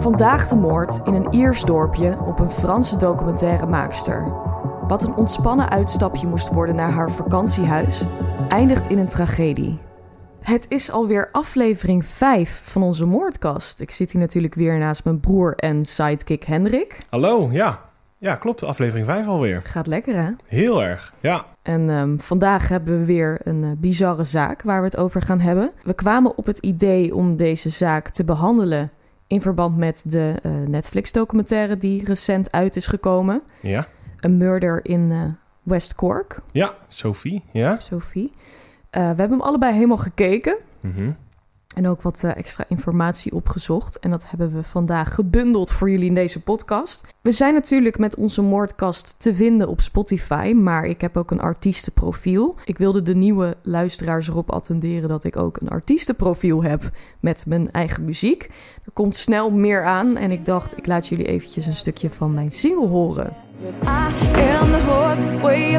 Vandaag 0.00 0.48
de 0.48 0.56
moord 0.56 1.00
in 1.04 1.14
een 1.14 1.32
Iers 1.32 1.64
dorpje 1.64 2.18
op 2.26 2.38
een 2.38 2.50
Franse 2.50 2.96
documentairemaakster. 2.96 4.32
Wat 4.88 5.02
een 5.02 5.14
ontspannen 5.14 5.70
uitstapje 5.70 6.26
moest 6.26 6.48
worden 6.48 6.76
naar 6.76 6.90
haar 6.90 7.10
vakantiehuis, 7.10 8.04
eindigt 8.48 8.86
in 8.86 8.98
een 8.98 9.08
tragedie. 9.08 9.78
Het 10.40 10.66
is 10.68 10.90
alweer 10.90 11.28
aflevering 11.32 12.06
5 12.06 12.60
van 12.64 12.82
onze 12.82 13.06
moordkast. 13.06 13.80
Ik 13.80 13.90
zit 13.90 14.12
hier 14.12 14.20
natuurlijk 14.20 14.54
weer 14.54 14.78
naast 14.78 15.04
mijn 15.04 15.20
broer 15.20 15.54
en 15.56 15.84
sidekick 15.84 16.42
Hendrik. 16.42 16.98
Hallo, 17.10 17.48
ja. 17.52 17.80
Ja, 18.18 18.34
klopt. 18.34 18.62
Aflevering 18.62 19.06
5 19.06 19.26
alweer. 19.26 19.60
Gaat 19.64 19.86
lekker, 19.86 20.14
hè? 20.14 20.30
Heel 20.46 20.82
erg, 20.82 21.12
ja. 21.20 21.44
En 21.62 21.90
ehm, 21.90 22.18
vandaag 22.18 22.68
hebben 22.68 22.98
we 22.98 23.04
weer 23.04 23.40
een 23.42 23.64
eh, 23.64 23.70
bizarre 23.78 24.24
zaak 24.24 24.62
waar 24.62 24.78
we 24.78 24.84
het 24.84 24.96
over 24.96 25.22
gaan 25.22 25.40
hebben. 25.40 25.70
We 25.82 25.94
kwamen 25.94 26.36
op 26.36 26.46
het 26.46 26.58
idee 26.58 27.14
om 27.14 27.36
deze 27.36 27.70
zaak 27.70 28.08
te 28.08 28.24
behandelen 28.24 28.90
in 29.30 29.40
verband 29.40 29.76
met 29.76 30.02
de 30.06 30.34
eh, 30.42 30.50
Netflix-documentaire 30.52 31.76
die 31.76 32.04
recent 32.04 32.52
uit 32.52 32.76
is 32.76 32.86
gekomen. 32.86 33.42
Ja, 33.60 33.86
Een 34.20 34.36
murder 34.36 34.84
in 34.84 35.10
eh, 35.10 35.24
West 35.62 35.94
Cork, 35.94 36.40
ja. 36.52 36.74
Sophie, 36.88 37.42
ja. 37.52 37.80
Sophie. 37.80 38.30
Eh, 38.90 39.00
we 39.00 39.06
hebben 39.06 39.30
hem 39.30 39.40
allebei 39.40 39.74
helemaal 39.74 39.96
gekeken. 39.96 40.56
Mhm. 40.80 41.10
En 41.76 41.88
ook 41.88 42.02
wat 42.02 42.24
eh, 42.24 42.36
extra 42.36 42.64
informatie 42.68 43.34
opgezocht. 43.34 43.98
En 43.98 44.10
dat 44.10 44.30
hebben 44.30 44.52
we 44.52 44.62
vandaag 44.62 45.14
gebundeld 45.14 45.72
voor 45.72 45.90
jullie 45.90 46.08
in 46.08 46.14
deze 46.14 46.42
podcast. 46.42 47.06
We 47.20 47.32
zijn 47.32 47.54
natuurlijk 47.54 47.98
met 47.98 48.16
onze 48.16 48.42
moordkast 48.42 49.14
te 49.18 49.34
vinden 49.34 49.68
op 49.68 49.80
Spotify. 49.80 50.52
Maar 50.56 50.84
ik 50.84 51.00
heb 51.00 51.16
ook 51.16 51.30
een 51.30 51.40
artiestenprofiel. 51.40 52.54
Ik 52.64 52.78
wilde 52.78 53.02
de 53.02 53.14
nieuwe 53.14 53.56
luisteraars 53.62 54.28
erop 54.28 54.50
attenderen 54.50 55.08
dat 55.08 55.24
ik 55.24 55.36
ook 55.36 55.60
een 55.60 55.68
artiestenprofiel 55.68 56.62
heb 56.62 56.90
met 57.20 57.44
mijn 57.46 57.72
eigen 57.72 58.04
muziek. 58.04 58.42
Er 58.84 58.92
komt 58.92 59.16
snel 59.16 59.50
meer 59.50 59.84
aan. 59.84 60.16
En 60.16 60.30
ik 60.30 60.44
dacht, 60.44 60.76
ik 60.76 60.86
laat 60.86 61.06
jullie 61.06 61.26
eventjes 61.26 61.66
een 61.66 61.76
stukje 61.76 62.10
van 62.10 62.34
mijn 62.34 62.50
single 62.50 62.88
horen. 62.88 63.36
The 63.60 64.82
horse 64.86 65.40
way. 65.40 65.70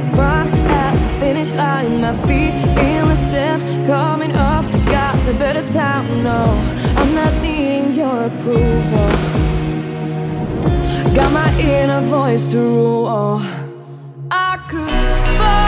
My 2.02 2.14
feet 2.26 2.56
in 2.78 3.08
the 3.08 3.84
coming 3.86 4.32
up, 4.36 4.81
the 5.26 5.34
better 5.34 5.64
time. 5.64 6.24
No, 6.24 6.44
I'm 6.96 7.14
not 7.14 7.42
needing 7.42 7.94
your 7.94 8.26
approval. 8.26 9.10
Voice 12.10 12.52
to. 12.52 13.40
I 14.32 14.58
could 14.68 14.90
fall 15.38 15.62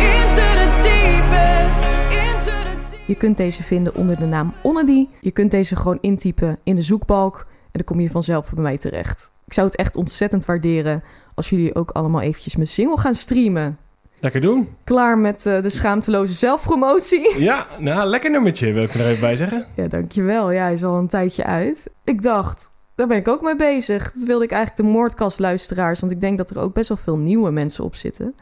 into 0.00 0.44
the 0.60 0.68
deepest, 0.82 1.88
into 2.10 2.52
the. 2.62 2.96
Je 3.06 3.14
kunt 3.14 3.36
deze 3.36 3.62
vinden 3.62 3.94
onder 3.94 4.18
de 4.18 4.26
naam 4.26 4.54
Onnedy. 4.62 5.06
Je 5.20 5.30
kunt 5.30 5.50
deze 5.50 5.76
gewoon 5.76 5.98
intypen 6.00 6.58
in 6.64 6.76
de 6.76 6.82
zoekbalk. 6.82 7.46
En 7.48 7.70
dan 7.72 7.84
kom 7.84 8.00
je 8.00 8.10
vanzelf 8.10 8.52
bij 8.52 8.62
mij 8.62 8.78
terecht. 8.78 9.32
Ik 9.46 9.52
zou 9.52 9.66
het 9.66 9.76
echt 9.76 9.96
ontzettend 9.96 10.44
waarderen 10.44 11.02
als 11.34 11.50
jullie 11.50 11.74
ook 11.74 11.90
allemaal 11.90 12.20
eventjes 12.20 12.56
mijn 12.56 12.68
single 12.68 12.98
gaan 12.98 13.14
streamen. 13.14 13.78
Lekker 14.20 14.40
doen. 14.40 14.68
Klaar 14.84 15.18
met 15.18 15.46
eh, 15.46 15.62
de 15.62 15.68
schaamteloze 15.68 16.34
zelfpromotie. 16.34 17.38
Ja, 17.42 17.66
nou, 17.78 18.08
lekker 18.08 18.30
nummertje 18.30 18.72
wil 18.72 18.82
ik 18.82 18.94
er 18.94 19.06
even 19.06 19.20
bij 19.20 19.36
zeggen. 19.36 19.66
Ja, 19.74 19.88
dankjewel. 19.88 20.50
Ja, 20.50 20.62
hij 20.62 20.72
is 20.72 20.84
al 20.84 20.98
een 20.98 21.08
tijdje 21.08 21.44
uit. 21.44 21.90
Ik 22.04 22.22
dacht, 22.22 22.70
daar 22.94 23.06
ben 23.06 23.16
ik 23.16 23.28
ook 23.28 23.42
mee 23.42 23.56
bezig. 23.56 24.12
Dat 24.12 24.22
wilde 24.22 24.44
ik 24.44 24.50
eigenlijk 24.50 24.88
de 24.88 24.94
moordkastluisteraars, 24.94 26.00
want 26.00 26.12
ik 26.12 26.20
denk 26.20 26.38
dat 26.38 26.50
er 26.50 26.58
ook 26.58 26.74
best 26.74 26.88
wel 26.88 26.96
veel 26.96 27.18
nieuwe 27.18 27.50
mensen 27.50 27.84
op 27.84 27.94
zitten, 27.94 28.34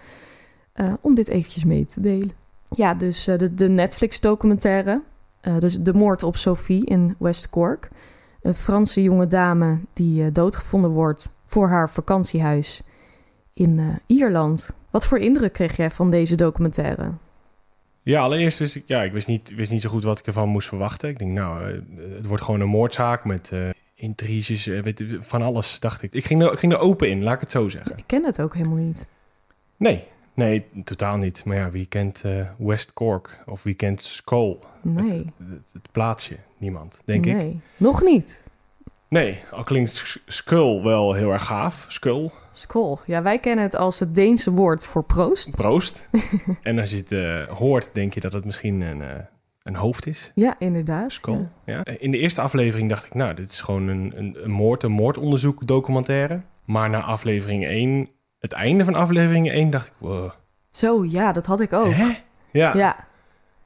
eh, 0.73 0.93
om 1.01 1.15
dit 1.15 1.29
eventjes 1.29 1.65
mee 1.65 1.85
te 1.85 2.01
delen. 2.01 2.33
Ja, 2.69 2.95
dus 2.95 3.27
eh, 3.27 3.39
de, 3.39 3.55
de 3.55 3.69
Netflix-documentaire, 3.69 5.03
dus 5.59 5.79
de 5.79 5.95
moord 5.95 6.23
op 6.23 6.37
Sophie 6.37 6.85
in 6.85 7.15
West 7.19 7.51
Cork. 7.51 7.89
Een 8.41 8.55
Franse 8.55 9.03
jonge 9.03 9.27
dame 9.27 9.79
die 9.93 10.33
doodgevonden 10.33 10.91
wordt 10.91 11.31
voor 11.47 11.69
haar 11.69 11.91
vakantiehuis 11.91 12.83
in 13.53 14.01
Ierland. 14.07 14.71
Wat 14.95 15.07
voor 15.07 15.19
indruk 15.19 15.53
kreeg 15.53 15.77
jij 15.77 15.91
van 15.91 16.11
deze 16.11 16.35
documentaire? 16.35 17.13
Ja, 18.03 18.21
allereerst 18.21 18.59
wist 18.59 18.77
ik, 18.77 18.83
ja, 18.87 19.03
ik 19.03 19.13
wist 19.13 19.29
niet, 19.29 19.55
wist 19.55 19.71
niet 19.71 19.81
zo 19.81 19.91
goed 19.91 20.05
wat 20.05 20.19
ik 20.19 20.27
ervan 20.27 20.49
moest 20.49 20.69
verwachten. 20.69 21.09
Ik 21.09 21.19
denk, 21.19 21.31
nou, 21.31 21.71
eh, 21.71 21.79
het 22.17 22.27
wordt 22.27 22.43
gewoon 22.43 22.61
een 22.61 22.69
moordzaak 22.69 23.25
met 23.25 23.51
eh 23.53 23.69
intriges, 23.95 24.67
eh, 24.67 24.83
weet, 24.83 25.05
van 25.19 25.43
alles, 25.43 25.81
dacht 25.81 26.03
ik. 26.03 26.15
Ik 26.15 26.25
ging, 26.25 26.43
er, 26.43 26.53
ik 26.53 26.59
ging 26.59 26.73
er 26.73 26.79
open 26.79 27.09
in, 27.09 27.23
laat 27.23 27.35
ik 27.35 27.41
het 27.41 27.51
zo 27.51 27.69
zeggen. 27.69 27.97
Ik 27.97 28.05
ken 28.07 28.25
het 28.25 28.41
ook 28.41 28.55
helemaal 28.55 28.77
niet. 28.77 29.09
Nee, 29.77 30.05
nee, 30.35 30.65
totaal 30.85 31.17
niet. 31.17 31.45
Maar 31.45 31.57
ja, 31.57 31.71
wie 31.71 31.87
kent 31.87 32.23
West 32.59 32.93
Cork 32.93 33.39
of 33.47 33.63
wie 33.63 33.75
kent 33.75 34.03
Skull? 34.03 34.57
Nee. 34.83 35.11
Het, 35.11 35.49
het, 35.49 35.73
het 35.73 35.93
plaatsje, 35.93 36.37
niemand, 36.59 37.01
denk 37.05 37.27
ik. 37.27 37.35
nee. 37.35 37.61
Nog 37.77 38.03
niet. 38.03 38.45
Nee, 39.15 39.39
al 39.51 39.65
klinkt 39.65 39.91
Sk- 39.91 40.23
Skull 40.27 40.83
wel 40.83 41.13
heel 41.13 41.33
erg 41.33 41.45
gaaf. 41.45 41.85
Skull, 41.89 42.31
Skol. 42.51 42.99
Ja, 43.07 43.23
wij 43.23 43.39
kennen 43.39 43.65
het 43.65 43.77
als 43.77 43.99
het 43.99 44.15
Deense 44.15 44.51
woord 44.51 44.87
voor 44.87 45.05
proost. 45.05 45.57
proost. 45.57 46.09
en 46.63 46.79
als 46.79 46.91
je 46.91 46.97
het 46.97 47.13
eh, 47.13 47.57
hoort, 47.57 47.91
denk 47.93 48.15
je 48.15 48.21
dat 48.21 48.33
het 48.33 48.45
misschien 48.45 48.81
een, 48.81 49.03
eh, 49.03 49.09
een 49.63 49.75
hoofd 49.75 50.07
is. 50.07 50.31
Ja, 50.35 50.55
inderdaad. 50.59 51.13
Skull. 51.13 51.47
Ja. 51.65 51.75
Ja. 51.85 51.85
In 51.99 52.11
de 52.11 52.19
eerste 52.19 52.41
aflevering 52.41 52.89
dacht 52.89 53.07
ik, 53.07 53.15
nou, 53.15 53.35
dit 53.35 53.51
is 53.51 53.61
gewoon 53.61 53.89
een, 53.89 54.13
een, 54.17 54.37
een 54.43 54.51
moord, 54.51 54.83
een 54.83 54.93
moordonderzoek 54.93 55.67
documentaire. 55.67 56.41
Maar 56.65 56.91
na 56.91 57.03
aflevering 57.03 57.65
1, 57.65 58.09
het 58.39 58.53
einde 58.53 58.85
van 58.85 58.95
aflevering 58.95 59.51
1, 59.51 59.71
dacht 59.71 59.87
ik, 59.87 59.93
wow. 59.99 60.31
Zo, 60.71 61.05
ja, 61.05 61.33
dat 61.33 61.47
had 61.47 61.61
ik 61.61 61.73
ook. 61.73 61.93
Hè? 61.93 62.17
Ja. 62.51 62.77
ja. 62.77 63.07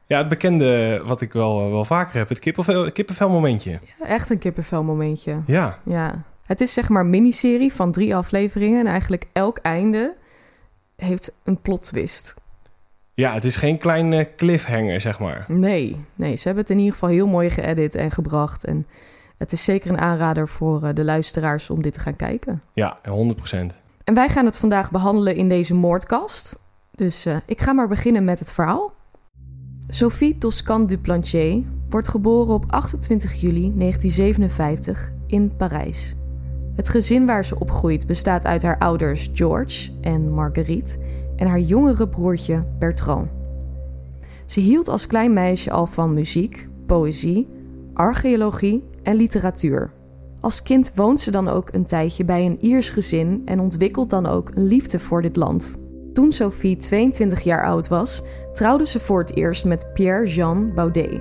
Ja, 0.08 0.19
het 0.19 0.28
bekende 0.28 1.02
wat 1.04 1.20
ik 1.20 1.32
wel, 1.32 1.70
wel 1.70 1.84
vaker 1.84 2.19
heb, 2.19 2.28
het 2.28 2.38
kippenvel, 2.38 2.92
kippenvel 2.92 3.28
momentje. 3.28 3.80
echt 4.02 4.30
een 4.30 4.38
kippenvel 4.38 4.82
momentje. 4.82 5.41
Ja, 5.46 5.78
Ja. 5.84 6.22
Het 6.46 6.60
is 6.60 6.72
zeg 6.72 6.88
maar 6.88 7.02
een 7.02 7.10
miniserie 7.10 7.72
van 7.72 7.92
drie 7.92 8.16
afleveringen. 8.16 8.80
En 8.80 8.86
eigenlijk 8.86 9.24
elk 9.32 9.58
einde 9.58 10.14
heeft 10.96 11.32
een 11.44 11.60
plot 11.60 11.82
twist. 11.82 12.34
ja 13.14 13.32
het 13.32 13.44
is 13.44 13.56
geen 13.56 13.78
kleine 13.78 14.34
cliffhanger, 14.36 15.00
zeg 15.00 15.19
maar. 15.19 15.44
Nee, 15.48 16.04
nee, 16.14 16.36
ze 16.36 16.44
hebben 16.44 16.62
het 16.62 16.72
in 16.72 16.78
ieder 16.78 16.92
geval 16.92 17.08
heel 17.08 17.26
mooi 17.26 17.50
geëdit 17.50 17.94
en 17.94 18.10
gebracht. 18.10 18.64
En 18.64 18.86
het 19.38 19.52
is 19.52 19.64
zeker 19.64 19.90
een 19.90 19.98
aanrader 19.98 20.48
voor 20.48 20.84
eh, 20.84 20.94
de 20.94 21.04
luisteraars 21.04 21.70
om 21.70 21.82
dit 21.82 21.93
te 21.93 22.00
gaan 22.00 22.16
kijken. 22.16 22.62
Ja, 22.72 22.99
100%. 22.99 23.02
En 24.05 24.14
wij 24.14 24.28
gaan 24.28 24.44
het 24.44 24.58
vandaag 24.58 24.90
behandelen 24.90 25.37
in 25.37 25.49
deze 25.49 25.75
moordkast. 25.75 26.58
Dus 26.90 27.26
eh, 27.26 27.37
ik 27.46 27.60
ga 27.60 27.72
maar 27.72 27.88
beginnen 27.88 28.25
met 28.25 28.38
het 28.38 28.52
verhaal. 28.52 28.96
Sophie 29.90 30.38
Toscan 30.38 30.87
Duplantier 30.87 31.62
wordt 31.88 32.08
geboren 32.08 32.55
op 32.55 32.64
28 32.67 33.32
juli 33.32 33.73
1957 33.76 35.12
in 35.26 35.56
Parijs. 35.56 36.17
Het 36.75 36.88
gezin 36.88 37.26
waar 37.26 37.44
ze 37.44 37.58
opgroeit 37.58 38.06
bestaat 38.06 38.44
uit 38.44 38.62
haar 38.62 38.79
ouders 38.79 39.31
George 39.32 39.90
en 40.00 40.35
Marguerite 40.35 40.99
en 41.37 41.46
haar 41.46 41.61
jongere 41.61 42.08
broertje 42.08 42.64
Bertrand. 42.79 43.29
Ze 44.46 44.61
hield 44.61 44.88
als 44.88 45.06
klein 45.06 45.32
meisje 45.32 45.70
al 45.70 45.87
van 45.87 46.14
muziek, 46.14 46.69
poëzie, 46.87 47.49
archeologie 47.94 48.84
en 49.02 49.17
literatuur. 49.17 49.93
Als 50.41 50.62
kind 50.62 50.93
woont 50.94 51.20
ze 51.20 51.31
dan 51.31 51.49
ook 51.49 51.73
een 51.73 51.87
tijdje 51.87 52.25
bij 52.25 52.46
een 52.46 52.64
Iers 52.64 52.91
gezin 52.91 53.43
en 53.44 53.61
ontwikkelt 53.61 54.11
dan 54.11 54.26
ook 54.26 54.50
een 54.55 54.67
liefde 54.67 54.99
voor 54.99 55.23
dit 55.23 55.37
land. 55.37 55.79
Toen 56.19 56.32
Sophie 56.32 56.76
22 56.76 57.41
jaar 57.41 57.65
oud 57.65 57.88
was, 57.88 58.23
trouwde 58.53 58.87
ze 58.87 59.00
voor 59.00 59.20
het 59.20 59.37
eerst 59.37 59.65
met 59.65 59.93
Pierre-Jean 59.94 60.75
Baudet. 60.75 61.20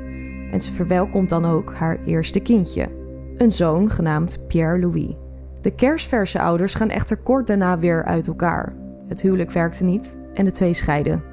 En 0.51 0.61
ze 0.61 0.73
verwelkomt 0.73 1.29
dan 1.29 1.45
ook 1.45 1.73
haar 1.73 1.99
eerste 2.05 2.39
kindje. 2.39 2.87
een 3.35 3.51
zoon 3.51 3.91
genaamd 3.91 4.47
Pierre-Louis. 4.47 5.15
De 5.61 5.71
kerstverse 5.71 6.41
ouders 6.41 6.75
gaan 6.75 6.89
echter 6.89 7.17
kort 7.17 7.47
daarna 7.47 7.79
weer 7.79 8.03
uit 8.03 8.27
elkaar. 8.27 8.73
Het 9.07 9.21
huwelijk 9.21 9.51
werkte 9.51 9.83
niet 9.83 10.19
en 10.33 10.45
de 10.45 10.51
twee 10.51 10.73
scheiden. 10.73 11.23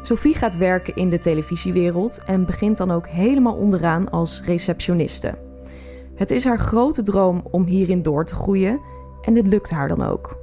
Sophie 0.00 0.34
gaat 0.34 0.56
werken 0.56 0.94
in 0.94 1.10
de 1.10 1.18
televisiewereld 1.18 2.20
en 2.26 2.46
begint 2.46 2.76
dan 2.76 2.90
ook 2.90 3.06
helemaal 3.06 3.54
onderaan 3.54 4.10
als 4.10 4.42
receptioniste. 4.44 5.34
Het 6.14 6.30
is 6.30 6.44
haar 6.44 6.58
grote 6.58 7.02
droom 7.02 7.46
om 7.50 7.64
hierin 7.64 8.02
door 8.02 8.24
te 8.24 8.34
groeien 8.34 8.80
en 9.22 9.34
dit 9.34 9.46
lukt 9.46 9.70
haar 9.70 9.88
dan 9.88 10.02
ook. 10.02 10.36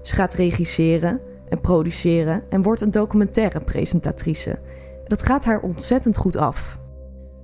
Ze 0.00 0.14
gaat 0.14 0.34
regisseren 0.34 1.20
en 1.52 1.60
produceren 1.60 2.42
en 2.48 2.62
wordt 2.62 2.80
een 2.80 2.90
documentaire 2.90 3.60
presentatrice. 3.60 4.58
Dat 5.06 5.22
gaat 5.22 5.44
haar 5.44 5.60
ontzettend 5.60 6.16
goed 6.16 6.36
af. 6.36 6.78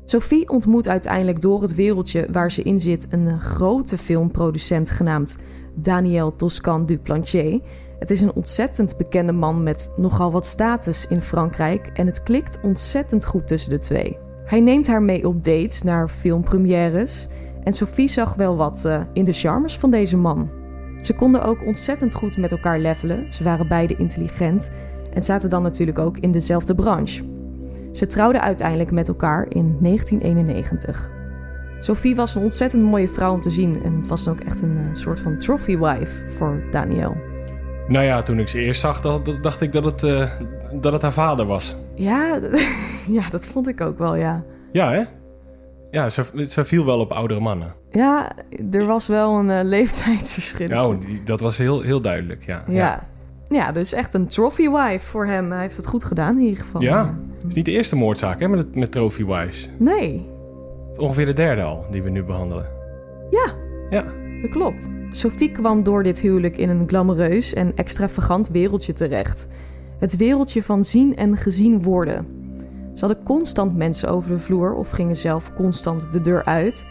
Sophie 0.05 0.49
ontmoet 0.49 0.89
uiteindelijk 0.89 1.41
door 1.41 1.63
het 1.63 1.75
wereldje 1.75 2.27
waar 2.33 2.51
ze 2.51 2.63
in 2.63 2.81
zit 2.81 3.07
een 3.11 3.41
grote 3.41 3.99
filmproducent 3.99 4.91
genaamd 4.91 5.37
Daniel 5.75 6.37
Toscan 6.37 6.87
Duplantier. 6.87 7.61
Het 7.99 8.11
is 8.11 8.21
een 8.21 8.35
ontzettend 8.35 8.97
bekende 8.97 9.33
man 9.33 9.63
met 9.63 9.93
nogal 9.97 10.31
wat 10.31 10.47
status 10.47 11.07
in 11.09 11.23
Frankrijk 11.23 11.91
en 11.95 12.07
het 12.07 12.23
klikt 12.23 12.59
ontzettend 12.63 13.27
goed 13.27 13.47
tussen 13.47 13.71
de 13.71 13.79
twee. 13.79 14.19
Hij 14.45 14.61
neemt 14.61 14.87
haar 14.87 15.03
mee 15.03 15.29
op 15.29 15.45
dates 15.45 15.83
naar 15.83 16.09
filmpremières 16.09 17.29
en 17.65 17.73
Sophie 17.73 18.09
zag 18.09 18.35
wel 18.35 18.57
wat 18.57 18.83
uh, 18.87 19.01
in 19.13 19.25
de 19.25 19.33
charmes 19.33 19.79
van 19.79 19.91
deze 19.91 20.17
man. 20.17 20.58
Ze 21.01 21.15
konden 21.15 21.43
ook 21.43 21.67
ontzettend 21.67 22.15
goed 22.15 22.37
met 22.37 22.51
elkaar 22.51 22.79
levelen, 22.79 23.33
ze 23.33 23.45
waren 23.45 23.69
beide 23.69 23.97
intelligent 23.97 24.71
en 25.13 25.23
zaten 25.23 25.51
dan 25.51 25.63
natuurlijk 25.63 25.99
ook 25.99 26.19
in 26.19 26.33
dezelfde 26.33 26.75
branche. 26.75 27.25
Ze 27.93 28.07
trouwden 28.07 28.41
uiteindelijk 28.41 28.91
met 28.91 29.09
elkaar 29.09 29.47
in 29.49 29.77
1991. 29.81 31.11
Sophie 31.81 32.17
was 32.17 32.35
een 32.35 32.43
ontzettend 32.43 32.83
mooie 32.83 33.09
vrouw 33.09 33.33
om 33.33 33.41
te 33.41 33.51
zien 33.51 33.83
en 33.83 34.07
was 34.07 34.25
dan 34.25 34.35
ook 34.35 34.41
echt 34.41 34.61
een 34.61 34.77
uh, 34.77 34.95
soort 34.95 35.21
van 35.21 35.39
trophy 35.39 35.79
wife 35.79 36.29
voor 36.31 36.63
Daniel. 36.71 37.17
Nou 37.89 38.05
ja, 38.05 38.23
toen 38.23 38.39
ik 38.39 38.49
ze 38.49 38.61
eerst 38.61 38.81
zag, 38.81 39.01
dacht 39.41 39.61
ik 39.61 39.73
dat 39.73 39.85
het, 39.85 40.03
uh, 40.03 40.31
dat 40.81 40.93
het 40.93 41.03
haar 41.03 41.13
vader 41.13 41.47
was. 41.47 41.77
Ja, 41.95 42.39
ja, 43.19 43.29
dat 43.31 43.47
vond 43.47 43.69
ik 43.69 43.81
ook 43.81 43.99
wel, 43.99 44.15
ja. 44.17 44.45
Ja, 44.73 44.91
hè? 44.91 45.03
Ja, 45.91 46.11
ze, 46.11 46.47
ze 46.49 46.65
viel 46.65 46.85
wel 46.85 47.01
op 47.01 47.13
oudere 47.13 47.41
mannen. 47.41 47.75
Ja, 47.91 48.33
er 48.71 48.87
was 48.87 49.07
wel 49.09 49.39
een 49.39 49.49
uh, 49.49 49.61
leeftijdsverschil. 49.63 50.69
Nou, 50.69 50.99
die, 50.99 51.23
dat 51.23 51.41
was 51.41 51.59
heel, 51.59 51.81
heel 51.81 52.01
duidelijk, 52.01 52.47
ja. 52.47 52.63
ja. 52.67 52.75
ja. 52.75 53.09
Ja, 53.49 53.73
dus 53.73 53.93
echt 53.93 54.15
een 54.15 54.27
trophy 54.27 54.69
wife 54.71 55.07
voor 55.07 55.27
hem. 55.27 55.51
Hij 55.51 55.61
heeft 55.61 55.77
het 55.77 55.87
goed 55.87 56.05
gedaan 56.05 56.37
in 56.37 56.43
ieder 56.43 56.61
geval. 56.61 56.81
Ja, 56.81 57.19
het 57.39 57.49
is 57.49 57.55
niet 57.55 57.65
de 57.65 57.73
eerste 57.73 57.97
moordzaak 57.97 58.41
hè, 58.41 58.49
met, 58.49 58.75
met 58.75 58.93
trophy 58.93 59.25
wives. 59.25 59.71
Nee. 59.79 60.13
Het 60.89 60.97
is 60.97 61.05
ongeveer 61.05 61.25
de 61.25 61.33
derde 61.33 61.63
al 61.63 61.85
die 61.91 62.03
we 62.03 62.11
nu 62.11 62.23
behandelen. 62.23 62.67
Ja. 63.31 63.55
Ja. 63.91 64.05
Dat 64.43 64.51
klopt. 64.51 64.89
Sophie 65.11 65.53
kwam 65.53 65.83
door 65.83 66.03
dit 66.03 66.21
huwelijk 66.21 66.57
in 66.57 66.69
een 66.69 66.89
glamoureus 66.89 67.55
en 67.55 67.73
extravagant 67.77 68.49
wereldje 68.49 68.93
terecht. 68.93 69.47
Het 69.99 70.17
wereldje 70.17 70.63
van 70.63 70.85
zien 70.85 71.17
en 71.17 71.37
gezien 71.37 71.83
worden. 71.83 72.38
Ze 72.99 73.07
hadden 73.07 73.25
constant 73.25 73.77
mensen 73.77 74.09
over 74.09 74.31
de 74.31 74.39
vloer 74.39 74.75
of 74.75 74.91
gingen 74.91 75.17
zelf 75.17 75.53
constant 75.53 76.13
de 76.13 76.21
deur 76.21 76.45
uit. 76.45 76.87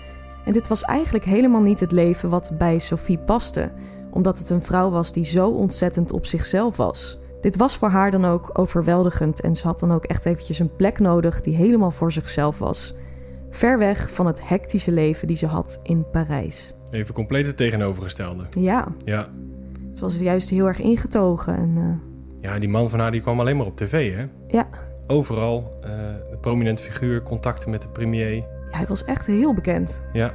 En 0.46 0.54
dit 0.54 0.68
was 0.68 0.84
eigenlijk 0.84 1.26
helemaal 1.26 1.62
niet 1.62 1.80
het 1.80 1.92
leven 1.92 2.30
wat 2.30 2.56
bij 2.58 2.80
Sophie 2.80 3.18
paste, 3.18 3.72
omdat 4.12 4.38
het 4.38 4.50
een 4.50 4.64
vrouw 4.64 4.90
was 4.90 5.14
die 5.14 5.24
zo 5.24 5.50
ontzettend 5.50 6.12
op 6.12 6.26
zichzelf 6.26 6.78
was. 6.78 7.20
Dit 7.42 7.58
was 7.58 7.78
voor 7.78 7.90
haar 7.90 8.12
dan 8.12 8.26
ook 8.26 8.50
overweldigend 8.60 9.42
en 9.42 9.56
ze 9.56 9.68
had 9.68 9.80
dan 9.80 9.92
ook 9.92 10.06
echt 10.06 10.26
eventjes 10.26 10.60
een 10.60 10.76
plek 10.76 11.00
nodig 11.00 11.42
die 11.42 11.56
helemaal 11.56 11.92
voor 11.92 12.12
zichzelf 12.12 12.58
was. 12.60 12.96
Ver 13.50 13.78
weg 13.78 14.12
van 14.12 14.26
het 14.26 14.48
hectische 14.48 14.92
leven 14.92 15.28
die 15.28 15.38
ze 15.38 15.46
had 15.46 15.80
in 15.84 16.10
Parijs. 16.12 16.74
Even 16.92 17.14
compleet 17.14 17.46
het 17.46 17.58
tegenovergestelde. 17.58 18.44
Ja. 18.50 18.88
Ja. 19.04 19.28
Ze 19.94 20.02
was 20.02 20.18
juist 20.18 20.50
heel 20.50 20.68
erg 20.68 20.80
ingetogen. 20.80 21.56
En, 21.56 21.76
uh... 21.78 22.52
Ja, 22.52 22.60
die 22.60 22.70
man 22.70 22.90
van 22.90 23.00
haar 23.00 23.12
die 23.12 23.22
kwam 23.22 23.40
alleen 23.40 23.58
maar 23.58 23.66
op 23.66 23.76
tv, 23.76 24.16
hè? 24.16 24.26
Ja. 24.48 24.68
Overal. 25.08 25.80
Uh, 25.86 25.92
een 26.32 26.40
prominent 26.40 26.80
figuur, 26.80 27.24
contacten 27.24 27.70
met 27.70 27.82
de 27.82 27.90
premier. 27.90 28.36
Ja, 28.36 28.44
hij 28.70 28.86
was 28.88 29.06
echt 29.06 29.26
heel 29.26 29.54
bekend. 29.54 30.04
Ja. 30.14 30.34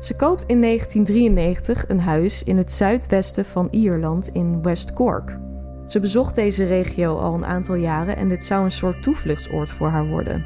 Ze 0.00 0.16
koopt 0.16 0.44
in 0.46 0.60
1993 0.60 1.88
een 1.88 2.00
huis 2.00 2.42
in 2.42 2.56
het 2.56 2.72
zuidwesten 2.72 3.44
van 3.44 3.68
Ierland 3.70 4.28
in 4.28 4.62
West 4.62 4.92
Cork. 4.92 5.38
Ze 5.86 6.00
bezocht 6.00 6.34
deze 6.34 6.64
regio 6.66 7.16
al 7.16 7.34
een 7.34 7.46
aantal 7.46 7.74
jaren 7.74 8.16
en 8.16 8.28
dit 8.28 8.44
zou 8.44 8.64
een 8.64 8.70
soort 8.70 9.02
toevluchtsoord 9.02 9.70
voor 9.70 9.88
haar 9.88 10.06
worden. 10.06 10.44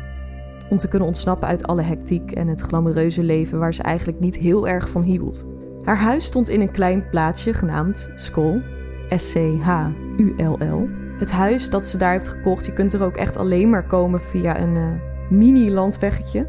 Om 0.69 0.79
te 0.79 0.89
kunnen 0.89 1.09
ontsnappen 1.09 1.49
uit 1.49 1.67
alle 1.67 1.83
hectiek 1.83 2.33
en 2.33 2.49
het 2.49 2.61
glamoureuze 2.61 3.23
leven 3.23 3.59
waar 3.59 3.75
ze 3.75 3.83
eigenlijk 3.83 4.21
niet 4.21 4.37
heel 4.37 4.69
erg 4.69 4.89
van 4.89 5.03
hield. 5.03 5.47
Haar 5.83 5.99
huis 5.99 6.25
stond 6.25 6.49
in 6.49 6.61
een 6.61 6.71
klein 6.71 7.09
plaatsje 7.11 7.55
genaamd 7.55 8.11
Skull, 8.15 8.63
S-C-H-U-L-L. 9.09 10.89
Het 11.25 11.33
huis 11.33 11.71
dat 11.71 11.87
ze 11.87 11.97
daar 11.97 12.13
heeft 12.13 12.29
gekocht, 12.29 12.67
je 12.67 12.73
kunt 12.73 12.93
er 12.93 13.03
ook 13.03 13.17
echt 13.17 13.37
alleen 13.37 13.71
maar 13.71 13.87
komen 13.87 14.21
via 14.21 14.61
een 14.61 14.77
uh, 14.77 14.89
mini-landweggetje. 15.31 16.49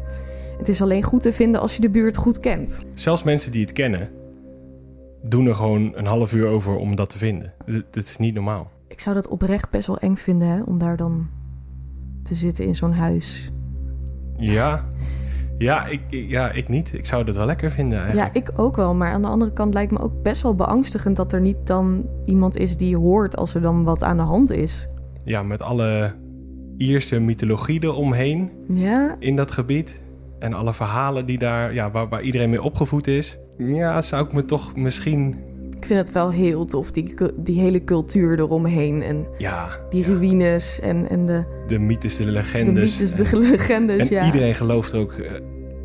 Het 0.58 0.68
is 0.68 0.82
alleen 0.82 1.02
goed 1.02 1.22
te 1.22 1.32
vinden 1.32 1.60
als 1.60 1.74
je 1.74 1.80
de 1.80 1.90
buurt 1.90 2.16
goed 2.16 2.40
kent. 2.40 2.84
Zelfs 2.94 3.22
mensen 3.22 3.52
die 3.52 3.60
het 3.60 3.72
kennen, 3.72 4.10
doen 5.22 5.46
er 5.46 5.54
gewoon 5.54 5.92
een 5.94 6.06
half 6.06 6.32
uur 6.32 6.46
over 6.46 6.76
om 6.76 6.96
dat 6.96 7.10
te 7.10 7.18
vinden. 7.18 7.54
Dat 7.90 8.04
is 8.04 8.16
niet 8.16 8.34
normaal. 8.34 8.70
Ik 8.88 9.00
zou 9.00 9.14
dat 9.14 9.28
oprecht 9.28 9.70
best 9.70 9.86
wel 9.86 9.98
eng 9.98 10.16
vinden, 10.16 10.48
hè? 10.48 10.62
om 10.62 10.78
daar 10.78 10.96
dan 10.96 11.28
te 12.22 12.34
zitten 12.34 12.64
in 12.64 12.74
zo'n 12.74 12.92
huis. 12.92 13.52
Ja. 14.36 14.86
Ja 15.58 15.86
ik, 15.86 16.00
ja, 16.10 16.50
ik 16.50 16.68
niet. 16.68 16.92
Ik 16.92 17.06
zou 17.06 17.24
dat 17.24 17.36
wel 17.36 17.46
lekker 17.46 17.70
vinden 17.70 17.98
eigenlijk. 17.98 18.34
Ja, 18.34 18.40
ik 18.40 18.58
ook 18.58 18.76
wel. 18.76 18.94
Maar 18.94 19.12
aan 19.12 19.22
de 19.22 19.28
andere 19.28 19.52
kant 19.52 19.74
lijkt 19.74 19.92
me 19.92 19.98
ook 19.98 20.22
best 20.22 20.42
wel 20.42 20.54
beangstigend... 20.54 21.16
dat 21.16 21.32
er 21.32 21.40
niet 21.40 21.66
dan 21.66 22.06
iemand 22.24 22.56
is 22.56 22.76
die 22.76 22.96
hoort 22.96 23.36
als 23.36 23.54
er 23.54 23.60
dan 23.60 23.84
wat 23.84 24.02
aan 24.02 24.16
de 24.16 24.22
hand 24.22 24.50
is. 24.50 24.88
Ja, 25.24 25.42
met 25.42 25.62
alle 25.62 26.14
Ierse 26.76 27.20
mythologie 27.20 27.84
eromheen 27.84 28.50
ja. 28.68 29.16
in 29.18 29.36
dat 29.36 29.50
gebied. 29.50 30.00
En 30.38 30.52
alle 30.52 30.74
verhalen 30.74 31.26
die 31.26 31.38
daar, 31.38 31.74
ja, 31.74 31.90
waar, 31.90 32.08
waar 32.08 32.22
iedereen 32.22 32.50
mee 32.50 32.62
opgevoed 32.62 33.06
is. 33.06 33.38
Ja, 33.58 34.02
zou 34.02 34.26
ik 34.26 34.32
me 34.32 34.44
toch 34.44 34.76
misschien 34.76 35.36
ik 35.76 35.86
vind 35.86 35.98
het 35.98 36.12
wel 36.12 36.30
heel 36.30 36.64
tof, 36.64 36.90
die, 36.90 37.14
die 37.36 37.60
hele 37.60 37.84
cultuur 37.84 38.38
eromheen. 38.38 39.02
En 39.02 39.26
ja, 39.38 39.68
die 39.90 40.04
ruïnes 40.04 40.80
en, 40.80 41.08
en 41.08 41.26
de... 41.26 41.44
De 41.66 41.78
mythes, 41.78 42.16
de 42.16 42.24
legendes. 42.24 42.96
De 42.96 43.02
mythes, 43.02 43.30
de 43.30 43.38
legendes, 43.38 44.10
en 44.10 44.16
ja. 44.16 44.26
iedereen 44.26 44.54
gelooft 44.54 44.92
er 44.92 44.98
ook 44.98 45.12
uh, 45.12 45.30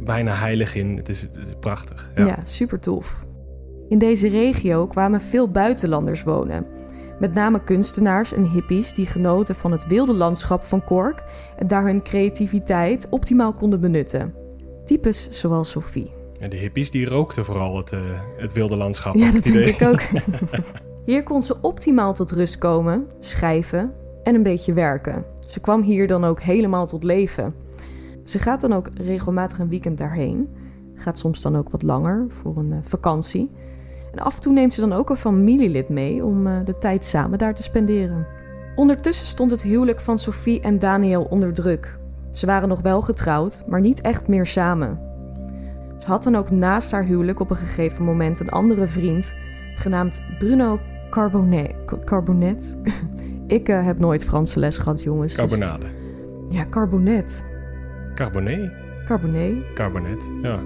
bijna 0.04 0.34
heilig 0.34 0.76
in. 0.76 0.98
Het 0.98 1.10
is, 1.10 1.22
het 1.22 1.36
is 1.36 1.54
prachtig. 1.60 2.12
Ja. 2.16 2.26
ja, 2.26 2.38
super 2.44 2.80
tof. 2.80 3.26
In 3.90 3.98
deze 3.98 4.28
regio 4.28 4.88
kwamen 4.88 5.22
veel 5.22 5.50
buitenlanders 5.50 6.24
wonen. 6.24 6.66
Met 7.19 7.33
name 7.33 7.64
kunstenaars 7.64 8.33
en 8.33 8.50
hippies 8.50 8.94
die 8.94 9.06
genoten 9.06 9.56
van 9.56 9.71
het 9.71 9.88
wilde 9.88 10.14
landschap 10.14 10.64
van 10.64 10.83
Cork... 10.83 11.24
en 11.57 11.68
daar 11.68 11.83
hun 11.83 12.04
creativiteit 12.04 13.07
optimaal 13.10 13.54
konden 13.54 13.80
benutten. 13.80 14.33
Types 14.86 15.28
zoals 15.31 15.69
Sophie. 15.69 16.20
En 16.42 16.50
de 16.50 16.56
hippies 16.57 16.92
die 16.92 17.06
rookten 17.06 17.45
vooral 17.45 17.78
het, 17.78 17.92
uh, 17.92 18.00
het 18.38 18.54
wilde 18.54 18.76
landschap. 18.76 19.16
Ja, 19.16 19.31
dat 19.31 19.44
denk 19.44 19.66
ik 19.66 19.81
ook. 19.81 20.02
hier 21.06 21.24
kon 21.24 21.42
ze 21.42 21.62
optimaal 21.62 22.14
tot 22.14 22.31
rust 22.31 22.57
komen, 22.57 23.07
schrijven 23.19 23.94
en 24.24 24.36
een 24.36 24.44
beetje 24.44 24.74
werken. 24.74 25.26
Ze 25.40 25.60
kwam 25.60 25.81
hier 25.81 26.07
dan 26.07 26.24
ook 26.24 26.40
helemaal 26.40 26.88
tot 26.88 27.04
leven. 27.04 27.54
Ze 28.24 28.40
gaat 28.40 28.62
dan 28.62 28.74
ook 28.74 28.90
regelmatig 28.94 29.60
een 29.60 29.69
weekend 29.69 29.98
daarheen. 29.98 30.50
Gaat 30.95 31.18
soms 31.18 31.42
dan 31.42 31.57
ook 31.57 31.69
wat 31.69 31.83
langer 31.83 32.26
voor 32.30 32.57
een 32.57 32.71
uh, 32.71 32.78
vakantie. 32.83 33.52
En 34.12 34.19
af 34.19 34.36
en 34.36 34.42
toe 34.42 34.54
neemt 34.54 34.74
ze 34.74 34.81
dan 34.81 34.94
ook 34.94 35.10
een 35.10 35.16
familielid 35.16 35.90
mee 35.90 36.26
om 36.26 36.48
uh, 36.48 36.54
de 36.66 36.78
tijd 36.78 37.06
samen 37.06 37.38
daar 37.38 37.54
te 37.54 37.64
spenderen. 37.64 38.28
Ondertussen 38.76 39.28
stond 39.28 39.52
het 39.52 39.62
huwelijk 39.62 40.02
van 40.02 40.19
Sophie 40.19 40.62
en 40.62 40.80
Daniel 40.80 41.24
onder 41.24 41.54
druk. 41.54 42.00
Ze 42.31 42.45
waren 42.45 42.69
nog 42.69 42.81
wel 42.81 43.02
getrouwd, 43.02 43.64
maar 43.68 43.81
niet 43.81 44.02
echt 44.02 44.28
meer 44.28 44.45
samen. 44.45 45.10
Ze 46.02 46.08
had 46.08 46.24
dan 46.24 46.36
ook 46.36 46.52
naast 46.52 46.92
haar 46.92 47.04
huwelijk 47.04 47.40
op 47.40 47.50
een 47.50 47.56
gegeven 47.56 48.04
moment 48.04 48.40
een 48.40 48.50
andere 48.50 48.88
vriend, 48.88 49.34
genaamd 49.76 50.24
Bruno 50.40 50.80
Carbonet. 51.10 51.76
Carbonet? 52.06 52.78
Ik 53.48 53.70
uh, 53.70 53.86
heb 53.86 54.00
nooit 54.00 54.26
Franse 54.26 54.60
les 54.60 54.78
gehad, 54.78 55.04
jongens. 55.04 55.36
Dus- 55.36 55.50
Carbonade. 55.50 55.86
Dus... 56.48 56.58
Ja, 56.58 56.66
carbonet. 56.70 57.46
Carbonet? 58.16 58.72
Carbonet. 59.06 59.74
Carbonet, 59.74 60.30
ja. 60.42 60.60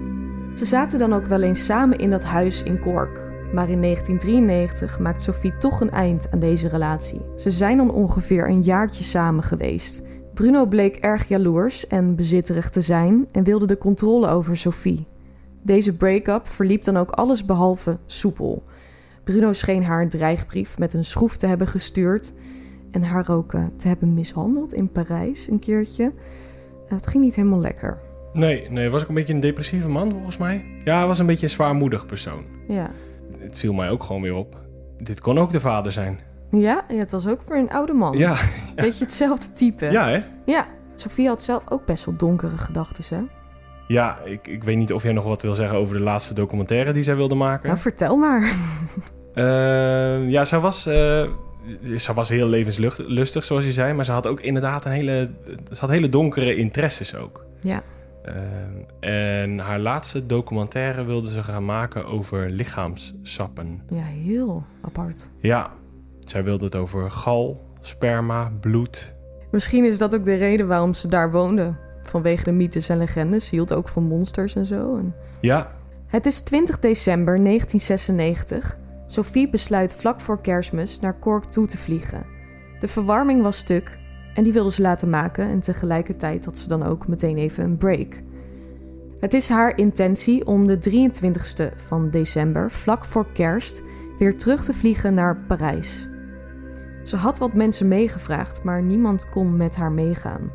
Ze 0.54 0.64
zaten 0.64 0.98
dan 0.98 1.12
ook 1.12 1.24
wel 1.24 1.42
eens 1.42 1.64
samen 1.64 1.98
in 1.98 2.10
dat 2.10 2.24
huis 2.24 2.62
in 2.62 2.78
Cork. 2.78 3.20
Maar 3.52 3.68
in 3.70 3.82
1993 3.82 4.98
maakt 4.98 5.22
Sophie 5.22 5.56
toch 5.58 5.80
een 5.80 5.90
eind 5.90 6.30
aan 6.30 6.38
deze 6.38 6.68
relatie. 6.68 7.20
Ze 7.36 7.50
zijn 7.50 7.76
dan 7.76 7.90
ongeveer 7.90 8.48
een 8.48 8.62
jaartje 8.62 9.04
samen 9.04 9.42
geweest. 9.42 10.02
Bruno 10.34 10.66
bleek 10.66 10.96
erg 10.96 11.28
jaloers 11.28 11.86
en 11.86 12.14
bezitterig 12.14 12.70
te 12.70 12.80
zijn 12.80 13.28
en 13.32 13.44
wilde 13.44 13.66
de 13.66 13.78
controle 13.78 14.28
over 14.28 14.56
Sophie. 14.56 15.06
Deze 15.66 15.96
break-up 15.96 16.48
verliep 16.48 16.82
dan 16.82 16.96
ook 16.96 17.10
alles 17.10 17.44
behalve 17.44 17.98
soepel. 18.06 18.64
Bruno 19.24 19.52
scheen 19.52 19.84
haar 19.84 20.02
een 20.02 20.08
dreigbrief 20.08 20.78
met 20.78 20.94
een 20.94 21.04
schroef 21.04 21.36
te 21.36 21.46
hebben 21.46 21.66
gestuurd 21.66 22.32
en 22.90 23.02
haar 23.02 23.30
ook 23.30 23.52
uh, 23.52 23.64
te 23.76 23.88
hebben 23.88 24.14
mishandeld 24.14 24.72
in 24.74 24.92
Parijs 24.92 25.48
een 25.48 25.58
keertje. 25.58 26.04
Uh, 26.04 26.90
het 26.90 27.06
ging 27.06 27.24
niet 27.24 27.34
helemaal 27.34 27.60
lekker. 27.60 27.98
Nee, 28.32 28.70
nee, 28.70 28.90
was 28.90 29.02
ik 29.02 29.08
een 29.08 29.14
beetje 29.14 29.34
een 29.34 29.40
depressieve 29.40 29.88
man 29.88 30.10
volgens 30.10 30.36
mij. 30.36 30.64
Ja, 30.84 30.96
hij 30.98 31.06
was 31.06 31.18
een 31.18 31.26
beetje 31.26 31.46
een 31.46 31.52
zwaarmoedig 31.52 32.06
persoon. 32.06 32.44
Ja. 32.68 32.90
Het 33.38 33.58
viel 33.58 33.72
mij 33.72 33.90
ook 33.90 34.02
gewoon 34.02 34.22
weer 34.22 34.34
op. 34.34 34.60
Dit 34.98 35.20
kon 35.20 35.38
ook 35.38 35.50
de 35.50 35.60
vader 35.60 35.92
zijn. 35.92 36.20
Ja, 36.50 36.84
ja, 36.88 36.96
het 36.98 37.10
was 37.10 37.28
ook 37.28 37.40
voor 37.40 37.56
een 37.56 37.70
oude 37.70 37.92
man. 37.92 38.18
Ja, 38.18 38.36
Beetje 38.74 39.04
hetzelfde 39.04 39.52
type. 39.52 39.90
ja 39.90 40.08
hè? 40.08 40.22
Ja. 40.44 40.66
Sofie 40.94 41.28
had 41.28 41.42
zelf 41.42 41.70
ook 41.70 41.86
best 41.86 42.04
wel 42.04 42.16
donkere 42.16 42.56
gedachten, 42.56 43.16
hè? 43.16 43.24
Ja, 43.86 44.18
ik, 44.24 44.46
ik 44.46 44.64
weet 44.64 44.76
niet 44.76 44.92
of 44.92 45.02
jij 45.02 45.12
nog 45.12 45.24
wat 45.24 45.42
wil 45.42 45.54
zeggen 45.54 45.78
over 45.78 45.96
de 45.96 46.02
laatste 46.02 46.34
documentaire 46.34 46.92
die 46.92 47.02
zij 47.02 47.16
wilde 47.16 47.34
maken. 47.34 47.66
Nou, 47.66 47.78
vertel 47.78 48.16
maar. 48.16 48.52
Eh, 49.36 50.28
ja, 50.28 50.44
zij 50.44 50.58
was, 50.58 50.86
eh, 50.86 51.30
zij 51.82 52.14
was 52.14 52.28
heel 52.28 52.46
levenslustig, 52.46 53.44
zoals 53.44 53.64
je 53.64 53.72
zei. 53.72 53.92
Maar 53.92 54.04
ze 54.04 54.12
had 54.12 54.26
ook 54.26 54.40
inderdaad 54.40 54.84
een 54.84 54.90
hele, 54.92 55.30
ze 55.72 55.80
had 55.80 55.90
hele 55.90 56.08
donkere 56.08 56.54
interesses 56.54 57.16
ook. 57.16 57.44
Ja. 57.60 57.82
Eh, 58.22 59.42
en 59.42 59.58
haar 59.58 59.78
laatste 59.78 60.26
documentaire 60.26 61.04
wilde 61.04 61.30
ze 61.30 61.42
gaan 61.42 61.64
maken 61.64 62.06
over 62.06 62.50
lichaamssappen. 62.50 63.82
Ja, 63.88 64.04
heel 64.04 64.64
apart. 64.80 65.30
Ja, 65.40 65.70
zij 66.20 66.44
wilde 66.44 66.64
het 66.64 66.76
over 66.76 67.10
gal, 67.10 67.60
sperma, 67.80 68.52
bloed. 68.60 69.14
Misschien 69.50 69.84
is 69.84 69.98
dat 69.98 70.14
ook 70.14 70.24
de 70.24 70.34
reden 70.34 70.66
waarom 70.66 70.94
ze 70.94 71.08
daar 71.08 71.30
woonde. 71.30 71.74
Vanwege 72.08 72.44
de 72.44 72.52
mythes 72.52 72.88
en 72.88 72.98
legendes. 72.98 73.46
Ze 73.46 73.54
hield 73.54 73.72
ook 73.72 73.88
van 73.88 74.02
monsters 74.02 74.54
en 74.54 74.66
zo. 74.66 74.96
En... 74.96 75.14
Ja, 75.40 75.72
Het 76.06 76.26
is 76.26 76.40
20 76.40 76.78
december 76.78 77.42
1996. 77.42 78.78
Sophie 79.06 79.50
besluit 79.50 79.94
vlak 79.94 80.20
voor 80.20 80.40
kerstmis 80.40 81.00
naar 81.00 81.18
Cork 81.18 81.44
toe 81.44 81.66
te 81.66 81.78
vliegen. 81.78 82.26
De 82.80 82.88
verwarming 82.88 83.42
was 83.42 83.58
stuk 83.58 83.98
en 84.34 84.42
die 84.42 84.52
wilde 84.52 84.72
ze 84.72 84.82
laten 84.82 85.10
maken 85.10 85.48
en 85.48 85.60
tegelijkertijd 85.60 86.44
had 86.44 86.58
ze 86.58 86.68
dan 86.68 86.82
ook 86.82 87.08
meteen 87.08 87.36
even 87.36 87.64
een 87.64 87.76
break. 87.76 88.22
Het 89.20 89.34
is 89.34 89.48
haar 89.48 89.78
intentie 89.78 90.46
om 90.46 90.66
de 90.66 90.78
23ste 90.78 91.76
van 91.86 92.10
december, 92.10 92.70
vlak 92.70 93.04
voor 93.04 93.26
kerst, 93.32 93.82
weer 94.18 94.38
terug 94.38 94.64
te 94.64 94.74
vliegen 94.74 95.14
naar 95.14 95.36
Parijs. 95.36 96.08
Ze 97.02 97.16
had 97.16 97.38
wat 97.38 97.54
mensen 97.54 97.88
meegevraagd, 97.88 98.62
maar 98.62 98.82
niemand 98.82 99.30
kon 99.30 99.56
met 99.56 99.76
haar 99.76 99.92
meegaan. 99.92 100.50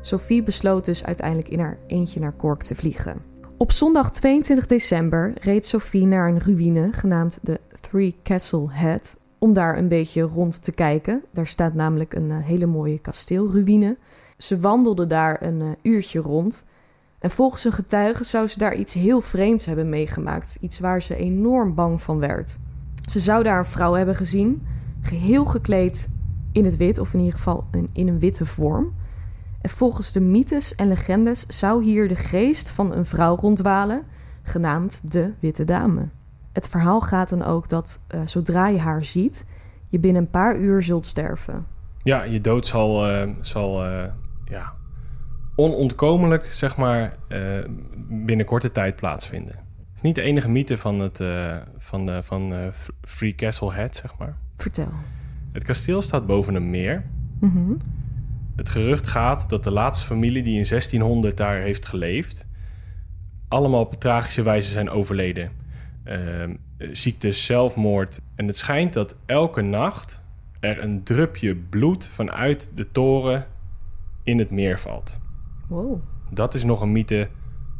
Sophie 0.00 0.42
besloot 0.42 0.84
dus 0.84 1.04
uiteindelijk 1.04 1.48
in 1.48 1.60
haar 1.60 1.78
eentje 1.86 2.20
naar 2.20 2.36
Cork 2.36 2.62
te 2.62 2.74
vliegen. 2.74 3.22
Op 3.56 3.72
zondag 3.72 4.10
22 4.10 4.66
december 4.66 5.32
reed 5.40 5.66
Sophie 5.66 6.06
naar 6.06 6.28
een 6.28 6.40
ruïne 6.40 6.92
genaamd 6.92 7.38
de 7.42 7.60
Three 7.80 8.16
Castle 8.22 8.66
Head 8.70 9.16
om 9.38 9.52
daar 9.52 9.78
een 9.78 9.88
beetje 9.88 10.22
rond 10.22 10.62
te 10.62 10.72
kijken. 10.72 11.24
Daar 11.32 11.46
staat 11.46 11.74
namelijk 11.74 12.14
een 12.14 12.30
eh, 12.30 12.36
hele 12.38 12.66
mooie 12.66 12.98
kasteelruïne. 12.98 13.96
Ze 14.36 14.60
wandelde 14.60 15.06
daar 15.06 15.42
een 15.42 15.60
eh, 15.60 15.68
uurtje 15.82 16.20
rond. 16.20 16.66
En 17.18 17.30
volgens 17.30 17.64
een 17.64 17.72
getuige 17.72 18.24
zou 18.24 18.46
ze 18.46 18.58
daar 18.58 18.74
iets 18.74 18.94
heel 18.94 19.20
vreemds 19.20 19.66
hebben 19.66 19.88
meegemaakt. 19.88 20.58
Iets 20.60 20.78
waar 20.78 21.02
ze 21.02 21.16
enorm 21.16 21.74
bang 21.74 22.02
van 22.02 22.18
werd. 22.18 22.58
Ze 23.10 23.20
zou 23.20 23.42
daar 23.42 23.58
een 23.58 23.64
vrouw 23.64 23.92
hebben 23.92 24.16
gezien, 24.16 24.66
geheel 25.00 25.44
gekleed 25.44 26.08
in 26.52 26.64
het 26.64 26.76
wit, 26.76 26.98
of 26.98 27.12
in 27.12 27.18
ieder 27.18 27.34
geval 27.34 27.64
in, 27.72 27.90
in 27.92 28.08
een 28.08 28.18
witte 28.18 28.46
vorm. 28.46 28.94
En 29.60 29.70
volgens 29.70 30.12
de 30.12 30.20
mythes 30.20 30.74
en 30.74 30.88
legendes 30.88 31.46
zou 31.46 31.84
hier 31.84 32.08
de 32.08 32.16
geest 32.16 32.70
van 32.70 32.94
een 32.94 33.06
vrouw 33.06 33.36
rondwalen, 33.36 34.02
genaamd 34.42 35.00
de 35.12 35.32
Witte 35.40 35.64
Dame. 35.64 36.08
Het 36.52 36.68
verhaal 36.68 37.00
gaat 37.00 37.28
dan 37.28 37.42
ook 37.42 37.68
dat 37.68 38.00
eh, 38.06 38.20
zodra 38.24 38.68
je 38.68 38.78
haar 38.78 39.04
ziet, 39.04 39.44
je 39.88 39.98
binnen 39.98 40.22
een 40.22 40.30
paar 40.30 40.58
uur 40.58 40.82
zult 40.82 41.06
sterven. 41.06 41.66
ja 42.02 42.22
je 42.22 42.40
dood 42.40 42.66
zal, 42.66 43.08
eh, 43.08 43.30
zal 43.40 43.84
eh, 43.84 44.04
ja, 44.44 44.72
onontkomelijk, 45.56 46.44
zeg 46.44 46.76
maar, 46.76 47.16
binnen 48.08 48.46
korte 48.46 48.72
tijd 48.72 48.96
plaatsvinden. 48.96 49.52
Het 49.52 49.96
is 49.96 50.00
niet 50.00 50.14
de 50.14 50.22
enige 50.22 50.50
mythe 50.50 50.76
van, 50.76 50.98
het, 50.98 51.20
van, 51.76 52.06
de, 52.06 52.22
van 52.22 52.52
Free 53.00 53.34
Castle 53.34 53.72
Head, 53.72 53.96
zeg 53.96 54.18
maar. 54.18 54.36
Vertel. 54.56 54.92
Het 55.52 55.64
kasteel 55.64 56.02
staat 56.02 56.26
boven 56.26 56.54
een 56.54 56.70
meer. 56.70 57.04
Mhm. 57.40 57.72
Het 58.58 58.68
gerucht 58.68 59.06
gaat 59.06 59.48
dat 59.48 59.64
de 59.64 59.70
laatste 59.70 60.06
familie 60.06 60.42
die 60.42 60.56
in 60.58 60.66
1600 60.68 61.36
daar 61.36 61.60
heeft 61.60 61.86
geleefd, 61.86 62.46
allemaal 63.48 63.80
op 63.80 63.94
tragische 63.94 64.42
wijze 64.42 64.70
zijn 64.70 64.90
overleden. 64.90 65.50
Ehm, 66.04 66.54
ziektes, 66.92 67.46
zelfmoord. 67.46 68.20
En 68.34 68.46
het 68.46 68.56
schijnt 68.56 68.92
dat 68.92 69.16
elke 69.26 69.60
nacht 69.60 70.22
er 70.60 70.82
een 70.82 71.02
drupje 71.02 71.56
bloed 71.56 72.06
vanuit 72.06 72.70
de 72.74 72.90
toren 72.90 73.46
in 74.22 74.38
het 74.38 74.50
meer 74.50 74.78
valt. 74.78 75.18
Wow. 75.68 76.00
Dat 76.30 76.54
is 76.54 76.64
nog 76.64 76.80
een 76.80 76.92
mythe 76.92 77.28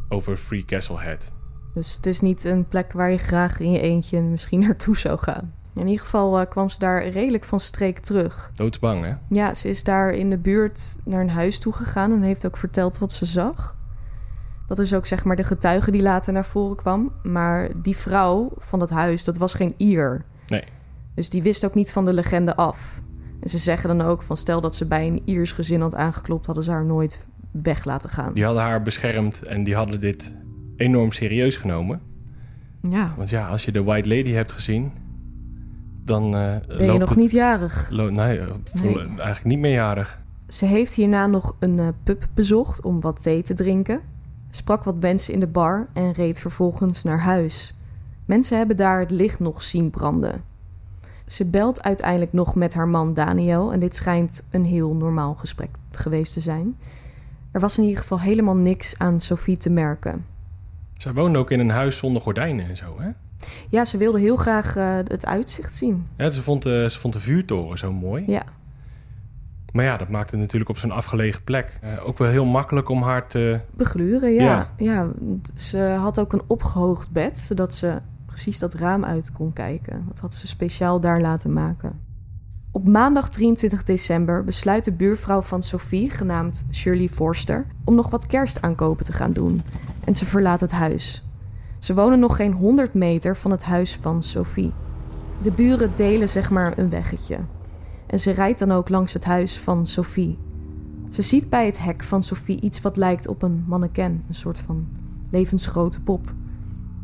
over 0.08 0.36
Free 0.36 0.64
Castle 0.64 0.98
Head. 0.98 1.32
Dus 1.74 1.94
het 1.94 2.06
is 2.06 2.20
niet 2.20 2.44
een 2.44 2.68
plek 2.68 2.92
waar 2.92 3.10
je 3.10 3.18
graag 3.18 3.60
in 3.60 3.70
je 3.70 3.80
eentje 3.80 4.20
misschien 4.20 4.60
naartoe 4.60 4.96
zou 4.96 5.18
gaan. 5.18 5.54
In 5.78 5.86
ieder 5.86 6.04
geval 6.04 6.40
eh, 6.40 6.46
kwam 6.48 6.70
ze 6.70 6.78
daar 6.78 7.08
redelijk 7.08 7.44
van 7.44 7.60
streek 7.60 7.98
terug. 7.98 8.50
Doodsbang, 8.54 9.04
hè? 9.04 9.12
Ja, 9.28 9.54
ze 9.54 9.68
is 9.68 9.84
daar 9.84 10.10
in 10.10 10.30
de 10.30 10.38
buurt 10.38 10.98
naar 11.04 11.20
een 11.20 11.30
huis 11.30 11.58
toe 11.58 11.72
gegaan 11.72 12.12
en 12.12 12.22
heeft 12.22 12.46
ook 12.46 12.56
verteld 12.56 12.98
wat 12.98 13.12
ze 13.12 13.26
zag. 13.26 13.76
Dat 14.66 14.78
is 14.78 14.94
ook 14.94 15.06
zeg 15.06 15.24
maar 15.24 15.36
de 15.36 15.44
getuige 15.44 15.90
die 15.90 16.02
later 16.02 16.32
naar 16.32 16.44
voren 16.44 16.76
kwam. 16.76 17.12
Maar 17.22 17.68
die 17.82 17.96
vrouw 17.96 18.52
van 18.56 18.78
dat 18.78 18.90
huis, 18.90 19.24
dat 19.24 19.36
was 19.36 19.54
geen 19.54 19.74
Ier. 19.76 20.24
Nee. 20.46 20.62
Dus 21.14 21.30
die 21.30 21.42
wist 21.42 21.64
ook 21.64 21.74
niet 21.74 21.92
van 21.92 22.04
de 22.04 22.12
legende 22.12 22.56
af. 22.56 23.00
En 23.40 23.50
ze 23.50 23.58
zeggen 23.58 23.96
dan 23.96 24.06
ook 24.06 24.22
van 24.22 24.36
stel 24.36 24.60
dat 24.60 24.76
ze 24.76 24.86
bij 24.86 25.06
een 25.06 25.22
Iers 25.24 25.52
gezin 25.52 25.80
had 25.80 25.94
aangeklopt, 25.94 26.46
hadden 26.46 26.64
ze 26.64 26.70
haar 26.70 26.84
nooit 26.84 27.26
weg 27.50 27.84
laten 27.84 28.10
gaan. 28.10 28.32
Die 28.32 28.44
hadden 28.44 28.62
haar 28.62 28.82
beschermd 28.82 29.42
en 29.42 29.64
die 29.64 29.74
hadden 29.74 30.00
dit 30.00 30.34
enorm 30.76 31.12
serieus 31.12 31.56
genomen. 31.56 32.00
Ja, 32.90 33.12
Want 33.16 33.30
ja, 33.30 33.48
als 33.48 33.64
je 33.64 33.72
de 33.72 33.82
White 33.82 34.08
Lady 34.08 34.30
hebt 34.30 34.52
gezien, 34.52 34.92
dan 36.08 36.24
eh 36.24 36.56
ben 36.66 36.78
je 36.80 36.86
loopt 36.86 36.98
nog 36.98 37.08
het- 37.08 37.18
niet 37.18 37.30
jarig. 37.30 37.88
lo- 37.90 38.10
nee, 38.10 38.38
eh, 38.38 38.46
Nee. 38.82 38.96
eigenlijk 38.98 39.44
niet 39.44 39.58
meerjarig. 39.58 40.18
Ze 40.48 40.66
heeft 40.66 40.94
hierna 40.94 41.26
nog 41.26 41.56
een 41.58 41.78
eh, 41.78 41.88
pub 42.04 42.26
bezocht 42.34 42.82
om 42.84 43.00
wat 43.00 43.22
thee 43.22 43.42
te 43.42 43.54
drinken. 43.54 44.00
Sprak 44.50 44.84
wat 44.84 45.00
mensen 45.00 45.34
in 45.34 45.40
de 45.40 45.46
bar 45.46 45.86
en 45.92 46.12
reed 46.12 46.40
vervolgens 46.40 47.02
naar 47.02 47.20
huis. 47.20 47.74
Mensen 48.24 48.58
hebben 48.58 48.76
daar 48.76 48.98
het 49.00 49.10
licht 49.10 49.40
nog 49.40 49.62
zien 49.62 49.90
branden. 49.90 50.42
Ze 51.26 51.44
belt 51.44 51.82
uiteindelijk 51.82 52.32
nog 52.32 52.54
met 52.54 52.74
haar 52.74 52.88
man 52.88 53.14
Daniel 53.14 53.72
en 53.72 53.80
dit 53.80 53.96
schijnt 53.96 54.42
een 54.50 54.64
heel 54.64 54.94
normaal 54.94 55.34
gesprek 55.34 55.70
geweest 55.92 56.32
te 56.32 56.40
zijn. 56.40 56.76
Er 57.50 57.60
was 57.60 57.78
in 57.78 57.84
ieder 57.84 57.98
geval 58.00 58.20
helemaal 58.20 58.56
niks 58.56 58.98
aan 58.98 59.20
Sophie 59.20 59.56
te 59.56 59.70
merken. 59.70 60.24
Zij 60.98 61.12
woonde 61.12 61.38
ook 61.38 61.50
in 61.50 61.60
een 61.60 61.70
huis 61.70 61.98
zonder 61.98 62.22
gordijnen 62.22 62.68
en 62.68 62.76
zo, 62.76 62.94
hè? 62.98 63.08
Ja, 63.68 63.84
ze 63.84 63.96
wilde 63.96 64.20
heel 64.20 64.36
graag 64.36 64.76
eh, 64.76 64.96
het 64.96 65.26
uitzicht 65.26 65.74
zien. 65.74 66.06
Ja, 66.16 66.30
ze, 66.30 66.42
vond 66.42 66.62
de, 66.62 66.86
ze 66.90 66.98
vond 66.98 67.14
de 67.14 67.20
vuurtoren 67.20 67.78
zo 67.78 67.92
mooi. 67.92 68.24
Ja, 68.26 68.42
Maar 69.72 69.84
ja, 69.84 69.96
dat 69.96 70.08
maakte 70.08 70.30
het 70.30 70.40
natuurlijk 70.40 70.70
op 70.70 70.78
zo'n 70.78 70.90
afgelegen 70.90 71.44
plek. 71.44 71.78
eh, 71.82 72.08
ook 72.08 72.18
wel 72.18 72.28
heel 72.28 72.44
makkelijk 72.44 72.88
om 72.88 73.02
haar 73.02 73.26
te... 73.28 73.60
begluren, 73.76 74.32
ja. 74.32 74.42
Ja. 74.44 74.68
ja. 74.76 75.08
Ze 75.54 75.78
had 75.78 76.20
ook 76.20 76.32
een 76.32 76.42
opgehoogd 76.46 77.10
bed, 77.10 77.38
zodat 77.38 77.74
ze 77.74 77.98
precies 78.26 78.58
dat 78.58 78.74
raam 78.74 79.04
uit 79.04 79.32
kon 79.32 79.52
kijken. 79.52 80.04
Dat 80.08 80.20
had 80.20 80.34
ze 80.34 80.46
speciaal 80.46 81.00
daar 81.00 81.20
laten 81.20 81.52
maken. 81.52 82.00
Op 82.70 82.88
maandag 82.88 83.28
23 83.28 83.84
december 83.84 84.44
besluit 84.44 84.84
de 84.84 84.92
buurvrouw 84.92 85.42
van 85.42 85.62
Sophie, 85.62 86.10
genaamd 86.10 86.66
Shirley 86.72 87.08
Forster, 87.08 87.66
om 87.84 87.94
nog 87.94 88.10
wat 88.10 88.26
kerstaankopen 88.26 89.04
te 89.04 89.12
gaan 89.12 89.32
doen. 89.32 89.62
En 90.04 90.14
ze 90.14 90.26
verlaat 90.26 90.60
het 90.60 90.72
huis. 90.72 91.27
Ze 91.78 91.94
wonen 91.94 92.18
nog 92.18 92.36
geen 92.36 92.52
100 92.52 92.94
meter 92.94 93.36
van 93.36 93.50
het 93.50 93.62
huis 93.62 93.96
van 93.96 94.22
Sophie. 94.22 94.72
De 95.40 95.52
buren 95.52 95.92
delen 95.94 96.28
zeg 96.28 96.50
maar 96.50 96.78
een 96.78 96.90
weggetje. 96.90 97.38
En 98.06 98.18
ze 98.18 98.30
rijdt 98.30 98.58
dan 98.58 98.72
ook 98.72 98.88
langs 98.88 99.12
het 99.12 99.24
huis 99.24 99.58
van 99.58 99.86
Sophie. 99.86 100.38
Ze 101.10 101.22
ziet 101.22 101.48
bij 101.48 101.66
het 101.66 101.78
hek 101.78 102.02
van 102.02 102.22
Sophie 102.22 102.60
iets 102.60 102.80
wat 102.80 102.96
lijkt 102.96 103.28
op 103.28 103.42
een 103.42 103.64
mannequin, 103.66 104.24
een 104.28 104.34
soort 104.34 104.58
van 104.58 104.88
levensgrote 105.30 106.00
pop. 106.00 106.32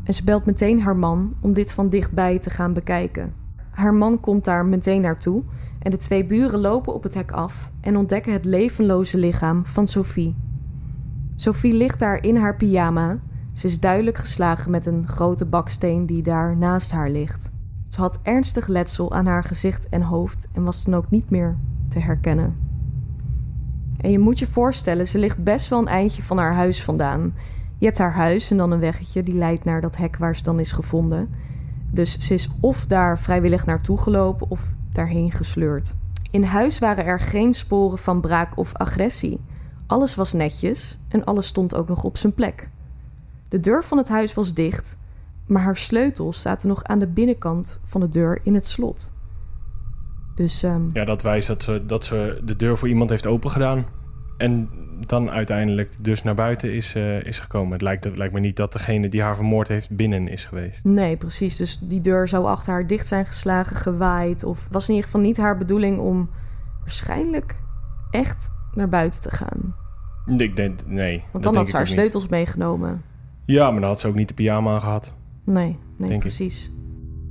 En 0.03 0.13
ze 0.13 0.23
belt 0.23 0.45
meteen 0.45 0.81
haar 0.81 0.97
man 0.97 1.33
om 1.39 1.53
dit 1.53 1.71
van 1.71 1.89
dichtbij 1.89 2.39
te 2.39 2.49
gaan 2.49 2.73
bekijken. 2.73 3.33
Haar 3.69 3.93
man 3.93 4.19
komt 4.19 4.45
daar 4.45 4.65
meteen 4.65 5.01
naartoe 5.01 5.43
en 5.79 5.91
de 5.91 5.97
twee 5.97 6.25
buren 6.25 6.59
lopen 6.59 6.93
op 6.93 7.03
het 7.03 7.13
hek 7.13 7.31
af 7.31 7.71
en 7.81 7.97
ontdekken 7.97 8.33
het 8.33 8.45
levenloze 8.45 9.17
lichaam 9.17 9.65
van 9.65 9.87
Sophie. 9.87 10.35
Sophie 11.35 11.73
ligt 11.73 11.99
daar 11.99 12.23
in 12.23 12.35
haar 12.35 12.55
pyjama. 12.55 13.19
Ze 13.55 13.67
is 13.67 13.79
duidelijk 13.79 14.17
geslagen 14.17 14.71
met 14.71 14.85
een 14.85 15.07
grote 15.07 15.45
baksteen 15.45 16.05
die 16.05 16.23
daar 16.23 16.57
naast 16.57 16.91
haar 16.91 17.09
ligt. 17.09 17.51
Ze 17.89 18.01
had 18.01 18.19
ernstig 18.21 18.67
letsel 18.67 19.13
aan 19.13 19.25
haar 19.25 19.43
gezicht 19.43 19.89
en 19.89 20.01
hoofd 20.01 20.47
en 20.51 20.63
was 20.63 20.83
dan 20.83 20.93
ook 20.93 21.09
niet 21.09 21.29
meer 21.29 21.57
te 21.87 21.99
herkennen. 21.99 22.55
En 23.97 24.11
je 24.11 24.19
moet 24.19 24.39
je 24.39 24.47
voorstellen, 24.47 25.07
ze 25.07 25.19
ligt 25.19 25.43
best 25.43 25.67
wel 25.67 25.79
een 25.79 25.87
eindje 25.87 26.23
van 26.23 26.37
haar 26.37 26.53
huis 26.53 26.83
vandaan. 26.83 27.33
Je 27.77 27.85
hebt 27.85 27.97
haar 27.97 28.13
huis 28.13 28.51
en 28.51 28.57
dan 28.57 28.71
een 28.71 28.79
weggetje 28.79 29.23
die 29.23 29.35
leidt 29.35 29.63
naar 29.63 29.81
dat 29.81 29.97
hek 29.97 30.17
waar 30.17 30.35
ze 30.35 30.43
dan 30.43 30.59
is 30.59 30.71
gevonden. 30.71 31.29
Dus 31.91 32.19
ze 32.19 32.33
is 32.33 32.49
of 32.59 32.85
daar 32.85 33.19
vrijwillig 33.19 33.65
naartoe 33.65 33.97
gelopen 33.97 34.49
of 34.49 34.73
daarheen 34.91 35.31
gesleurd. 35.31 35.95
In 36.31 36.43
huis 36.43 36.79
waren 36.79 37.05
er 37.05 37.19
geen 37.19 37.53
sporen 37.53 37.97
van 37.97 38.21
braak 38.21 38.57
of 38.57 38.73
agressie. 38.73 39.39
Alles 39.87 40.15
was 40.15 40.33
netjes 40.33 40.99
en 41.07 41.23
alles 41.23 41.47
stond 41.47 41.75
ook 41.75 41.87
nog 41.87 42.03
op 42.03 42.17
zijn 42.17 42.33
plek. 42.33 42.69
De 43.55 43.61
deur 43.61 43.83
van 43.83 43.97
het 43.97 44.07
huis 44.07 44.33
was 44.33 44.53
dicht, 44.53 44.97
maar 45.47 45.61
haar 45.61 45.77
sleutels 45.77 46.41
zaten 46.41 46.67
nog 46.67 46.83
aan 46.83 46.99
de 46.99 47.07
binnenkant 47.07 47.81
van 47.83 48.01
de 48.01 48.09
deur 48.09 48.39
in 48.43 48.53
het 48.53 48.65
slot. 48.65 49.13
Dus 50.33 50.63
ehm, 50.63 50.81
Ja, 50.89 51.05
dat 51.05 51.21
wijst 51.21 51.47
dat 51.47 51.63
ze, 51.63 51.85
dat 51.85 52.05
ze 52.05 52.41
de 52.43 52.55
deur 52.55 52.77
voor 52.77 52.87
iemand 52.87 53.09
heeft 53.09 53.25
opengedaan. 53.25 53.85
En 54.37 54.69
dan 55.05 55.29
uiteindelijk 55.29 56.03
dus 56.03 56.23
naar 56.23 56.35
buiten 56.35 56.73
is, 56.73 56.95
eh, 56.95 57.23
is 57.23 57.39
gekomen. 57.39 57.71
Het 57.71 57.81
lijkt, 57.81 58.03
het 58.03 58.17
lijkt 58.17 58.33
me 58.33 58.39
niet 58.39 58.55
dat 58.55 58.73
degene 58.73 59.09
die 59.09 59.21
haar 59.21 59.35
vermoord 59.35 59.67
heeft 59.67 59.89
binnen 59.89 60.27
is 60.27 60.45
geweest. 60.45 60.83
nee, 60.83 61.17
precies. 61.17 61.55
Dus 61.55 61.79
die 61.79 62.01
deur 62.01 62.27
zou 62.27 62.45
achter 62.45 62.73
haar 62.73 62.87
dicht 62.87 63.07
zijn 63.07 63.25
geslagen, 63.25 63.75
gewaaid. 63.75 64.43
Of 64.43 64.67
was 64.71 64.87
in 64.87 64.93
ieder 64.93 65.09
geval 65.09 65.25
niet 65.25 65.37
haar 65.37 65.57
bedoeling 65.57 65.99
om 65.99 66.29
waarschijnlijk 66.79 67.55
echt 68.11 68.49
naar 68.73 68.89
buiten 68.89 69.21
te 69.21 69.31
gaan. 69.31 69.75
Ik 70.37 70.55
denk, 70.55 70.79
nee. 70.85 71.23
Want 71.31 71.43
dan 71.43 71.55
had 71.55 71.69
ze 71.69 71.75
haar 71.75 71.85
niet. 71.85 71.93
sleutels 71.93 72.27
meegenomen. 72.27 73.13
Ja, 73.45 73.71
maar 73.71 73.79
dan 73.79 73.89
had 73.89 73.99
ze 73.99 74.07
ook 74.07 74.15
niet 74.15 74.27
de 74.27 74.33
pyjama 74.33 74.73
aan 74.73 74.81
gehad. 74.81 75.13
Nee, 75.43 75.77
nee, 75.95 76.11
ik. 76.11 76.19
precies. 76.19 76.71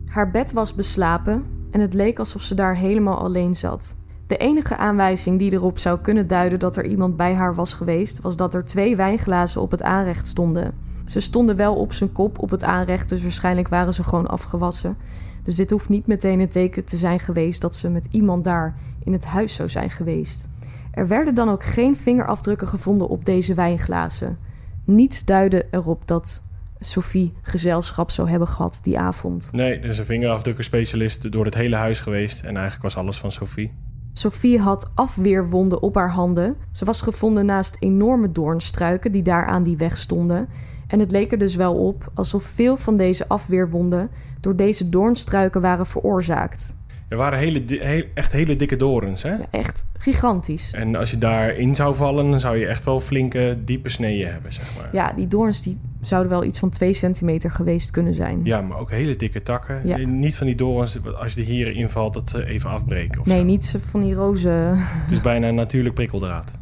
Haar 0.06 0.30
bed 0.30 0.52
was 0.52 0.74
beslapen 0.74 1.44
en 1.70 1.80
het 1.80 1.94
leek 1.94 2.18
alsof 2.18 2.42
ze 2.42 2.54
daar 2.54 2.76
helemaal 2.76 3.18
alleen 3.18 3.54
zat. 3.54 3.96
De 4.26 4.36
enige 4.36 4.76
aanwijzing 4.76 5.38
die 5.38 5.52
erop 5.52 5.78
zou 5.78 6.00
kunnen 6.00 6.26
duiden 6.26 6.58
dat 6.58 6.76
er 6.76 6.86
iemand 6.86 7.16
bij 7.16 7.34
haar 7.34 7.54
was 7.54 7.74
geweest, 7.74 8.20
was 8.20 8.36
dat 8.36 8.54
er 8.54 8.64
twee 8.64 8.96
wijnglazen 8.96 9.60
op 9.60 9.70
het 9.70 9.82
aanrecht 9.82 10.26
stonden. 10.26 10.74
Ze 11.04 11.20
stonden 11.20 11.56
wel 11.56 11.74
op 11.74 11.92
zijn 11.92 12.12
kop 12.12 12.38
op 12.38 12.50
het 12.50 12.64
aanrecht, 12.64 13.08
dus 13.08 13.22
waarschijnlijk 13.22 13.68
waren 13.68 13.94
ze 13.94 14.02
gewoon 14.02 14.26
afgewassen. 14.26 14.96
Dus 15.42 15.54
dit 15.56 15.70
hoeft 15.70 15.88
niet 15.88 16.06
meteen 16.06 16.40
een 16.40 16.48
teken 16.48 16.84
te 16.84 16.96
zijn 16.96 17.20
geweest 17.20 17.60
dat 17.60 17.74
ze 17.74 17.90
met 17.90 18.08
iemand 18.10 18.44
daar 18.44 18.76
in 19.04 19.12
het 19.12 19.24
huis 19.24 19.54
zou 19.54 19.68
zijn 19.68 19.90
geweest. 19.90 20.48
Er 20.90 21.08
werden 21.08 21.34
dan 21.34 21.48
ook 21.48 21.64
geen 21.64 21.96
vingerafdrukken 21.96 22.68
gevonden 22.68 23.08
op 23.08 23.24
deze 23.24 23.54
wijnglazen. 23.54 24.38
Niets 24.84 25.24
duidde 25.24 25.66
erop 25.70 26.06
dat 26.06 26.42
Sophie 26.78 27.32
gezelschap 27.42 28.10
zou 28.10 28.28
hebben 28.28 28.48
gehad 28.48 28.78
die 28.82 28.98
avond. 28.98 29.48
Nee, 29.52 29.78
er 29.78 29.88
is 29.88 29.98
een 29.98 30.04
vingerafdrukkenspecialist 30.04 31.32
door 31.32 31.44
het 31.44 31.54
hele 31.54 31.76
huis 31.76 32.00
geweest. 32.00 32.40
En 32.42 32.54
eigenlijk 32.54 32.82
was 32.82 32.96
alles 32.96 33.18
van 33.18 33.32
Sophie. 33.32 33.72
Sophie 34.12 34.60
had 34.60 34.90
afweerwonden 34.94 35.82
op 35.82 35.94
haar 35.94 36.10
handen. 36.10 36.56
Ze 36.72 36.84
was 36.84 37.00
gevonden 37.00 37.46
naast 37.46 37.76
enorme 37.80 38.32
doornstruiken 38.32 39.12
die 39.12 39.22
daar 39.22 39.46
aan 39.46 39.62
die 39.62 39.76
weg 39.76 39.96
stonden. 39.96 40.48
En 40.86 41.00
het 41.00 41.10
leek 41.10 41.32
er 41.32 41.38
dus 41.38 41.54
wel 41.54 41.74
op 41.74 42.10
alsof 42.14 42.44
veel 42.44 42.76
van 42.76 42.96
deze 42.96 43.28
afweerwonden 43.28 44.10
door 44.40 44.56
deze 44.56 44.88
doornstruiken 44.88 45.60
waren 45.60 45.86
veroorzaakt. 45.86 46.76
Er 47.14 47.20
waren 47.20 47.38
hele, 47.38 47.62
heel- 47.66 48.04
echt 48.14 48.32
hele 48.32 48.56
dikke 48.56 48.76
dorens, 48.76 49.22
hè? 49.22 49.28
Ja, 49.30 49.46
echt 49.50 49.86
gigantisch. 49.98 50.72
En 50.72 50.94
als 50.96 51.10
je 51.10 51.18
daarin 51.18 51.74
zou 51.74 51.94
vallen, 51.94 52.30
dan 52.30 52.40
zou 52.40 52.56
je 52.56 52.66
echt 52.66 52.84
wel 52.84 53.00
flinke, 53.00 53.56
diepe 53.64 53.88
sneeën 53.88 54.28
hebben, 54.28 54.52
zeg 54.52 54.76
maar. 54.76 54.88
Ja, 54.92 55.12
die 55.16 55.28
doorns 55.28 55.62
die 55.62 55.78
zouden 56.00 56.30
wel 56.30 56.44
iets 56.44 56.58
van 56.58 56.70
2 56.70 56.92
centimeter 56.92 57.50
geweest 57.50 57.90
kunnen 57.90 58.14
zijn. 58.14 58.40
Ja, 58.44 58.60
maar 58.60 58.78
ook 58.78 58.90
hele 58.90 59.16
dikke 59.16 59.42
takken. 59.42 59.80
Ja. 59.86 59.98
Eh, 59.98 60.06
Niet 60.06 60.36
van 60.36 60.46
die 60.46 60.56
dorens, 60.56 60.98
als 61.20 61.34
je 61.34 61.40
er 61.40 61.46
hier 61.46 61.70
invalt, 61.76 62.14
dat 62.14 62.30
ze 62.30 62.46
even 62.46 62.70
afbreken 62.70 63.20
of 63.20 63.26
Nee, 63.26 63.38
zo. 63.38 63.44
niet 63.44 63.76
van 63.80 64.00
die 64.00 64.14
roze. 64.14 64.48
Het 64.76 65.10
is 65.10 65.20
bijna 65.20 65.48
een 65.48 65.54
natuurlijk 65.54 65.94
prikkeldraad. 65.94 66.52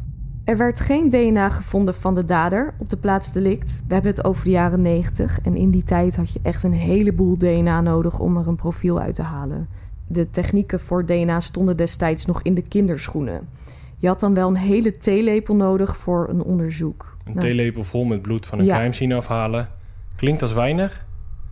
Er 0.43 0.57
werd 0.57 0.79
geen 0.79 1.09
DNA 1.09 1.49
gevonden 1.49 1.95
van 1.95 2.15
de 2.15 2.25
dader 2.25 2.73
op 2.79 2.89
de 2.89 2.97
plaats 2.97 3.31
delict. 3.31 3.83
We 3.87 3.93
hebben 3.93 4.11
het 4.11 4.23
over 4.25 4.43
de 4.45 4.51
jaren 4.51 4.81
90 4.81 5.39
en 5.43 5.55
in 5.55 5.69
die 5.69 5.83
tijd 5.83 6.15
had 6.15 6.33
je 6.33 6.39
echt 6.43 6.63
een 6.63 6.73
heleboel 6.73 7.37
DNA 7.37 7.81
nodig 7.81 8.19
om 8.19 8.37
er 8.37 8.47
een 8.47 8.55
profiel 8.55 8.99
uit 8.99 9.15
te 9.15 9.21
halen. 9.21 9.67
De 10.13 10.29
technieken 10.29 10.79
voor 10.79 11.05
DNA 11.05 11.39
stonden 11.39 11.77
destijds 11.77 12.25
nog 12.25 12.41
in 12.41 12.53
de 12.53 12.61
kinderschoenen. 12.61 13.47
Je 13.97 14.07
had 14.07 14.19
dan 14.19 14.33
wel 14.33 14.47
een 14.47 14.55
hele 14.55 14.97
theelepel 14.97 15.55
nodig 15.55 15.97
voor 15.97 16.29
een 16.29 16.41
onderzoek. 16.43 17.15
Een 17.25 17.33
Nou, 17.33 17.45
theelepel 17.45 17.83
vol 17.83 18.03
met 18.03 18.21
bloed 18.21 18.45
van 18.45 18.59
een 18.59 18.65
Ja. 18.65 18.77
crime 18.77 18.93
scene 18.93 19.15
afhalen. 19.15 19.69
Klinkt 20.15 20.41
als 20.41 20.53
weinig, 20.53 21.05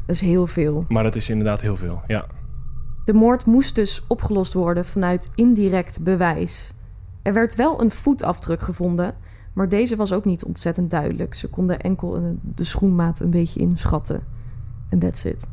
Dat 0.06 0.16
is 0.16 0.22
heel 0.22 0.48
veel. 0.48 0.86
maar 0.88 1.04
dat 1.04 1.16
is 1.16 1.30
inderdaad 1.30 1.62
heel 1.62 1.76
veel. 1.76 2.02
Ja. 2.08 2.26
De 3.06 3.14
moord 3.14 3.46
moest 3.46 3.76
dus 3.76 4.04
opgelost 4.08 4.54
worden 4.54 4.86
vanuit 4.86 5.30
indirect 5.36 6.04
bewijs. 6.04 6.74
Er 7.22 7.34
werd 7.34 7.56
wel 7.56 7.82
een 7.82 7.92
voetafdruk 7.92 8.62
gevonden, 8.62 9.14
maar 9.54 9.70
deze 9.70 9.96
was 9.96 10.14
ook 10.14 10.26
niet 10.26 10.44
ontzettend 10.44 10.90
duidelijk. 10.90 11.34
Ze 11.36 11.50
konden 11.50 11.80
enkel 11.80 12.16
een- 12.16 12.40
de 12.56 12.64
schoenmaat 12.64 13.20
een 13.20 13.30
beetje 13.30 13.60
inschatten. 13.60 14.24
En 14.90 15.00
that's 15.00 15.24
it. 15.26 15.48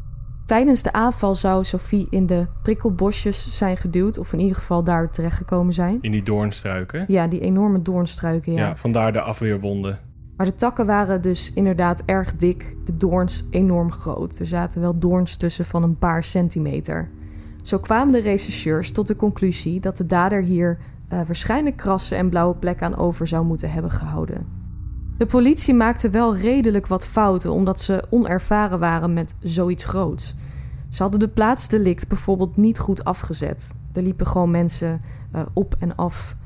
Tijdens 0.48 0.82
de 0.82 0.92
aanval 0.92 1.34
zou 1.34 1.64
Sophie 1.64 2.06
in 2.10 2.26
de 2.26 2.46
prikkelbosjes 2.62 3.56
zijn 3.56 3.76
geduwd, 3.76 4.18
of 4.18 4.32
in 4.32 4.38
ieder 4.38 4.56
geval 4.56 4.84
daar 4.84 5.10
terechtgekomen 5.10 5.74
zijn. 5.74 5.98
In 6.00 6.10
die 6.10 6.22
doornstruiken. 6.22 7.04
Ja, 7.08 7.26
die 7.26 7.40
enorme 7.40 7.82
doornstruiken, 7.82 8.52
Ja. 8.52 8.58
ja. 8.58 8.76
vandaar 8.76 9.12
de 9.12 9.20
afweerwonden. 9.20 9.98
Maar 10.36 10.46
de 10.46 10.54
takken 10.54 10.86
waren 10.86 11.20
dus 11.20 11.52
inderdaad 11.52 12.02
erg 12.04 12.36
dik, 12.36 12.76
de 12.84 12.96
doorns 12.96 13.46
enorm 13.50 13.92
groot. 13.92 14.38
Er 14.38 14.46
zaten 14.46 14.80
wel 14.80 14.98
doorns 14.98 15.36
tussen 15.36 15.64
van 15.64 15.82
een 15.82 15.98
paar 15.98 16.24
centimeter. 16.24 17.10
Zo 17.62 17.78
kwamen 17.78 18.12
de 18.12 18.20
rechercheurs 18.20 18.92
tot 18.92 19.06
de 19.06 19.16
conclusie 19.16 19.80
dat 19.80 19.96
de 19.96 20.06
dader 20.06 20.42
hier 20.42 20.78
eh, 21.08 21.20
waarschijnlijk 21.26 21.76
krassen 21.76 22.18
en 22.18 22.28
blauwe 22.28 22.54
plekken 22.54 22.86
aan 22.86 22.96
over 22.96 23.26
zou 23.26 23.44
moeten 23.44 23.70
hebben 23.70 23.90
gehouden. 23.90 24.57
De 25.18 25.26
politie 25.26 25.74
maakte 25.74 26.10
wel 26.10 26.36
redelijk 26.36 26.86
wat 26.86 27.06
fouten 27.06 27.52
omdat 27.52 27.80
ze 27.80 28.04
onervaren 28.10 28.78
waren 28.78 29.12
met 29.12 29.34
zoiets 29.40 29.84
groots. 29.84 30.34
Ze 30.88 31.02
hadden 31.02 31.20
de 31.20 31.28
plaatsdelict 31.28 32.08
bijvoorbeeld 32.08 32.56
niet 32.56 32.78
goed 32.78 33.04
afgezet. 33.04 33.74
Er 33.92 34.02
liepen 34.02 34.26
gewoon 34.26 34.50
mensen 34.50 35.00
eh, 35.32 35.42
op 35.52 35.76
en 35.78 35.96
af. 35.96 36.36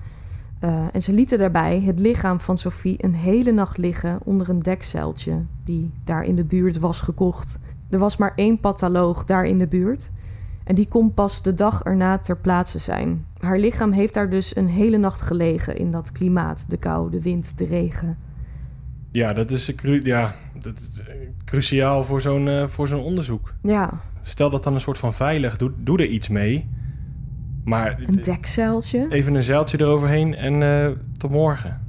Eh, 0.58 0.85
en 0.92 1.02
ze 1.02 1.12
lieten 1.12 1.38
daarbij 1.38 1.80
het 1.80 1.98
lichaam 1.98 2.40
van 2.40 2.58
Sophie 2.58 3.04
een 3.04 3.14
hele 3.14 3.52
nacht 3.52 3.78
liggen 3.78 4.18
onder 4.24 4.48
een 4.48 4.62
dekzeiltje 4.62 5.40
die 5.64 5.90
daar 6.04 6.24
in 6.24 6.37
de 6.37 6.44
buurt 6.44 6.78
was 6.78 7.00
gekocht. 7.00 7.58
Er 7.90 7.98
was 7.98 8.16
maar 8.16 8.32
één 8.37 8.61
patholoog 8.61 9.24
daar 9.24 9.44
in 9.44 9.58
de 9.58 9.68
buurt 9.68 10.12
en 10.64 10.74
die 10.74 10.88
kon 10.88 11.14
pas 11.14 11.42
de 11.42 11.54
dag 11.54 11.82
erna 11.82 12.18
ter 12.18 12.37
plaatse 12.37 12.78
zijn. 12.78 13.26
Haar 13.38 13.58
lichaam 13.58 13.92
heeft 13.92 14.14
daar 14.14 14.30
dus 14.30 14.56
een 14.56 14.68
hele 14.68 14.96
nacht 14.96 15.20
gelegen 15.20 15.76
in 15.76 15.90
dat 15.90 16.12
klimaat, 16.12 16.64
de 16.68 16.76
kou, 16.76 17.11
de 17.11 17.22
wind, 17.22 17.58
de 17.58 17.64
regen. 17.64 18.30
Ja, 19.12 19.33
dat 19.33 19.51
is, 19.51 19.72
ja, 20.03 20.35
dat 20.61 20.79
is 20.79 21.01
eh, 21.01 21.14
cruciaal 21.44 22.05
voor 22.05 22.20
zo'n 22.20 22.48
eh, 22.48 22.66
voor 22.66 22.88
zo'n 22.88 23.03
onderzoek. 23.03 23.55
Ja, 23.62 24.01
Stel 24.22 24.51
dat 24.51 24.64
dan 24.64 24.75
een 24.75 24.81
soort 24.81 24.98
van 24.98 25.14
veilig, 25.14 25.57
doe, 25.57 25.72
doe 25.77 25.98
er 25.98 26.07
iets 26.07 26.29
mee. 26.29 26.68
Maar 27.64 28.01
een 28.01 28.22
dekzeiltje. 28.22 29.07
even 29.11 29.35
een 29.35 29.42
zeiltje 29.42 29.81
eroverheen 29.81 30.35
en 30.35 30.62
eh, 30.62 30.90
tot 31.16 31.31
morgen. 31.31 31.81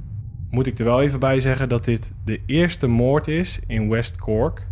Moet 0.50 0.66
ik 0.66 0.78
er 0.78 0.84
wel 0.84 1.02
even 1.02 1.20
bij 1.20 1.40
zeggen 1.40 1.68
dat 1.68 1.84
dit 1.84 2.12
de 2.24 2.40
eerste 2.46 2.86
moord 2.86 3.28
is 3.28 3.60
in 3.66 3.88
West 3.88 4.16
Cork 4.16 4.66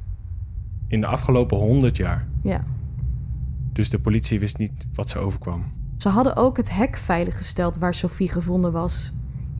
in 0.89 1.01
de 1.01 1.07
afgelopen 1.07 1.59
100 1.59 1.97
jaar. 1.97 2.27
Ja. 2.43 2.65
Dus 3.73 3.91
de 3.91 3.99
politie 3.99 4.41
wist 4.41 4.59
niet 4.59 4.87
wat 4.95 5.09
ze 5.09 5.19
overkwam. 5.19 5.73
Ze 5.97 6.09
hadden 6.09 6.37
ook 6.37 6.57
het 6.57 6.71
hek 6.71 6.97
veiliggesteld 6.97 7.79
waar 7.79 7.95
Sophie 7.95 8.29
gevonden 8.31 8.73
was. 8.73 9.13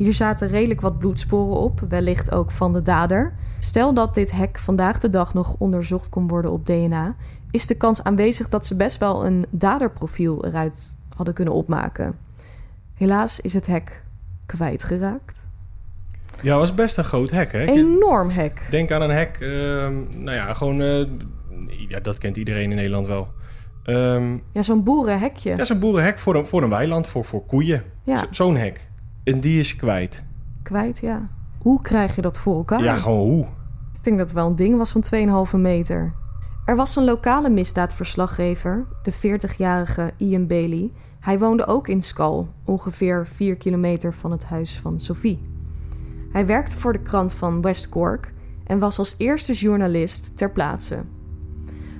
Hier 0.03 0.13
zaten 0.13 0.49
redelijk 0.49 0.81
wat 0.81 0.99
bloedsporen 0.99 1.57
op, 1.57 1.81
wellicht 1.89 2.33
ook 2.33 2.51
van 2.51 2.73
de 2.73 2.83
dader. 2.83 3.33
Stel 3.59 3.95
dat 3.95 4.15
dit 4.15 4.31
hek 4.33 4.59
vandaag 4.59 4.99
de 4.99 5.09
dag 5.09 5.35
nog 5.35 5.55
onderzocht 5.59 6.09
kon 6.09 6.29
worden 6.29 6.51
op 6.53 6.67
DNA, 6.67 7.15
is 7.51 7.67
de 7.67 7.75
kans 7.77 8.05
aanwezig 8.05 8.49
dat 8.49 8.67
ze 8.67 8.77
best 8.77 8.99
wel 8.99 9.27
een 9.27 9.47
daderprofiel 9.51 10.45
eruit 10.45 10.97
hadden 11.17 11.35
kunnen 11.35 11.55
opmaken. 11.55 12.15
Helaas 12.95 13.41
is 13.41 13.55
het 13.55 13.67
hek 13.67 14.03
kwijtgeraakt. 14.47 15.47
Ja, 16.43 16.57
was 16.57 16.75
best 16.75 16.99
een 16.99 17.05
groot 17.05 17.31
hek, 17.31 17.53
hè? 17.53 17.65
Enorm 17.65 18.31
hek. 18.31 18.67
Denk 18.71 18.91
aan 18.93 19.03
een 19.03 19.11
hek, 19.11 19.37
ehm, 19.41 19.95
nou 20.25 20.37
ja, 20.37 20.55
gewoon, 20.55 20.81
eh, 20.83 21.05
ja, 21.89 22.01
dat 22.01 22.19
kent 22.19 22.37
iedereen 22.37 22.71
in 22.71 22.77
Nederland 22.77 23.07
wel. 23.07 23.29
Ehm, 23.85 24.37
Ja, 24.51 24.63
zo'n 24.63 24.83
boerenhekje. 24.85 25.51
is 25.53 25.69
een 25.69 25.79
boerenhek 25.79 26.19
voor 26.19 26.35
een, 26.35 26.47
voor 26.47 26.63
een 26.63 26.71
weiland, 26.71 27.07
voor, 27.07 27.25
voor 27.25 27.47
koeien. 27.47 27.83
Ja, 28.05 28.19
Zo- 28.19 28.27
Zo'n 28.31 28.57
hek. 28.57 28.91
En 29.25 29.41
die 29.41 29.61
is 29.61 29.77
kwijt. 29.77 30.25
kwijt, 30.63 30.99
ja. 30.99 31.29
Hoe 31.59 31.81
krijg 31.81 32.15
je 32.15 32.23
dat 32.23 32.39
voor 32.39 32.57
elkaar? 32.57 32.83
Ja, 32.83 32.97
gewoon 32.97 33.29
hoe? 33.29 33.45
Ik 33.93 34.05
denk 34.05 34.19
dat 34.19 34.27
het 34.27 34.37
wel 34.37 34.47
een 34.47 34.57
ding 34.57 34.77
was 34.77 34.93
van 34.93 35.05
2,5 35.55 35.57
meter. 35.57 36.13
Er 36.65 36.77
was 36.77 36.97
een 36.97 37.05
lokale 37.05 37.51
misdaadverslaggever, 37.51 38.87
de 39.03 39.13
40-jarige 39.13 40.13
Ian 40.17 40.47
Bailey. 40.47 40.91
Hij 41.21 41.39
woonde 41.39 41.67
ook 41.67 41.89
in 41.89 42.03
Skull, 42.03 42.45
ongeveer 42.65 43.27
4 43.27 43.57
kilometer 43.57 44.15
van 44.15 44.31
het 44.31 44.45
huis 44.45 44.79
van 44.79 45.01
Sophie. 45.01 45.51
Hij 46.33 46.47
werkte 46.47 46.77
voor 46.77 46.93
de 46.93 47.03
krant 47.03 47.35
van 47.35 47.61
West 47.61 47.89
Cork 47.89 48.33
en 48.67 48.79
was 48.79 48.99
als 48.99 49.15
eerste 49.19 49.53
journalist 49.53 50.37
ter 50.37 50.51
plaatse. 50.51 51.05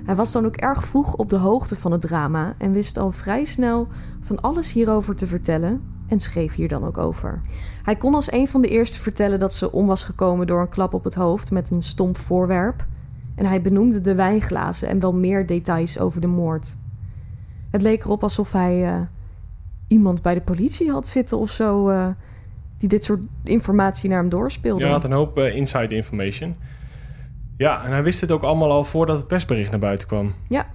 Hij 0.05 0.15
was 0.15 0.31
dan 0.31 0.45
ook 0.45 0.55
erg 0.55 0.85
vroeg 0.85 1.15
op 1.15 1.29
de 1.29 1.37
hoogte 1.37 1.75
van 1.75 1.91
het 1.91 2.01
drama 2.01 2.55
en 2.57 2.71
wist 2.71 2.97
al 2.97 3.11
vrij 3.11 3.45
snel 3.45 3.87
van 4.21 4.41
alles 4.41 4.73
hierover 4.73 5.15
te 5.15 5.27
vertellen 5.27 5.92
en 6.07 6.19
schreef 6.19 6.55
hier 6.55 6.67
dan 6.67 6.85
ook 6.85 6.97
over. 6.97 7.39
Hij 7.83 7.95
kon 7.95 8.15
als 8.15 8.31
een 8.31 8.47
van 8.47 8.61
de 8.61 8.67
eerste 8.67 8.99
vertellen 8.99 9.39
dat 9.39 9.53
ze 9.53 9.71
om 9.71 9.87
was 9.87 10.03
gekomen 10.03 10.47
door 10.47 10.61
een 10.61 10.69
klap 10.69 10.93
op 10.93 11.03
het 11.03 11.15
hoofd 11.15 11.51
met 11.51 11.69
een 11.69 11.81
stomp 11.81 12.17
voorwerp. 12.17 12.85
En 13.35 13.45
hij 13.45 13.61
benoemde 13.61 14.01
de 14.01 14.15
wijnglazen 14.15 14.87
en 14.87 14.99
wel 14.99 15.13
meer 15.13 15.45
details 15.45 15.99
over 15.99 16.21
de 16.21 16.27
moord. 16.27 16.77
Het 17.71 17.81
leek 17.81 18.03
erop 18.03 18.23
alsof 18.23 18.51
hij 18.51 18.85
eh, 18.85 19.01
iemand 19.87 20.21
bij 20.21 20.33
de 20.33 20.41
politie 20.41 20.91
had 20.91 21.07
zitten 21.07 21.37
of 21.37 21.49
zo, 21.49 21.89
eh, 21.89 22.07
die 22.77 22.89
dit 22.89 23.03
soort 23.03 23.21
informatie 23.43 24.09
naar 24.09 24.19
hem 24.19 24.29
doorspeelde. 24.29 24.79
Ja, 24.79 24.85
hij 24.85 24.93
had 24.93 25.03
een 25.03 25.11
hoop 25.11 25.37
eh, 25.37 25.55
inside 25.55 25.95
information. 25.95 26.55
Ja, 27.57 27.83
en 27.83 27.91
hij 27.91 28.03
wist 28.03 28.21
het 28.21 28.31
ook 28.31 28.43
allemaal 28.43 28.71
al 28.71 28.83
voordat 28.83 29.17
het 29.17 29.27
persbericht 29.27 29.71
naar 29.71 29.79
buiten 29.79 30.07
kwam. 30.07 30.33
Ja, 30.49 30.67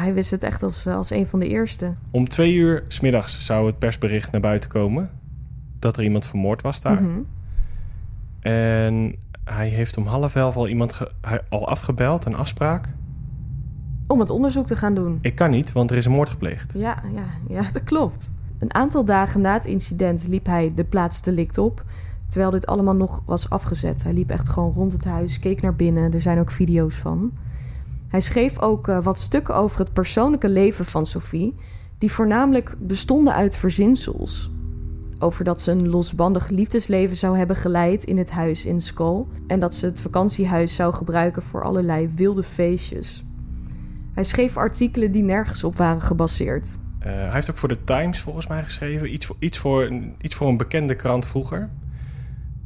hij 0.00 0.14
wist 0.14 0.30
het 0.30 0.42
echt 0.42 0.62
als, 0.62 0.86
als 0.86 1.10
een 1.10 1.26
van 1.26 1.38
de 1.38 1.48
eerste. 1.48 1.94
Om 2.10 2.28
twee 2.28 2.54
uur 2.54 2.84
smiddags 2.88 3.44
zou 3.44 3.66
het 3.66 3.78
persbericht 3.78 4.32
naar 4.32 4.40
buiten 4.40 4.70
komen 4.70 5.10
dat 5.78 5.96
er 5.96 6.02
iemand 6.02 6.26
vermoord 6.26 6.62
was 6.62 6.80
daar. 6.80 7.02
Mhm. 7.02 7.20
En 8.40 9.16
hij 9.44 9.68
heeft 9.68 9.96
om 9.96 10.06
half 10.06 10.34
elf 10.34 10.56
al 10.56 10.68
iemand 10.68 11.00
al 11.48 11.68
afgebeld, 11.68 12.24
een 12.24 12.36
afspraak. 12.36 12.88
Om 14.06 14.20
het 14.20 14.30
onderzoek 14.30 14.66
te 14.66 14.76
gaan 14.76 14.94
doen. 14.94 15.18
Ik 15.20 15.34
kan 15.34 15.50
niet, 15.50 15.72
want 15.72 15.90
er 15.90 15.96
is 15.96 16.04
een 16.04 16.12
moord 16.12 16.30
gepleegd. 16.30 16.72
Ja, 16.72 17.02
ja, 17.14 17.54
ja, 17.54 17.70
dat 17.72 17.82
klopt. 17.84 18.32
Een 18.58 18.74
aantal 18.74 19.04
dagen 19.04 19.40
na 19.40 19.52
het 19.52 19.66
incident 19.66 20.28
liep 20.28 20.46
hij 20.46 20.72
de 20.74 20.84
plaats 20.84 21.22
delict 21.22 21.58
op, 21.58 21.84
terwijl 22.28 22.50
dit 22.50 22.66
allemaal 22.66 22.94
nog 22.94 23.22
was 23.26 23.50
afgezet. 23.50 24.02
Hij 24.02 24.12
liep 24.12 24.30
echt 24.30 24.48
gewoon 24.48 24.72
rond 24.72 24.92
het 24.92 25.04
huis, 25.04 25.38
keek 25.38 25.62
naar 25.62 25.76
binnen. 25.76 26.12
Er 26.12 26.20
zijn 26.20 26.38
ook 26.38 26.50
video's 26.50 26.94
van. 26.94 27.32
Hij 28.14 28.22
schreef 28.22 28.60
ook 28.60 28.88
eh, 28.88 29.02
wat 29.02 29.18
stukken 29.18 29.56
over 29.56 29.78
het 29.78 29.92
persoonlijke 29.92 30.48
leven 30.48 30.84
van 30.84 31.06
Sophie, 31.06 31.54
die 31.98 32.12
voornamelijk 32.12 32.74
bestonden 32.78 33.34
uit 33.34 33.56
verzinsels. 33.56 34.50
Over 35.18 35.44
dat 35.44 35.60
ze 35.60 35.70
een 35.70 35.88
losbandig 35.88 36.48
liefdesleven 36.48 37.16
zou 37.16 37.38
hebben 37.38 37.56
geleid 37.56 38.04
in 38.04 38.18
het 38.18 38.30
huis 38.30 38.64
in 38.64 38.80
Skull 38.80 39.24
en 39.46 39.60
dat 39.60 39.74
ze 39.74 39.86
het 39.86 40.00
vakantiehuis 40.00 40.74
zou 40.74 40.94
gebruiken 40.94 41.42
voor 41.42 41.64
allerlei 41.64 42.10
wilde 42.14 42.42
feestjes. 42.42 43.24
Hij 44.12 44.24
schreef 44.24 44.56
artikelen 44.56 45.12
die 45.12 45.22
nergens 45.22 45.64
op 45.64 45.76
waren 45.76 46.02
gebaseerd. 46.02 46.78
Eh, 46.98 47.12
hij 47.12 47.32
heeft 47.32 47.50
ook 47.50 47.56
voor 47.56 47.68
de 47.68 47.84
Times 47.84 48.20
volgens 48.20 48.46
mij 48.46 48.62
geschreven. 48.62 49.12
Iets 49.12 49.26
voor, 49.26 49.36
iets 49.38 49.58
voor, 49.58 49.92
iets 50.20 50.34
voor 50.34 50.48
een 50.48 50.56
bekende 50.56 50.94
krant 50.94 51.26
vroeger. 51.26 51.70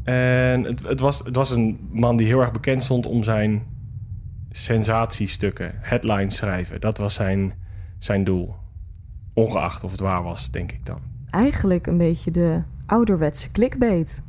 En 0.04 0.64
het, 0.64 0.82
het, 0.84 1.00
was, 1.00 1.18
het 1.18 1.37
was 1.37 1.50
een 1.50 1.88
man 1.90 2.16
die 2.16 2.26
heel 2.26 2.40
erg 2.40 2.52
bekend 2.52 2.82
stond 2.82 3.06
om 3.06 3.22
zijn 3.22 3.76
sensatiestukken, 4.50 5.72
headlines 5.74 6.37
schrijven. 6.37 6.80
Dat 6.80 6.98
was 6.98 7.14
zijn, 7.14 7.54
zijn 7.98 8.24
doel. 8.24 8.54
Ongeacht 9.34 9.84
of 9.84 9.90
het 9.90 10.00
waar 10.00 10.22
was, 10.22 10.50
denk 10.50 10.72
ik 10.72 10.87
dan. 10.87 10.98
Eigenlijk 11.30 11.87
een 11.87 11.98
beetje 11.98 12.30
de 12.30 12.62
ouderwetse 12.87 13.50
clickbait, 13.50 14.22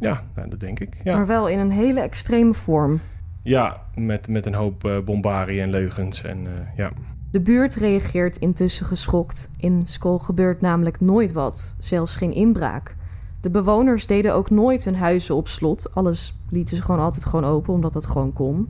Ja, 0.00 0.24
nou, 0.34 0.48
dat 0.48 0.60
denk 0.60 0.80
ik. 0.80 0.96
Ja, 1.04 1.16
maar 1.16 1.26
wel 1.26 1.48
in 1.48 1.58
een 1.58 1.70
hele 1.70 2.00
extreme 2.00 2.54
vorm. 2.54 3.00
ja 3.42 3.82
met, 3.94 4.28
met 4.28 4.46
een 4.46 4.54
hoop 4.54 4.84
eh 4.84 4.98
bombarie 5.04 5.60
en 5.60 5.70
leugens. 5.70 6.22
En, 6.22 6.46
eh, 6.46 6.76
ja. 6.76 6.90
De 7.30 7.40
buurt 7.40 7.74
reageert 7.74 8.36
intussen 8.36 8.86
geschokt. 8.86 9.50
In 9.56 9.86
Skull 9.86 10.18
gebeurt 10.18 10.60
namelijk 10.60 11.00
nooit 11.00 11.32
wat, 11.32 11.76
zelfs 11.78 12.16
geen 12.16 12.32
inbraak. 12.32 12.96
De 13.40 13.50
bewoners 13.50 14.06
deden 14.06 14.34
ook 14.34 14.50
nooit 14.50 14.84
hun 14.84 14.96
huizen 14.96 15.34
op 15.34 15.48
slot. 15.48 15.94
Alles 15.94 16.40
lieten 16.50 16.76
ze 16.76 16.82
gewoon 16.82 17.00
altijd 17.00 17.24
gewoon 17.24 17.44
open, 17.44 17.74
omdat 17.74 17.92
dat 17.92 18.06
gewoon 18.06 18.32
kon. 18.32 18.68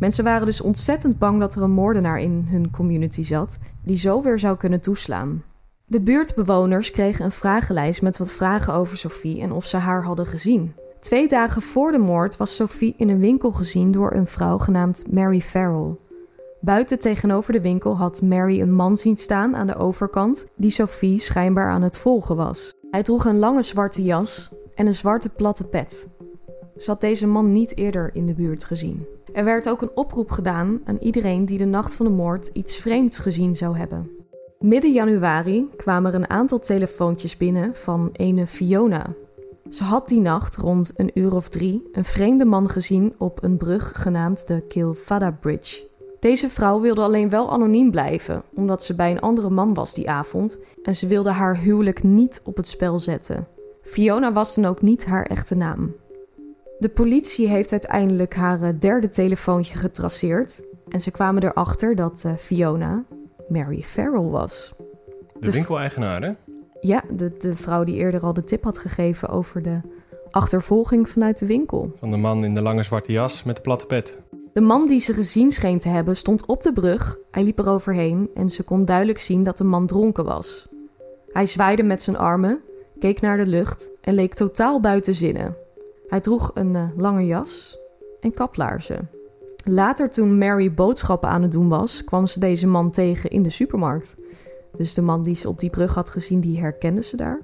Mensen 0.00 0.24
waren 0.24 0.46
dus 0.46 0.60
ontzettend 0.60 1.18
bang 1.18 1.40
dat 1.40 1.54
er 1.54 1.62
een 1.62 1.70
moordenaar 1.70 2.20
in 2.20 2.46
hun 2.48 2.70
community 2.70 3.22
zat, 3.22 3.58
die 3.84 3.96
zo 3.96 4.22
weer 4.22 4.38
zou 4.38 4.56
kunnen 4.56 4.80
toeslaan. 4.80 5.42
De 5.86 6.00
buurtbewoners 6.00 6.90
kregen 6.90 7.24
een 7.24 7.30
vragenlijst 7.30 8.02
met 8.02 8.18
wat 8.18 8.32
vragen 8.32 8.74
over 8.74 8.96
Sophie 8.96 9.40
en 9.40 9.52
of 9.52 9.66
ze 9.66 9.76
haar 9.76 10.02
hadden 10.02 10.26
gezien. 10.26 10.74
Twee 11.00 11.28
dagen 11.28 11.62
voor 11.62 11.92
de 11.92 11.98
moord 11.98 12.36
was 12.36 12.54
Sophie 12.54 12.94
in 12.96 13.08
een 13.08 13.18
winkel 13.18 13.52
gezien 13.52 13.90
door 13.90 14.12
een 14.12 14.26
vrouw 14.26 14.58
genaamd 14.58 15.12
Mary 15.12 15.40
Farrell. 15.40 15.96
Buiten 16.60 16.98
tegenover 16.98 17.52
de 17.52 17.60
winkel 17.60 17.96
had 17.96 18.22
Mary 18.22 18.60
een 18.60 18.74
man 18.74 18.96
zien 18.96 19.16
staan 19.16 19.56
aan 19.56 19.66
de 19.66 19.76
overkant 19.76 20.46
die 20.56 20.70
Sophie 20.70 21.18
schijnbaar 21.18 21.70
aan 21.70 21.82
het 21.82 21.98
volgen 21.98 22.36
was. 22.36 22.74
Hij 22.90 23.02
droeg 23.02 23.24
een 23.24 23.38
lange 23.38 23.62
zwarte 23.62 24.02
jas 24.02 24.52
en 24.74 24.86
een 24.86 24.94
zwarte 24.94 25.28
platte 25.28 25.64
pet. 25.64 26.08
Had 26.86 27.00
deze 27.00 27.26
man 27.26 27.52
niet 27.52 27.76
eerder 27.76 28.10
in 28.12 28.26
de 28.26 28.34
buurt 28.34 28.64
gezien. 28.64 29.06
Er 29.32 29.44
werd 29.44 29.68
ook 29.68 29.82
een 29.82 29.90
oproep 29.94 30.30
gedaan 30.30 30.80
aan 30.84 30.98
iedereen 31.00 31.44
die 31.44 31.58
de 31.58 31.64
nacht 31.64 31.94
van 31.94 32.06
de 32.06 32.12
moord 32.12 32.50
iets 32.52 32.76
vreemds 32.76 33.18
gezien 33.18 33.54
zou 33.54 33.76
hebben. 33.76 34.10
Midden 34.58 34.92
januari 34.92 35.68
kwamen 35.76 36.12
er 36.12 36.20
een 36.20 36.30
aantal 36.30 36.58
telefoontjes 36.58 37.36
binnen 37.36 37.74
van 37.74 38.10
ene 38.12 38.46
Fiona. 38.46 39.06
Ze 39.68 39.84
had 39.84 40.08
die 40.08 40.20
nacht 40.20 40.56
rond 40.56 40.92
een 40.96 41.10
uur 41.14 41.34
of 41.34 41.48
drie 41.48 41.88
een 41.92 42.04
vreemde 42.04 42.44
man 42.44 42.68
gezien 42.68 43.14
op 43.18 43.42
een 43.42 43.56
brug 43.56 43.92
genaamd 43.94 44.46
de 44.46 44.60
Kilfada 44.68 45.30
Bridge. 45.30 45.88
Deze 46.20 46.50
vrouw 46.50 46.80
wilde 46.80 47.00
alleen 47.00 47.28
wel 47.28 47.52
anoniem 47.52 47.90
blijven, 47.90 48.42
omdat 48.54 48.84
ze 48.84 48.94
bij 48.94 49.10
een 49.10 49.20
andere 49.20 49.50
man 49.50 49.74
was 49.74 49.94
die 49.94 50.10
avond 50.10 50.58
en 50.82 50.94
ze 50.94 51.06
wilde 51.06 51.30
haar 51.30 51.56
huwelijk 51.56 52.02
niet 52.02 52.40
op 52.44 52.56
het 52.56 52.68
spel 52.68 52.98
zetten. 52.98 53.46
Fiona 53.82 54.32
was 54.32 54.54
dan 54.54 54.64
ook 54.64 54.82
niet 54.82 55.04
haar 55.04 55.26
echte 55.26 55.54
naam. 55.54 55.94
De 56.80 56.88
politie 56.88 57.48
heeft 57.48 57.72
uiteindelijk 57.72 58.34
haar 58.34 58.62
eh, 58.62 58.68
derde 58.78 59.10
telefoontje 59.10 59.78
getraceerd 59.78 60.64
en 60.88 61.00
ze 61.00 61.10
kwamen 61.10 61.42
erachter 61.42 61.94
dat 61.94 62.22
eh, 62.26 62.32
Fiona 62.34 63.04
Mary 63.48 63.82
Farrell 63.82 64.20
was. 64.30 64.74
De 65.32 65.40
De- 65.40 65.50
winkeleigenaar, 65.50 66.22
hè? 66.22 66.32
Ja, 66.80 67.02
de, 67.10 67.36
de 67.38 67.56
vrouw 67.56 67.84
die 67.84 67.96
eerder 67.96 68.20
al 68.20 68.32
de 68.34 68.44
tip 68.44 68.64
had 68.64 68.78
gegeven 68.78 69.28
over 69.28 69.62
de 69.62 69.80
achtervolging 70.30 71.08
vanuit 71.08 71.38
de 71.38 71.46
winkel. 71.46 71.92
Van 71.96 72.10
de 72.10 72.16
man 72.16 72.44
in 72.44 72.54
de 72.54 72.62
lange 72.62 72.82
zwarte 72.82 73.12
jas 73.12 73.42
met 73.44 73.56
de 73.56 73.62
platte 73.62 73.86
pet. 73.86 74.18
De 74.52 74.60
man 74.60 74.86
die 74.86 75.00
ze 75.00 75.12
gezien 75.12 75.50
scheen 75.50 75.78
te 75.78 75.88
hebben 75.88 76.16
stond 76.16 76.46
op 76.46 76.62
de 76.62 76.72
brug. 76.72 77.16
Hij 77.30 77.42
liep 77.42 77.58
eroverheen 77.58 78.30
en 78.34 78.50
ze 78.50 78.62
kon 78.62 78.84
duidelijk 78.84 79.18
zien 79.18 79.42
dat 79.42 79.56
de 79.56 79.64
man 79.64 79.86
dronken 79.86 80.24
was. 80.24 80.68
Hij 81.28 81.46
zwaaide 81.46 81.82
met 81.82 82.02
zijn 82.02 82.16
armen, 82.18 82.60
keek 82.98 83.20
naar 83.20 83.36
de 83.36 83.46
lucht 83.46 83.90
en 84.00 84.14
leek 84.14 84.34
totaal 84.34 84.80
buiten 84.80 85.14
zinnen. 85.14 85.56
Hij 86.10 86.20
droeg 86.20 86.50
een 86.54 86.76
eh, 86.76 86.88
lange 86.96 87.26
jas 87.26 87.78
en 88.20 88.32
kaplaarzen. 88.32 89.10
Later, 89.64 90.10
toen 90.10 90.38
Mary 90.38 90.74
boodschappen 90.74 91.28
aan 91.28 91.42
het 91.42 91.52
doen 91.52 91.68
was, 91.68 92.04
kwam 92.04 92.26
ze 92.26 92.40
deze 92.40 92.66
man 92.66 92.90
tegen 92.90 93.30
in 93.30 93.42
de 93.42 93.50
supermarkt. 93.50 94.16
Dus 94.76 94.94
de 94.94 95.02
man 95.02 95.22
die 95.22 95.34
ze 95.34 95.48
op 95.48 95.60
die 95.60 95.70
brug 95.70 95.94
had 95.94 96.10
gezien, 96.10 96.40
die 96.40 96.60
herkende 96.60 97.02
ze 97.02 97.16
daar. 97.16 97.40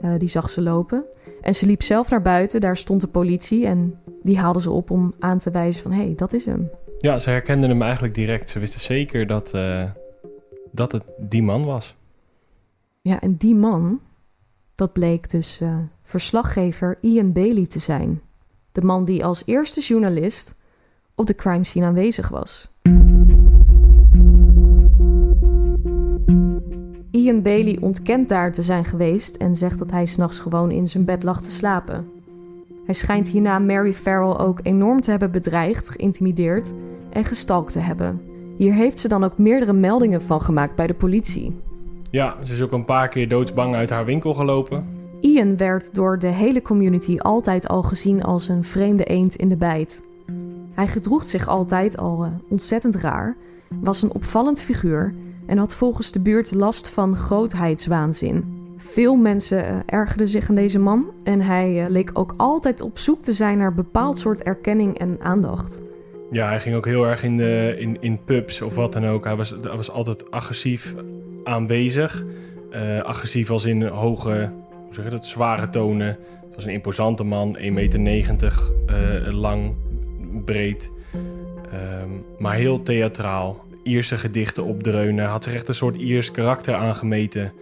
Eh, 0.00 0.14
die 0.18 0.28
zag 0.28 0.50
ze 0.50 0.62
lopen. 0.62 1.04
En 1.40 1.54
ze 1.54 1.66
liep 1.66 1.82
zelf 1.82 2.10
naar 2.10 2.22
buiten, 2.22 2.60
daar 2.60 2.76
stond 2.76 3.00
de 3.00 3.06
politie 3.06 3.66
en 3.66 3.98
die 4.22 4.38
haalden 4.38 4.62
ze 4.62 4.70
op 4.70 4.90
om 4.90 5.14
aan 5.18 5.38
te 5.38 5.50
wijzen 5.50 5.82
van... 5.82 5.92
hé, 5.92 6.04
hey, 6.04 6.14
dat 6.14 6.32
is 6.32 6.44
hem. 6.44 6.70
Ja, 6.98 7.18
ze 7.18 7.30
herkenden 7.30 7.70
hem 7.70 7.82
eigenlijk 7.82 8.14
direct. 8.14 8.50
Ze 8.50 8.58
wisten 8.58 8.80
zeker 8.80 9.26
dat, 9.26 9.54
eh, 9.54 9.90
dat 10.72 10.92
het 10.92 11.04
die 11.18 11.42
man 11.42 11.64
was. 11.64 11.96
Ja, 13.00 13.20
en 13.20 13.36
die 13.36 13.54
man, 13.54 14.00
dat 14.74 14.92
bleek 14.92 15.30
dus 15.30 15.62
verslaggever 16.04 16.98
Ian 17.00 17.32
Bailey 17.32 17.66
te 17.66 17.78
zijn. 17.78 18.20
De 18.72 18.82
man 18.82 19.04
die 19.04 19.24
als 19.24 19.42
eerste 19.46 19.80
journalist 19.80 20.56
op 21.14 21.26
de 21.26 21.34
crime 21.34 21.64
scene 21.64 21.86
aanwezig 21.86 22.28
was. 22.28 22.72
Ian 27.10 27.42
Bailey 27.42 27.78
ontkent 27.80 28.28
daar 28.28 28.52
te 28.52 28.62
zijn 28.62 28.84
geweest 28.84 29.36
en 29.36 29.56
zegt 29.56 29.78
dat 29.78 29.90
hij 29.90 30.06
s'nachts 30.06 30.38
gewoon 30.38 30.70
in 30.70 30.88
zijn 30.88 31.04
bed 31.04 31.22
lag 31.22 31.42
te 31.42 31.50
slapen. 31.50 32.08
Hij 32.84 32.94
schijnt 32.94 33.28
hierna 33.28 33.58
Mary 33.58 33.94
Farrell 33.94 34.46
ook 34.46 34.60
enorm 34.62 35.00
te 35.00 35.10
hebben 35.10 35.30
bedreigd, 35.30 35.90
geïntimideerd 35.90 36.72
en 37.10 37.24
gestalkt 37.24 37.72
te 37.72 37.78
hebben. 37.78 38.22
Hier 38.56 38.72
heeft 38.72 38.98
ze 38.98 39.08
dan 39.08 39.24
ook 39.24 39.38
meerdere 39.38 39.72
meldingen 39.72 40.22
van 40.22 40.40
gemaakt 40.40 40.76
bij 40.76 40.86
de 40.86 40.94
politie. 40.94 41.60
Ja, 42.10 42.36
ze 42.44 42.52
is 42.52 42.62
ook 42.62 42.72
een 42.72 42.84
paar 42.84 43.08
keer 43.08 43.28
doodsbang 43.28 43.74
uit 43.74 43.90
haar 43.90 44.04
winkel 44.04 44.34
gelopen. 44.34 44.86
Ian 45.24 45.56
werd 45.56 45.94
door 45.94 46.18
de 46.18 46.26
hele 46.26 46.62
community 46.62 47.16
altijd 47.16 47.68
al 47.68 47.82
gezien 47.82 48.22
als 48.22 48.48
een 48.48 48.64
vreemde 48.64 49.04
eend 49.04 49.36
in 49.36 49.48
de 49.48 49.56
bijt. 49.56 50.02
Hij 50.74 50.86
gedroeg 50.86 51.24
zich 51.24 51.48
altijd 51.48 51.96
al 51.96 52.24
eh, 52.24 52.30
ontzettend 52.48 52.96
raar, 52.96 53.36
was 53.80 54.02
een 54.02 54.12
opvallend 54.12 54.60
figuur 54.60 55.14
en 55.46 55.58
had 55.58 55.74
volgens 55.74 56.12
de 56.12 56.20
buurt 56.20 56.54
last 56.54 56.88
van 56.88 57.16
grootheidswaanzin. 57.16 58.44
Veel 58.76 59.16
mensen 59.16 59.66
eh, 59.66 59.76
ergerden 59.86 60.28
zich 60.28 60.48
aan 60.48 60.54
deze 60.54 60.78
man 60.78 61.10
en 61.22 61.40
hij 61.40 61.84
eh, 61.84 61.90
leek 61.90 62.10
ook 62.12 62.34
altijd 62.36 62.80
op 62.80 62.98
zoek 62.98 63.22
te 63.22 63.32
zijn 63.32 63.58
naar 63.58 63.74
bepaald 63.74 64.18
soort 64.18 64.42
erkenning 64.42 64.98
en 64.98 65.16
aandacht. 65.22 65.80
Ja, 66.30 66.48
hij 66.48 66.60
ging 66.60 66.76
ook 66.76 66.86
heel 66.86 67.06
erg 67.06 67.22
in, 67.22 67.36
de, 67.36 67.74
in, 67.78 67.96
in 68.00 68.24
pubs 68.24 68.62
of 68.62 68.74
wat 68.74 68.92
dan 68.92 69.06
ook. 69.06 69.24
Hij 69.24 69.36
was, 69.36 69.50
hij 69.50 69.76
was 69.76 69.90
altijd 69.90 70.30
agressief 70.30 70.94
aanwezig. 71.44 72.24
Agressief 73.02 73.50
als 73.50 73.64
in 73.64 73.82
hoge, 73.82 74.50
zeg 74.94 75.08
dat, 75.10 75.26
zware 75.26 75.68
tonen. 75.70 76.06
Het 76.06 76.54
was 76.54 76.64
een 76.64 76.72
imposante 76.72 77.24
man, 77.24 77.56
1,90 77.58 77.70
meter 77.72 78.52
eh, 78.86 79.32
lang, 79.32 79.74
breed. 80.44 80.90
Ehm, 81.72 82.08
maar 82.38 82.54
heel 82.54 82.82
theatraal. 82.82 83.64
Ierse 83.82 84.16
gedichten 84.16 84.64
opdreunen. 84.64 85.26
Had 85.26 85.44
zich 85.44 85.54
echt 85.54 85.68
een 85.68 85.74
soort 85.74 85.96
Iers 85.96 86.30
karakter 86.30 86.74
aangemeten. 86.74 87.52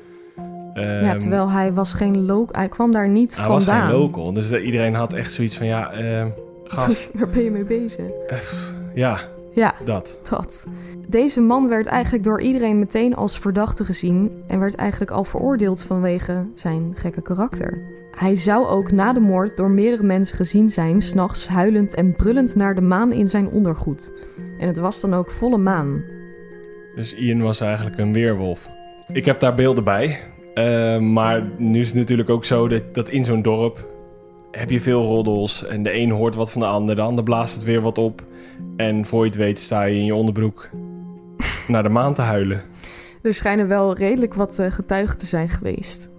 ja, 0.74 1.00
Ehm, 1.10 1.16
terwijl 1.18 1.50
hij 1.50 1.72
was 1.72 1.92
geen 1.94 2.24
local, 2.24 2.54
hij 2.60 2.68
kwam 2.68 2.92
daar 2.92 3.08
niet 3.08 3.36
hij 3.36 3.48
was 3.48 3.64
vandaan. 3.64 3.88
geen 3.88 3.98
local. 3.98 4.32
Dus 4.32 4.50
eh, 4.50 4.64
iedereen 4.64 4.94
had 4.94 5.12
echt 5.12 5.32
zoiets 5.32 5.56
van, 5.56 5.66
ja, 5.66 5.92
eh, 5.92 6.26
gast, 6.64 7.10
Waar 7.14 7.28
ben 7.28 7.42
je 7.42 7.50
mee 7.50 7.64
bezig? 7.64 8.06
ja, 8.94 9.18
Ja, 9.54 9.74
Dat. 9.84 10.18
dat. 10.30 10.66
Deze 11.08 11.40
man 11.40 11.68
werd 11.68 11.86
eigenlijk 11.86 12.24
door 12.24 12.40
iedereen 12.40 12.78
meteen 12.78 13.16
als 13.16 13.38
verdachte 13.38 13.84
gezien 13.84 14.42
en 14.46 14.58
werd 14.58 14.74
eigenlijk 14.74 15.10
al 15.10 15.24
veroordeeld 15.24 15.82
vanwege 15.82 16.46
zijn 16.54 16.92
gekke 16.94 17.22
karakter. 17.22 17.82
Hij 18.10 18.36
zou 18.36 18.66
ook 18.66 18.92
na 18.92 19.12
de 19.12 19.20
moord 19.20 19.56
door 19.56 19.70
meerdere 19.70 20.02
mensen 20.02 20.36
gezien 20.36 20.68
zijn, 20.68 21.00
s'nachts 21.00 21.48
huilend 21.48 21.94
en 21.94 22.14
brullend 22.14 22.54
naar 22.54 22.74
de 22.74 22.80
maan 22.80 23.12
in 23.12 23.28
zijn 23.28 23.48
ondergoed. 23.48 24.12
En 24.58 24.66
het 24.66 24.78
was 24.78 25.00
dan 25.00 25.14
ook 25.14 25.30
volle 25.30 25.58
maan. 25.58 26.02
Dus 26.94 27.14
Ian 27.14 27.42
was 27.42 27.60
eigenlijk 27.60 27.98
een 27.98 28.12
weerwolf. 28.12 28.68
Ik 29.12 29.24
heb 29.24 29.40
daar 29.40 29.54
beelden 29.54 29.84
bij. 29.84 30.18
Eh, 30.54 30.98
maar 30.98 31.50
nu 31.56 31.80
is 31.80 31.86
het 31.86 31.96
natuurlijk 31.96 32.30
ook 32.30 32.44
zo 32.44 32.68
dat, 32.68 32.94
dat 32.94 33.08
in 33.08 33.24
zo'n 33.24 33.42
dorp 33.42 33.86
heb 34.50 34.70
je 34.70 34.80
veel 34.80 35.02
roddels. 35.02 35.66
En 35.66 35.82
de 35.82 35.96
een 35.96 36.10
hoort 36.10 36.34
wat 36.34 36.50
van 36.50 36.60
de 36.60 36.66
ander, 36.66 36.94
de 36.94 37.02
ander 37.02 37.24
blaast 37.24 37.54
het 37.54 37.64
weer 37.64 37.80
wat 37.80 37.98
op. 37.98 38.22
En 38.76 39.04
voor 39.04 39.24
je 39.24 39.30
het 39.30 39.38
weet 39.38 39.58
sta 39.58 39.82
je 39.82 39.96
in 39.98 40.04
je 40.04 40.14
onderbroek 40.14 40.68
naar 41.68 41.82
de 41.82 41.88
maan 41.88 42.14
te 42.14 42.22
huilen. 42.22 42.62
Er 43.22 43.34
schijnen 43.34 43.68
wel 43.68 43.94
redelijk 43.96 44.34
wat 44.34 44.58
eh, 44.58 44.70
getuigen 44.70 45.18
te 45.18 45.26
zijn 45.26 45.48
geweest. 45.48 46.10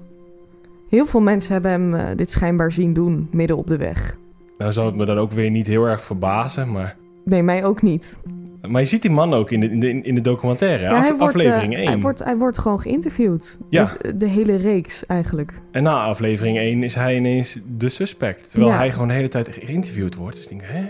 Heel 0.90 1.06
veel 1.06 1.22
mensen 1.22 1.54
hebben 1.54 1.72
hem 1.72 1.94
eh, 1.96 2.06
dit 2.16 2.30
schijnbaar 2.30 2.72
zien 2.72 2.94
doen, 2.94 3.28
midden 3.32 3.58
op 3.58 3.68
de 3.68 3.78
weg. 3.78 4.18
Nou 4.58 4.72
zou 4.74 4.88
het 4.88 4.96
me 4.96 5.06
dan 5.06 5.18
ook 5.18 5.32
weer 5.32 5.50
niet 5.50 5.68
heel 5.68 5.86
erg 5.88 6.04
verbazen, 6.04 6.72
maar... 6.72 6.96
Nee, 7.26 7.44
mij 7.44 7.66
ook 7.66 7.82
niet. 7.82 8.20
Maar 8.68 8.82
je 8.82 8.88
ziet 8.88 9.02
die 9.02 9.12
man 9.12 9.34
ook 9.34 9.52
in 9.52 9.60
de, 9.60 9.70
in 9.70 9.80
de, 9.80 9.88
in 10.02 10.16
de 10.16 10.22
documentaire, 10.22 10.84
Ja, 10.84 10.96
af- 10.96 11.02
hij 11.08 11.16
wordt, 11.18 11.36
aflevering 11.36 11.74
eh, 11.74 11.80
1. 11.80 11.88
Hij 11.88 12.00
wordt, 12.00 12.24
hij 12.24 12.38
wordt 12.38 12.58
gewoon 12.58 12.80
geïnterviewd. 12.82 13.60
Ja. 13.70 13.84
Met, 13.84 13.98
eh, 13.98 14.12
de 14.16 14.28
hele 14.28 14.56
reeks 14.56 15.06
eigenlijk. 15.06 15.54
En 15.72 15.84
na 15.84 16.04
aflevering 16.04 16.58
1 16.58 16.84
is 16.84 16.96
hij 16.96 17.16
ineens 17.16 17.60
de 17.78 17.90
suspect. 17.90 18.50
Terwijl 18.50 18.72
Ja. 18.72 18.78
hij 18.78 18.92
gewoon 18.92 19.08
de 19.08 19.14
hele 19.14 19.28
tijd 19.28 19.50
geïnterviewd 19.52 20.16
wordt. 20.16 20.36
Dus 20.36 20.44
ik 20.44 20.50
denk, 20.50 20.62
hè? 20.66 20.84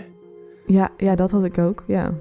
Ja, 0.66 0.88
ja, 0.96 1.14
dat 1.14 1.30
had 1.30 1.44
ik 1.44 1.58
ook, 1.58 1.84
ja. 1.86 2.12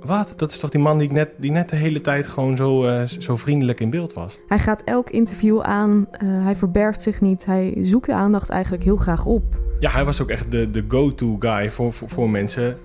Wat? 0.00 0.32
Dat 0.36 0.50
is 0.50 0.58
toch 0.58 0.70
die 0.70 0.80
man 0.80 0.98
die, 0.98 1.06
ik 1.08 1.12
net, 1.14 1.30
die 1.36 1.50
net 1.50 1.68
de 1.68 1.76
hele 1.76 2.00
tijd 2.00 2.26
gewoon 2.26 2.56
zo, 2.56 2.86
eh, 2.86 3.02
zo 3.04 3.36
vriendelijk 3.36 3.80
in 3.80 3.90
beeld 3.90 4.12
was? 4.12 4.38
Hij 4.48 4.58
gaat 4.58 4.82
elk 4.84 5.10
interview 5.10 5.60
aan. 5.60 6.06
eh, 6.10 6.18
hij 6.28 6.56
verbergt 6.56 7.02
zich 7.02 7.20
niet. 7.20 7.44
Hij 7.46 7.74
zoekt 7.80 8.06
de 8.06 8.14
aandacht 8.14 8.48
eigenlijk 8.48 8.84
heel 8.84 8.96
graag 8.96 9.26
op. 9.26 9.42
Ja, 9.80 9.90
hij 9.90 10.04
was 10.04 10.22
ook 10.22 10.28
echt 10.28 10.50
de, 10.50 10.70
de 10.70 10.84
go-to 10.88 11.36
guy 11.38 11.70
voor, 11.70 11.92
voor, 11.92 12.08
voor 12.08 12.30
mensen 12.30 12.76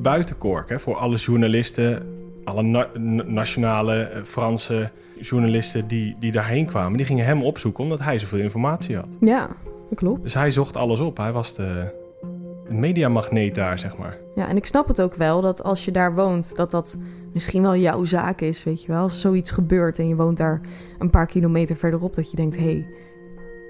buiten 0.00 0.38
Cork. 0.38 0.68
Hè? 0.68 0.78
Voor 0.78 0.96
alle 0.96 1.16
journalisten, 1.16 2.02
alle 2.44 2.62
na- 2.62 2.88
na- 2.98 3.22
nationale 3.26 3.94
eh, 4.02 4.22
Franse 4.22 4.90
journalisten 5.20 5.88
die, 5.88 6.16
die 6.20 6.32
daarheen 6.32 6.66
kwamen. 6.66 6.96
Die 6.96 7.06
gingen 7.06 7.24
hem 7.24 7.42
opzoeken 7.42 7.82
omdat 7.84 8.00
hij 8.00 8.18
zoveel 8.18 8.38
informatie 8.40 8.96
had. 8.96 9.16
Ja, 9.20 9.46
dat 9.88 9.98
klopt. 9.98 10.22
Dus 10.22 10.34
hij 10.34 10.50
zocht 10.50 10.76
alles 10.76 11.00
op. 11.00 11.16
Hij 11.16 11.32
was 11.32 11.54
de 11.54 11.84
mediamagneet 12.68 13.54
daar, 13.54 13.78
zeg 13.78 13.96
maar. 13.96 14.18
Ja, 14.34 14.48
en 14.48 14.56
ik 14.56 14.66
snap 14.66 14.88
het 14.88 15.00
ook 15.00 15.14
wel 15.14 15.40
dat 15.40 15.62
als 15.62 15.84
je 15.84 15.90
daar 15.90 16.14
woont, 16.14 16.56
dat 16.56 16.70
dat 16.70 16.98
misschien 17.32 17.62
wel 17.62 17.76
jouw 17.76 18.04
zaak 18.04 18.40
is, 18.40 18.64
weet 18.64 18.82
je 18.82 18.92
wel. 18.92 19.02
Als 19.02 19.20
zoiets 19.20 19.50
gebeurt 19.50 19.98
en 19.98 20.08
je 20.08 20.16
woont 20.16 20.36
daar 20.36 20.60
een 20.98 21.10
paar 21.10 21.26
kilometer 21.26 21.76
verderop, 21.76 22.14
dat 22.14 22.30
je 22.30 22.36
denkt, 22.36 22.56
hé, 22.56 22.62
hey, 22.62 22.86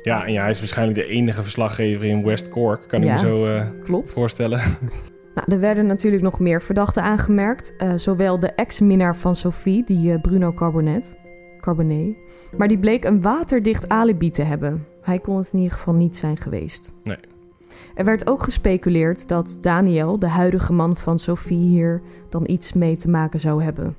Ja, 0.03 0.27
en 0.27 0.33
ja, 0.33 0.41
hij 0.41 0.51
is 0.51 0.59
waarschijnlijk 0.59 0.99
de 0.99 1.07
enige 1.07 1.43
verslaggever 1.43 2.05
in 2.05 2.25
West 2.25 2.49
Cork, 2.49 2.89
kan 2.89 3.03
ik 3.03 3.11
me 3.11 3.19
zo 3.19 3.47
eh, 3.47 3.67
klopt. 3.83 4.13
voorstellen. 4.13 4.61
Nou, 5.37 5.53
er 5.53 5.61
werden 5.61 5.87
natuurlijk 5.87 6.23
nog 6.23 6.41
meer 6.41 6.63
verdachten 6.63 7.03
aangemerkt. 7.03 7.75
Eh, 7.77 7.93
zowel 7.97 8.39
de 8.39 8.47
ex-minnaar 8.47 9.17
van 9.17 9.37
Sophie, 9.37 9.85
die 9.85 10.13
eh, 10.13 10.21
Bruno 10.21 10.53
Carbonet, 10.53 11.19
Carbonet. 11.61 12.17
Maar 12.57 12.69
die 12.69 12.79
bleek 12.79 13.05
een 13.05 13.23
waterdicht 13.23 13.89
alibi 13.89 14.31
te 14.31 14.43
hebben. 14.43 14.87
Hij 15.03 15.19
kon 15.19 15.37
het 15.37 15.51
in 15.53 15.59
ieder 15.59 15.77
geval 15.77 15.95
niet 15.95 16.17
zijn 16.17 16.37
geweest. 16.37 16.95
Nee. 17.03 17.17
Er 17.97 18.05
werd 18.05 18.29
ook 18.29 18.43
gespeculeerd 18.43 19.29
dat 19.29 19.59
Daniel, 19.61 20.19
de 20.19 20.29
huidige 20.29 20.73
man 20.73 20.97
van 20.97 21.19
Sophie, 21.19 21.69
hier 21.69 22.03
dan 22.29 22.45
iets 22.47 22.73
mee 22.73 22.97
te 22.97 23.11
maken 23.11 23.41
zou 23.41 23.63
hebben. 23.63 23.97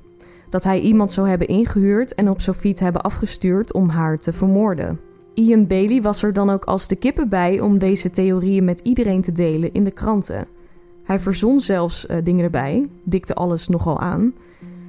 Dat 0.50 0.64
hij 0.64 0.80
iemand 0.80 1.12
zou 1.12 1.28
hebben 1.28 1.48
ingehuurd 1.48 2.14
en 2.14 2.30
op 2.30 2.40
Sophie 2.40 2.74
te 2.74 2.84
hebben 2.84 3.02
afgestuurd 3.02 3.72
om 3.72 3.88
haar 3.88 4.18
te 4.18 4.32
vermoorden. 4.32 5.00
Ian 5.34 5.66
Bailey 5.66 6.02
was 6.02 6.22
er 6.22 6.32
dan 6.32 6.50
ook 6.50 6.64
als 6.64 6.88
de 6.88 6.96
kippen 6.96 7.28
bij 7.28 7.60
om 7.60 7.78
deze 7.78 8.10
theorieën 8.10 8.64
met 8.64 8.80
iedereen 8.82 9.22
te 9.22 9.32
delen 9.32 9.72
in 9.72 9.84
de 9.84 9.92
kranten. 9.92 10.46
Hij 11.04 11.18
verzon 11.18 11.60
zelfs 11.60 12.06
eh, 12.06 12.16
dingen 12.24 12.44
erbij, 12.44 12.88
dikte 13.04 13.34
alles 13.34 13.68
nogal 13.68 14.00
aan. 14.00 14.34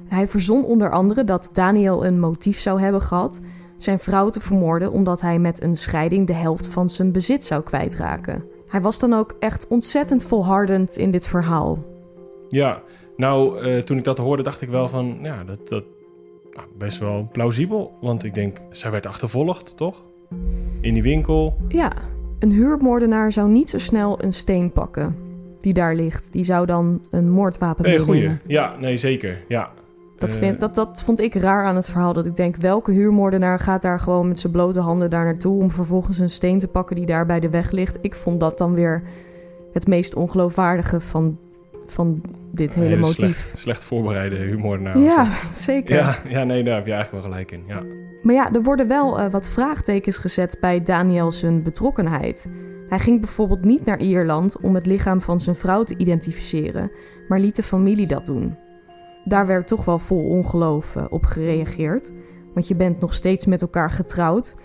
Hij 0.06 0.28
verzon 0.28 0.64
onder 0.64 0.90
andere 0.90 1.24
dat 1.24 1.50
Daniel 1.52 2.06
een 2.06 2.20
motief 2.20 2.60
zou 2.60 2.80
hebben 2.80 3.02
gehad 3.02 3.40
zijn 3.76 3.98
vrouw 3.98 4.28
te 4.28 4.40
vermoorden 4.40 4.92
omdat 4.92 5.20
hij 5.20 5.38
met 5.38 5.62
een 5.62 5.76
scheiding 5.76 6.26
de 6.26 6.32
helft 6.32 6.66
van 6.66 6.90
zijn 6.90 7.12
bezit 7.12 7.44
zou 7.44 7.62
kwijtraken. 7.62 8.49
Hij 8.70 8.80
was 8.80 8.98
dan 8.98 9.12
ook 9.12 9.36
echt 9.38 9.66
ontzettend 9.68 10.24
volhardend 10.24 10.96
in 10.96 11.10
dit 11.10 11.26
verhaal. 11.26 11.78
Ja, 12.48 12.82
nou, 13.16 13.60
eh, 13.60 13.82
toen 13.82 13.98
ik 13.98 14.04
dat 14.04 14.18
hoorde, 14.18 14.42
dacht 14.42 14.60
ik 14.60 14.68
wel 14.68 14.88
van, 14.88 15.18
ja, 15.22 15.44
dat, 15.44 15.68
dat 15.68 15.84
nou, 16.52 16.66
best 16.78 16.98
wel 16.98 17.28
plausibel. 17.32 17.98
Want 18.00 18.24
ik 18.24 18.34
denk, 18.34 18.60
zij 18.70 18.90
werd 18.90 19.06
achtervolgd, 19.06 19.76
toch? 19.76 20.04
In 20.80 20.94
die 20.94 21.02
winkel. 21.02 21.56
Ja, 21.68 21.92
een 22.38 22.52
huurmoordenaar 22.52 23.32
zou 23.32 23.48
niet 23.48 23.68
zo 23.68 23.78
snel 23.78 24.22
een 24.22 24.32
steen 24.32 24.72
pakken 24.72 25.16
die 25.60 25.72
daar 25.72 25.94
ligt. 25.94 26.32
Die 26.32 26.44
zou 26.44 26.66
dan 26.66 27.02
een 27.10 27.30
moordwapen 27.30 27.84
Nee, 27.84 27.98
meenemen. 27.98 28.40
Ja, 28.46 28.76
nee, 28.78 28.96
zeker. 28.96 29.44
Ja. 29.48 29.72
Dat, 30.20 30.32
Eh, 30.32 30.38
vind, 30.38 30.60
dat, 30.60 30.74
dat 30.74 31.02
vond 31.02 31.20
ik 31.20 31.34
raar 31.34 31.64
aan 31.64 31.76
het 31.76 31.86
verhaal. 31.88 32.12
Dat 32.12 32.26
ik 32.26 32.36
denk, 32.36 32.56
welke 32.56 32.92
huurmoordenaar 32.92 33.58
gaat 33.58 33.82
daar 33.82 34.00
gewoon 34.00 34.28
met 34.28 34.38
zijn 34.38 34.52
blote 34.52 34.80
handen 34.80 35.10
daar 35.10 35.24
naartoe... 35.24 35.62
om 35.62 35.70
vervolgens 35.70 36.18
een 36.18 36.30
steen 36.30 36.58
te 36.58 36.68
pakken 36.68 36.96
die 36.96 37.06
daar 37.06 37.26
bij 37.26 37.40
de 37.40 37.48
weg 37.50 37.70
ligt? 37.70 37.98
Ik 38.00 38.14
vond 38.14 38.40
dat 38.40 38.58
dan 38.58 38.74
weer 38.74 39.02
het 39.72 39.86
meest 39.86 40.14
ongeloofwaardige 40.14 41.00
van, 41.00 41.38
van 41.86 42.20
dit 42.50 42.74
hele 42.74 42.96
motief. 42.96 43.16
Slecht, 43.16 43.58
slecht 43.58 43.84
voorbereide 43.84 44.58
was 44.60 45.02
ja, 45.02 45.28
zeker. 45.54 45.96
ja. 45.96 46.16
Ja, 46.28 46.44
nee, 46.44 46.64
daar 46.64 46.74
heb 46.74 46.86
je 46.86 46.92
eigenlijk 46.92 47.24
wel 47.24 47.32
gelijk 47.32 47.52
in. 47.52 47.62
Ja. 47.66 47.82
Maar 48.22 48.34
ja, 48.34 48.52
er 48.52 48.62
worden 48.62 48.88
wel 48.88 49.18
eh, 49.18 49.30
wat 49.30 49.48
vraagtekens 49.48 50.18
gezet 50.18 50.56
bij 50.60 50.82
Daniel 50.82 51.32
zijn 51.32 51.62
betrokkenheid. 51.62 52.50
Hij 52.88 52.98
ging 52.98 53.20
bijvoorbeeld 53.20 53.64
niet 53.64 53.84
naar 53.84 54.00
Ierland 54.00 54.60
om 54.60 54.74
het 54.74 54.86
lichaam 54.86 55.20
van 55.20 55.40
zijn 55.40 55.56
vrouw 55.56 55.82
te 55.82 55.94
identificeren, 55.96 56.90
maar 57.28 57.40
liet 57.40 57.56
de 57.56 57.62
familie 57.62 58.06
dat 58.06 58.26
doen. 58.26 58.56
Daar 59.24 59.46
werd 59.46 59.66
toch 59.66 59.84
wel 59.84 59.98
vol 59.98 60.24
ongeloof 60.24 60.96
eh, 60.96 61.04
op 61.10 61.24
gereageerd, 61.24 62.12
want 62.54 62.68
je 62.68 62.74
bent 62.74 63.00
nog 63.00 63.14
steeds 63.14 63.46
met 63.46 63.62
elkaar 63.62 63.90
getrouwd. 63.90 64.56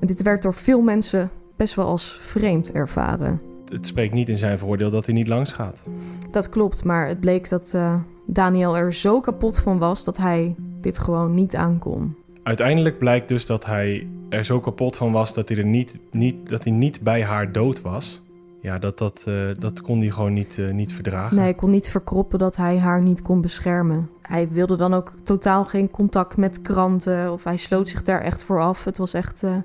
En 0.00 0.06
dit 0.06 0.22
werd 0.22 0.42
door 0.42 0.54
veel 0.54 0.80
mensen 0.80 1.30
best 1.56 1.74
wel 1.74 1.86
als 1.86 2.18
vreemd 2.22 2.72
ervaren. 2.72 3.40
Het 3.68 3.86
spreekt 3.86 4.14
niet 4.14 4.28
in 4.28 4.36
zijn 4.36 4.58
voordeel 4.58 4.90
dat 4.90 5.06
hij 5.06 5.14
niet 5.14 5.28
langs 5.28 5.52
gaat. 5.52 5.82
Dat 6.30 6.48
klopt, 6.48 6.84
maar 6.84 7.08
het 7.08 7.20
bleek 7.20 7.48
dat 7.48 7.74
eh, 7.74 7.94
Daniel 8.26 8.76
er 8.76 8.92
zo 8.92 9.20
kapot 9.20 9.58
van 9.58 9.78
was 9.78 10.04
dat 10.04 10.16
hij 10.16 10.54
dit 10.80 10.98
gewoon 10.98 11.34
niet 11.34 11.56
aankon. 11.56 12.16
Uiteindelijk 12.42 12.98
blijkt 12.98 13.28
dus 13.28 13.46
dat 13.46 13.66
hij 13.66 14.06
er 14.28 14.44
zo 14.44 14.60
kapot 14.60 14.96
van 14.96 15.12
was 15.12 15.34
dat 15.34 15.48
hij, 15.48 15.58
er 15.58 15.64
niet, 15.64 15.98
niet, 16.10 16.48
dat 16.48 16.64
hij 16.64 16.72
niet 16.72 17.00
bij 17.00 17.24
haar 17.24 17.52
dood 17.52 17.80
was. 17.80 18.22
Ja, 18.64 18.78
dat, 18.78 18.98
dat, 18.98 19.24
eh, 19.28 19.34
dat 19.52 19.80
kon 19.80 19.98
hij 19.98 20.10
gewoon 20.10 20.32
niet, 20.32 20.58
eh, 20.58 20.70
niet 20.70 20.92
verdragen. 20.92 21.36
Nee, 21.36 21.44
hij 21.44 21.54
kon 21.54 21.70
niet 21.70 21.88
verkroppen 21.88 22.38
dat 22.38 22.56
hij 22.56 22.78
haar 22.78 23.02
niet 23.02 23.22
kon 23.22 23.40
beschermen. 23.40 24.10
Hij 24.22 24.48
wilde 24.48 24.76
dan 24.76 24.94
ook 24.94 25.12
totaal 25.22 25.64
geen 25.64 25.90
contact 25.90 26.36
met 26.36 26.62
kranten 26.62 27.32
of 27.32 27.44
hij 27.44 27.56
sloot 27.56 27.88
zich 27.88 28.02
daar 28.02 28.20
echt 28.20 28.42
voor 28.42 28.60
af. 28.60 28.84
Het 28.84 28.98
was 28.98 29.14
echt 29.14 29.42
eh, 29.42 29.56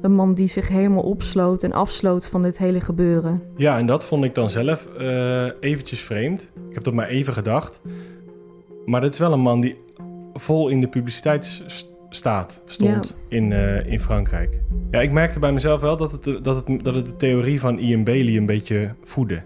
een 0.00 0.14
man 0.14 0.34
die 0.34 0.48
zich 0.48 0.68
helemaal 0.68 1.02
opsloot 1.02 1.62
en 1.62 1.72
afsloot 1.72 2.26
van 2.26 2.42
dit 2.42 2.58
hele 2.58 2.80
gebeuren. 2.80 3.42
Ja, 3.56 3.78
en 3.78 3.86
dat 3.86 4.04
vond 4.04 4.24
ik 4.24 4.34
dan 4.34 4.50
zelf 4.50 4.88
eventjes 5.60 6.00
vreemd. 6.00 6.52
Ik 6.68 6.74
heb 6.74 6.84
dat 6.84 6.94
maar 6.94 7.08
even 7.08 7.32
gedacht. 7.32 7.80
Maar 8.84 9.02
het 9.02 9.12
is 9.12 9.18
wel 9.18 9.32
een 9.32 9.40
man 9.40 9.60
die 9.60 9.76
vol 10.34 10.68
in 10.68 10.80
de 10.80 10.88
publiciteitsstaat 12.08 12.60
stond 12.66 13.16
in, 13.28 13.52
eh, 13.52 13.92
in 13.92 14.00
Frankrijk. 14.00 14.60
Ja, 14.90 15.00
ik 15.00 15.12
merkte 15.12 15.38
bij 15.38 15.52
mezelf 15.52 15.80
wel 15.80 15.96
dat 15.96 16.12
het, 16.12 16.44
dat, 16.44 16.56
het, 16.56 16.84
dat 16.84 16.94
het 16.94 17.06
de 17.06 17.16
theorie 17.16 17.60
van 17.60 17.78
Ian 17.78 18.04
Bailey 18.04 18.36
een 18.36 18.46
beetje 18.46 18.94
voedde. 19.02 19.42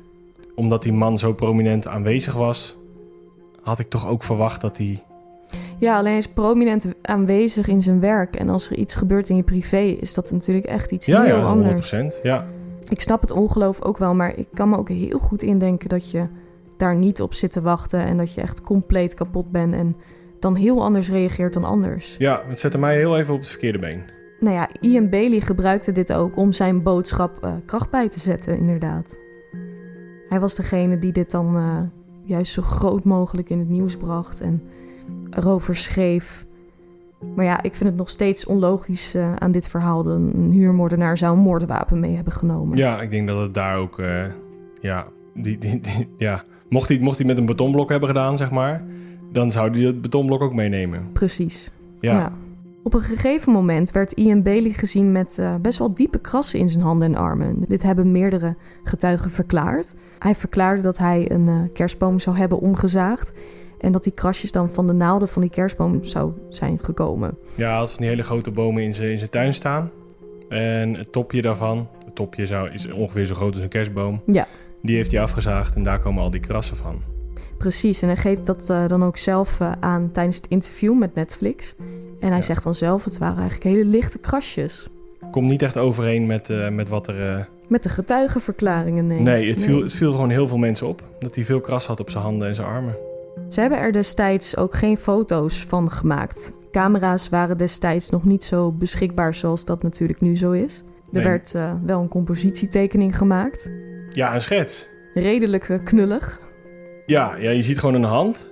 Omdat 0.55 0.83
die 0.83 0.93
man 0.93 1.19
zo 1.19 1.33
prominent 1.33 1.87
aanwezig 1.87 2.35
was, 2.35 2.77
had 3.63 3.79
ik 3.79 3.89
toch 3.89 4.09
ook 4.09 4.23
verwacht 4.23 4.61
dat 4.61 4.79
hij... 4.79 5.03
Ja, 5.79 5.97
alleen 5.97 6.11
hij 6.11 6.19
is 6.19 6.29
prominent 6.29 6.93
aanwezig 7.03 7.67
in 7.67 7.83
zijn 7.83 8.01
werk. 8.01 8.37
En 8.37 8.49
als 8.49 8.71
er 8.71 8.77
iets 8.77 8.95
gebeurt 8.95 9.29
in 9.29 9.37
je 9.37 9.43
privé, 9.43 9.79
is 9.79 10.15
dat 10.15 10.31
natuurlijk 10.31 10.67
echt 10.67 10.93
iets 10.93 11.07
Ja, 11.07 11.23
heel 11.23 11.37
ja, 11.37 11.45
anders. 11.45 11.95
100%. 11.95 11.97
Ja, 12.23 12.47
Ik 12.89 13.01
snap 13.01 13.21
het 13.21 13.31
ongeloof 13.31 13.83
ook 13.83 13.99
wel, 13.99 14.15
maar 14.15 14.39
ik 14.39 14.49
kan 14.55 14.69
me 14.69 14.77
ook 14.77 14.89
heel 14.89 15.19
goed 15.19 15.43
indenken 15.43 15.89
dat 15.89 16.11
je 16.11 16.27
daar 16.77 16.97
niet 16.97 17.23
op 17.23 17.35
zit 17.35 17.53
te 17.53 17.61
wachten 17.61 18.01
en 18.01 18.17
dat 18.17 18.35
je 18.35 18.41
echt 18.41 18.61
compleet 18.61 19.15
kapot 19.15 19.51
bent 19.51 19.75
en 19.75 19.97
dan 20.43 20.55
heel 20.55 20.83
anders 20.85 21.11
reageert 21.11 21.53
dan 21.55 21.65
anders. 21.65 22.15
ja, 22.19 22.43
het 22.49 22.59
zette 22.59 22.79
mij 22.79 22.97
heel 22.97 23.19
even 23.19 23.35
op 23.35 23.41
het 23.41 23.49
verkeerde 23.49 23.79
been. 23.79 24.03
Nou 24.41 24.55
ja, 24.57 24.69
Ian 24.81 25.09
Bailey 25.09 25.41
gebruikte 25.41 25.93
dit 25.93 26.13
ook 26.13 26.37
om 26.37 26.53
zijn 26.53 26.83
boodschap 26.83 27.39
eh, 27.45 27.53
kracht 27.67 27.91
bij 27.91 28.09
te 28.09 28.21
zetten, 28.21 28.59
inderdaad. 28.59 29.19
Hij 30.29 30.41
was 30.41 30.55
degene 30.55 30.99
die 30.99 31.13
dit 31.13 31.31
dan 31.31 31.57
eh, 31.57 31.77
juist 32.25 32.53
zo 32.53 32.63
groot 32.63 33.05
mogelijk 33.05 33.51
in 33.51 33.59
het 33.59 33.69
nieuws 33.69 33.97
bracht 33.97 34.41
en 34.41 34.63
erover 35.31 35.77
schreef. 35.77 36.47
Maar 37.37 37.45
ja, 37.45 37.63
ik 37.63 37.75
vind 37.75 37.89
het 37.89 37.99
nog 37.99 38.11
steeds 38.11 38.47
onlogisch 38.47 39.15
eh, 39.15 39.35
aan 39.35 39.53
dit 39.53 39.69
verhaal. 39.69 40.03
dat 40.03 40.17
Een 40.17 40.51
huurmoordenaar 40.51 41.19
zou 41.19 41.37
een 41.37 41.43
moordwapen 41.43 42.01
mee 42.01 42.15
hebben 42.15 42.33
genomen. 42.33 42.77
Ja, 42.79 43.01
ik 43.01 43.11
denk 43.11 43.29
dat 43.29 43.39
het 43.41 43.55
daar 43.55 43.77
ook... 43.77 44.01
ja, 44.81 45.07
die, 45.35 45.59
die, 45.59 45.81
die- 45.81 46.09
ja, 46.17 46.43
Mocht 46.69 46.89
hij, 46.89 46.99
mocht 46.99 47.19
hij 47.19 47.27
met 47.27 47.39
een 47.39 47.47
betonblok 47.47 47.89
hebben 47.91 48.09
gedaan, 48.09 48.37
zeg 48.37 48.51
maar, 48.51 48.85
dan 49.33 49.51
zou 49.51 49.71
hij 49.71 49.81
het 49.81 50.01
betonblok 50.01 50.41
ook 50.41 50.55
meenemen. 50.55 51.13
Precies. 51.13 51.73
Ja. 52.01 52.13
Ja. 52.13 52.33
Op 52.85 52.95
een 52.95 53.01
gegeven 53.01 53.53
moment 53.53 53.91
werd 53.91 54.13
Ian 54.13 54.43
Bailey 54.43 54.71
gezien 54.71 55.13
met 55.13 55.39
eh, 55.39 55.55
best 55.61 55.79
wel 55.79 55.95
diepe 55.95 56.19
krassen 56.19 56.59
in 56.59 56.69
zijn 56.69 56.85
handen 56.85 57.09
en 57.09 57.21
armen. 57.21 57.65
Dit 57.69 57.83
hebben 57.83 58.13
meerdere 58.13 58.57
getuigen 58.85 59.31
verklaard. 59.31 59.95
Hij 60.19 60.35
verklaarde 60.35 60.83
dat 60.83 60.99
hij 60.99 61.31
een 61.31 61.49
eh, 61.49 61.73
kerstboom 61.73 62.19
zou 62.19 62.37
hebben 62.37 62.59
omgezaagd. 62.59 63.33
En 63.81 63.93
dat 63.93 64.05
die 64.05 64.13
krasjes 64.13 64.53
dan 64.53 64.69
van 64.69 64.87
de 64.87 64.93
naalden 64.93 65.29
van 65.29 65.43
die 65.43 65.51
kerstboom 65.51 66.05
zou 66.05 66.33
zijn 66.49 66.79
gekomen. 66.79 67.39
Ja, 67.55 67.69
hij 67.69 67.77
had 67.77 67.91
van 67.91 68.01
die 68.01 68.09
hele 68.09 68.23
grote 68.23 68.51
bomen 68.51 68.83
in 68.83 68.95
zijn, 68.95 69.11
in 69.11 69.19
zijn 69.19 69.31
tuin 69.31 69.55
staan. 69.55 69.91
En 70.49 70.95
het 70.95 71.13
topje 71.13 71.43
daarvan, 71.43 71.89
het 72.05 72.15
topje 72.15 72.47
zou, 72.47 72.71
is 72.71 72.93
ongeveer 72.93 73.25
zo 73.25 73.35
groot 73.35 73.55
als 73.55 73.63
een 73.63 73.69
kerstboom. 73.69 74.23
Ja. 74.27 74.47
Die 74.83 74.97
heeft 74.97 75.13
hij 75.13 75.21
afgezaagd 75.21 75.75
en 75.75 75.83
daar 75.83 75.99
komen 75.99 76.23
al 76.23 76.31
die 76.31 76.41
krassen 76.41 76.77
van. 76.77 77.12
Precies, 77.63 78.03
en 78.03 78.09
hij 78.09 78.17
geeft 78.17 78.47
dat 78.47 78.71
eh, 78.71 78.87
dan 78.87 79.05
ook 79.05 79.17
zelf 79.17 79.61
eh, 79.61 79.73
aan 79.81 80.11
tijdens 80.13 80.37
het 80.37 80.47
interview 80.49 80.99
met 80.99 81.15
Netflix. 81.15 81.75
En 82.21 82.29
hij 82.29 82.37
Ja. 82.37 82.41
zegt 82.43 82.63
dan 82.65 82.75
zelf, 82.75 83.05
het 83.05 83.19
waren 83.19 83.39
eigenlijk 83.39 83.77
hele 83.77 83.85
lichte 83.85 84.19
krasjes. 84.19 84.89
Komt 85.31 85.49
niet 85.49 85.63
echt 85.63 85.77
overeen 85.77 86.27
met, 86.27 86.51
eh, 86.51 86.69
met 86.69 86.89
wat 86.89 87.07
er... 87.09 87.49
Met 87.69 87.83
de 87.83 87.89
getuigenverklaringen, 87.89 89.07
nee. 89.07 89.21
Nee, 89.21 89.51
het, 89.51 89.63
Viel, 89.63 89.83
het 89.83 89.95
viel 89.95 90.13
gewoon 90.13 90.31
heel 90.31 90.49
veel 90.49 90.57
mensen 90.57 90.87
op. 90.87 91.03
Dat 91.19 91.35
hij 91.35 91.45
veel 91.45 91.61
kras 91.61 91.87
had 91.87 92.01
op 92.01 92.11
zijn 92.11 92.23
handen 92.25 92.49
en 92.49 92.55
zijn 92.55 92.67
armen. 92.67 92.95
Ze 93.49 93.61
hebben 93.61 93.79
er 93.79 93.93
destijds 93.93 94.57
ook 94.57 94.75
geen 94.75 94.97
foto's 94.99 95.65
van 95.69 95.91
gemaakt. 95.91 96.53
Camera's 96.71 97.29
waren 97.29 97.57
destijds 97.57 98.11
nog 98.11 98.25
niet 98.25 98.45
zo 98.45 98.73
beschikbaar 98.73 99.35
zoals 99.35 99.65
dat 99.65 99.83
natuurlijk 99.83 100.21
nu 100.21 100.37
zo 100.37 100.51
is. 100.51 100.85
Er 100.87 101.13
Nee. 101.13 101.25
werd 101.25 101.55
wel 101.85 102.01
een 102.01 102.09
compositietekening 102.09 103.17
gemaakt. 103.17 103.71
Ja, 104.11 104.35
een 104.35 104.43
schets. 104.43 104.89
Redelijk 105.15 105.81
knullig. 105.85 106.41
Ja, 107.13 107.35
ja, 107.39 107.51
je 107.51 107.63
ziet 107.63 107.79
gewoon 107.79 107.95
een 107.95 108.03
hand. 108.05 108.51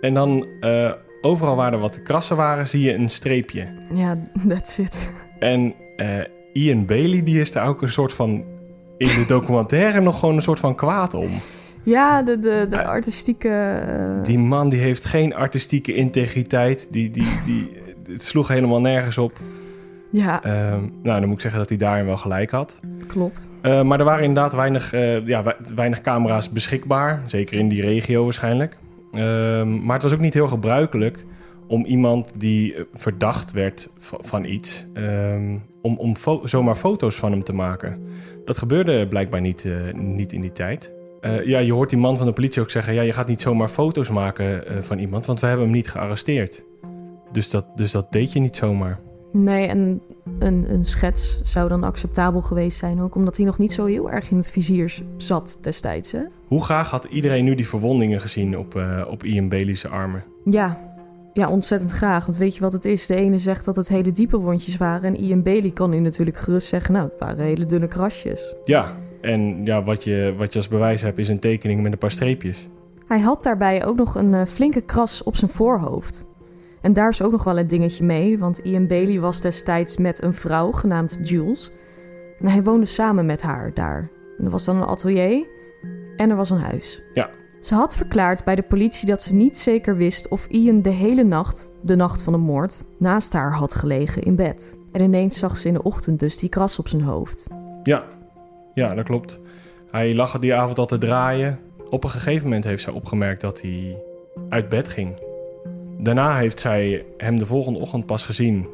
En 0.00 0.14
dan 0.14 0.46
eh, 0.60 0.92
overal 1.20 1.56
waar 1.56 1.72
er 1.72 1.78
wat 1.78 2.02
krassen 2.02 2.36
waren, 2.36 2.68
zie 2.68 2.82
je 2.82 2.94
een 2.94 3.08
streepje. 3.08 3.66
Ja, 3.94 4.16
that's 4.48 4.78
it. 4.78 5.10
En 5.38 5.74
eh, 5.96 6.08
Ian 6.52 6.86
Bailey, 6.86 7.22
die 7.22 7.40
is 7.40 7.52
daar 7.52 7.68
ook 7.68 7.82
een 7.82 7.92
soort 7.92 8.12
van... 8.12 8.44
In 8.98 9.08
de 9.08 9.24
documentaire 9.26 10.00
nog 10.00 10.18
gewoon 10.18 10.36
een 10.36 10.42
soort 10.42 10.60
van 10.60 10.74
kwaad 10.74 11.14
om. 11.14 11.30
Ja, 11.82 12.22
de, 12.22 12.38
de, 12.38 12.66
de 12.68 12.84
artistieke... 12.84 13.48
eh, 13.48 14.24
Die 14.24 14.38
man 14.38 14.68
die 14.68 14.80
heeft 14.80 15.04
geen 15.04 15.34
artistieke 15.34 15.94
integriteit. 15.94 16.86
Die, 16.90 17.10
die, 17.10 17.28
die, 17.44 17.76
het 18.08 18.22
sloeg 18.22 18.48
helemaal 18.48 18.80
nergens 18.80 19.18
op. 19.18 19.38
Ja, 20.12 20.44
Ehm, 20.44 20.80
nou, 21.02 21.18
dan 21.20 21.24
moet 21.24 21.34
ik 21.34 21.40
zeggen 21.40 21.60
dat 21.60 21.68
hij 21.68 21.78
daarin 21.78 22.06
wel 22.06 22.16
gelijk 22.16 22.50
had. 22.50 22.80
klopt. 23.06 23.50
Eh, 23.62 23.82
maar 23.82 23.98
er 23.98 24.04
waren 24.04 24.24
inderdaad 24.24 24.54
weinig, 24.54 24.92
eh, 24.92 25.26
ja, 25.26 25.42
we- 25.42 25.56
weinig 25.74 26.00
camera's 26.00 26.50
beschikbaar. 26.50 27.22
Zeker 27.26 27.58
in 27.58 27.68
die 27.68 27.82
regio 27.82 28.24
waarschijnlijk. 28.24 28.76
Ehm, 29.12 29.84
maar 29.84 29.94
het 29.94 30.02
was 30.02 30.12
ook 30.12 30.20
niet 30.20 30.34
heel 30.34 30.48
gebruikelijk 30.48 31.24
om 31.66 31.84
iemand 31.84 32.32
die 32.36 32.74
eh, 32.74 32.82
verdacht 32.94 33.52
werd 33.52 33.90
va- 33.98 34.16
van 34.20 34.44
iets... 34.44 34.86
ehm, 34.94 35.56
om, 35.82 35.96
om 35.96 36.16
fo- 36.16 36.46
zomaar 36.46 36.76
foto's 36.76 37.14
van 37.16 37.30
hem 37.30 37.44
te 37.44 37.54
maken. 37.54 38.02
Dat 38.44 38.56
gebeurde 38.58 39.08
blijkbaar 39.08 39.40
niet, 39.40 39.68
niet 39.94 40.32
in 40.32 40.40
die 40.40 40.52
tijd. 40.52 40.92
Ja, 41.44 41.58
je 41.58 41.72
hoort 41.72 41.90
die 41.90 41.98
man 41.98 42.16
van 42.16 42.26
de 42.26 42.32
politie 42.32 42.62
ook 42.62 42.70
zeggen... 42.70 42.94
ja, 42.94 43.02
je 43.02 43.12
gaat 43.12 43.28
niet 43.28 43.40
zomaar 43.40 43.68
foto's 43.68 44.10
maken 44.10 44.62
van 44.84 44.98
iemand... 44.98 45.26
want 45.26 45.40
we 45.40 45.46
hebben 45.46 45.64
hem 45.66 45.74
niet 45.74 45.88
gearresteerd. 45.90 46.64
Dus 47.32 47.50
dat, 47.50 47.66
dus 47.76 47.90
dat 47.92 48.12
deed 48.12 48.32
je 48.32 48.40
niet 48.40 48.56
zomaar. 48.56 48.98
Nee, 49.32 49.66
en 49.66 50.00
een, 50.38 50.66
een 50.72 50.84
schets 50.84 51.40
zou 51.42 51.68
dan 51.68 51.84
acceptabel 51.84 52.40
geweest 52.40 52.78
zijn 52.78 53.00
ook... 53.00 53.14
omdat 53.14 53.36
hij 53.36 53.46
nog 53.46 53.58
niet 53.58 53.72
zo 53.72 53.84
heel 53.84 54.10
erg 54.10 54.30
in 54.30 54.36
het 54.36 54.50
vizier 54.50 55.02
zat 55.16 55.58
destijds, 55.62 56.12
hè? 56.12 56.20
Hoe 56.46 56.64
graag 56.64 56.90
had 56.90 57.04
iedereen 57.04 57.44
nu 57.44 57.54
die 57.54 57.68
verwondingen 57.68 58.20
gezien 58.20 58.58
op, 58.58 58.76
eh, 58.76 59.06
op 59.10 59.24
Ian 59.24 59.48
Bailey's 59.48 59.84
armen? 59.84 60.24
Ja. 60.44 60.78
ja, 61.32 61.48
ontzettend 61.50 61.90
graag. 61.90 62.26
Want 62.26 62.38
weet 62.38 62.54
je 62.54 62.60
wat 62.60 62.72
het 62.72 62.84
is? 62.84 63.06
De 63.06 63.14
ene 63.14 63.38
zegt 63.38 63.64
dat 63.64 63.76
het 63.76 63.88
hele 63.88 64.12
diepe 64.12 64.38
wondjes 64.38 64.76
waren... 64.76 65.14
en 65.14 65.20
Ian 65.20 65.42
Bailey 65.42 65.70
kan 65.70 65.90
nu 65.90 65.98
natuurlijk 65.98 66.36
gerust 66.36 66.68
zeggen... 66.68 66.94
nou, 66.94 67.08
het 67.08 67.18
waren 67.18 67.44
hele 67.44 67.66
dunne 67.66 67.88
krasjes. 67.88 68.54
Ja, 68.64 68.96
en 69.20 69.64
ja, 69.64 69.82
wat, 69.82 70.04
je, 70.04 70.34
wat 70.36 70.52
je 70.52 70.58
als 70.58 70.68
bewijs 70.68 71.02
hebt 71.02 71.18
is 71.18 71.28
een 71.28 71.38
tekening 71.38 71.82
met 71.82 71.92
een 71.92 71.98
paar 71.98 72.10
streepjes. 72.10 72.68
Hij 73.06 73.20
had 73.20 73.42
daarbij 73.42 73.84
ook 73.84 73.96
nog 73.96 74.14
een 74.14 74.34
eh, 74.34 74.46
flinke 74.46 74.80
kras 74.80 75.22
op 75.22 75.36
zijn 75.36 75.50
voorhoofd. 75.50 76.26
En 76.82 76.92
daar 76.92 77.08
is 77.08 77.22
ook 77.22 77.32
nog 77.32 77.44
wel 77.44 77.58
een 77.58 77.66
dingetje 77.66 78.04
mee, 78.04 78.38
want 78.38 78.58
Ian 78.58 78.86
Bailey 78.86 79.20
was 79.20 79.40
destijds 79.40 79.96
met 79.96 80.22
een 80.22 80.34
vrouw 80.34 80.70
genaamd 80.70 81.18
Jules. 81.22 81.72
En 82.40 82.48
hij 82.48 82.62
woonde 82.62 82.86
samen 82.86 83.26
met 83.26 83.42
haar 83.42 83.70
daar. 83.74 84.10
En 84.38 84.44
er 84.44 84.50
was 84.50 84.64
dan 84.64 84.76
een 84.76 84.86
atelier 84.86 85.46
en 86.16 86.30
er 86.30 86.36
was 86.36 86.50
een 86.50 86.58
huis. 86.58 87.02
Ja. 87.14 87.30
Ze 87.60 87.74
had 87.74 87.96
verklaard 87.96 88.44
bij 88.44 88.54
de 88.54 88.62
politie 88.62 89.06
dat 89.06 89.22
ze 89.22 89.34
niet 89.34 89.58
zeker 89.58 89.96
wist 89.96 90.28
of 90.28 90.46
Ian 90.46 90.82
de 90.82 90.90
hele 90.90 91.24
nacht, 91.24 91.72
de 91.82 91.96
nacht 91.96 92.22
van 92.22 92.32
de 92.32 92.38
moord, 92.38 92.84
naast 92.98 93.32
haar 93.32 93.52
had 93.52 93.74
gelegen 93.74 94.22
in 94.22 94.36
bed. 94.36 94.76
En 94.92 95.02
ineens 95.02 95.38
zag 95.38 95.56
ze 95.56 95.68
in 95.68 95.74
de 95.74 95.82
ochtend 95.82 96.20
dus 96.20 96.38
die 96.38 96.48
kras 96.48 96.78
op 96.78 96.88
zijn 96.88 97.02
hoofd. 97.02 97.48
Ja, 97.82 98.04
ja, 98.74 98.94
dat 98.94 99.04
klopt. 99.04 99.40
Hij 99.90 100.14
lag 100.14 100.38
die 100.38 100.54
avond 100.54 100.78
al 100.78 100.86
te 100.86 100.98
draaien. 100.98 101.58
Op 101.90 102.04
een 102.04 102.10
gegeven 102.10 102.44
moment 102.44 102.64
heeft 102.64 102.82
zij 102.82 102.92
opgemerkt 102.92 103.40
dat 103.40 103.60
hij 103.60 104.02
uit 104.48 104.68
bed 104.68 104.88
ging. 104.88 105.30
Daarna 106.02 106.36
heeft 106.36 106.60
zij 106.60 107.04
hem 107.16 107.38
de 107.38 107.46
volgende 107.46 107.78
ochtend 107.78 108.06
pas 108.06 108.24
gezien. 108.24 108.66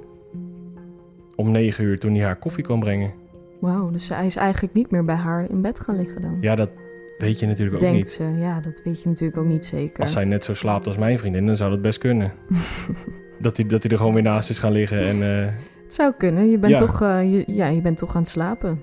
Om 1.36 1.50
negen 1.50 1.84
uur 1.84 1.98
toen 1.98 2.14
hij 2.14 2.24
haar 2.24 2.36
koffie 2.36 2.64
kwam 2.64 2.80
brengen. 2.80 3.12
Wauw, 3.60 3.90
dus 3.90 4.08
hij 4.08 4.26
is 4.26 4.36
eigenlijk 4.36 4.74
niet 4.74 4.90
meer 4.90 5.04
bij 5.04 5.14
haar 5.14 5.50
in 5.50 5.62
bed 5.62 5.80
gaan 5.80 5.96
liggen 5.96 6.20
dan. 6.20 6.38
Ja, 6.40 6.54
dat 6.54 6.70
weet 7.18 7.40
je 7.40 7.46
natuurlijk 7.46 7.74
ook 7.74 7.80
Denkt 7.80 7.96
niet. 7.96 8.10
ze, 8.10 8.24
ja, 8.24 8.60
dat 8.60 8.80
weet 8.84 9.02
je 9.02 9.08
natuurlijk 9.08 9.38
ook 9.38 9.46
niet 9.46 9.64
zeker. 9.64 10.02
Als 10.02 10.12
zij 10.12 10.24
net 10.24 10.44
zo 10.44 10.54
slaapt 10.54 10.86
als 10.86 10.96
mijn 10.96 11.18
vriendin, 11.18 11.46
dan 11.46 11.56
zou 11.56 11.70
dat 11.70 11.80
best 11.82 11.98
kunnen. 11.98 12.32
dat, 13.40 13.56
hij, 13.56 13.66
dat 13.66 13.82
hij 13.82 13.92
er 13.92 13.98
gewoon 13.98 14.14
weer 14.14 14.22
naast 14.22 14.50
is 14.50 14.58
gaan 14.58 14.72
liggen 14.72 15.00
en... 15.00 15.22
eh, 15.22 15.52
Het 15.84 15.94
zou 15.94 16.12
kunnen, 16.18 16.50
je 16.50 16.58
bent, 16.58 16.72
Ja. 16.72 16.78
toch, 16.78 17.02
eh, 17.02 17.32
je, 17.32 17.44
ja, 17.46 17.66
je 17.66 17.80
bent 17.80 17.96
toch 17.98 18.14
aan 18.14 18.22
het 18.22 18.30
slapen. 18.30 18.82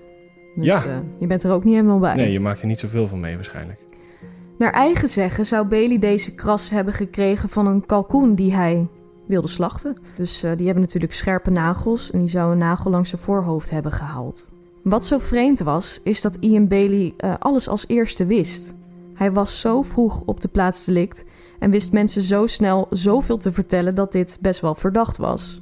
Dus 0.56 0.66
Ja. 0.66 0.84
eh, 0.84 0.98
je 1.20 1.28
bent 1.28 1.44
er 1.44 1.52
ook 1.52 1.64
niet 1.64 1.74
helemaal 1.76 2.00
bij. 2.00 2.16
nee, 2.16 2.32
je 2.32 2.40
maakt 2.40 2.62
er 2.62 2.68
niet 2.68 2.80
zoveel 2.80 3.08
van 3.08 3.20
mee 3.20 3.36
waarschijnlijk. 3.36 3.80
Naar 4.58 4.72
eigen 4.72 5.10
zeggen 5.10 5.46
zou 5.46 5.68
Bailey 5.68 6.00
deze 6.00 6.34
kras 6.34 6.70
hebben 6.70 6.94
gekregen 6.94 7.50
van 7.50 7.68
een 7.68 7.86
kalkoen 7.86 8.36
die 8.36 8.56
hij 8.56 8.88
wilde 9.28 9.48
slachten. 9.48 9.98
Dus 10.16 10.44
eh, 10.44 10.52
die 10.56 10.66
hebben 10.66 10.84
natuurlijk 10.84 11.14
scherpe 11.14 11.50
nagels 11.50 12.12
en 12.12 12.20
die 12.20 12.28
zou 12.28 12.52
een 12.52 12.58
nagel 12.58 12.92
langs 12.92 13.10
zijn 13.10 13.22
voorhoofd 13.22 13.70
hebben 13.70 13.92
gehaald. 13.92 14.52
Wat 14.84 15.06
zo 15.06 15.18
vreemd 15.18 15.60
was, 15.60 16.02
is 16.04 16.22
dat 16.22 16.38
Ian 16.40 16.68
Bailey 16.68 17.14
eh, 17.18 17.34
alles 17.40 17.68
als 17.68 17.88
eerste 17.88 18.26
wist. 18.26 18.76
Hij 19.14 19.32
was 19.32 19.60
zo 19.60 19.82
vroeg 19.82 20.22
op 20.26 20.42
de 20.42 20.48
plaats 20.48 20.86
delict 20.86 21.26
en 21.60 21.72
wist 21.72 21.92
mensen 21.92 22.22
zo 22.22 22.48
snel 22.48 22.88
zoveel 22.90 23.38
te 23.38 23.52
vertellen 23.52 23.96
dat 23.96 24.12
dit 24.12 24.38
best 24.42 24.62
wel 24.62 24.76
verdacht 24.76 25.18
was. 25.18 25.62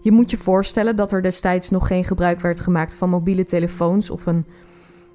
Je 0.00 0.12
moet 0.12 0.30
je 0.30 0.36
voorstellen 0.36 0.96
dat 0.96 1.12
er 1.12 1.22
destijds 1.22 1.70
nog 1.70 1.86
geen 1.86 2.04
gebruik 2.04 2.40
werd 2.40 2.60
gemaakt 2.60 2.94
van 2.94 3.10
mobiele 3.10 3.44
telefoons 3.44 4.10
of 4.10 4.26
een, 4.26 4.46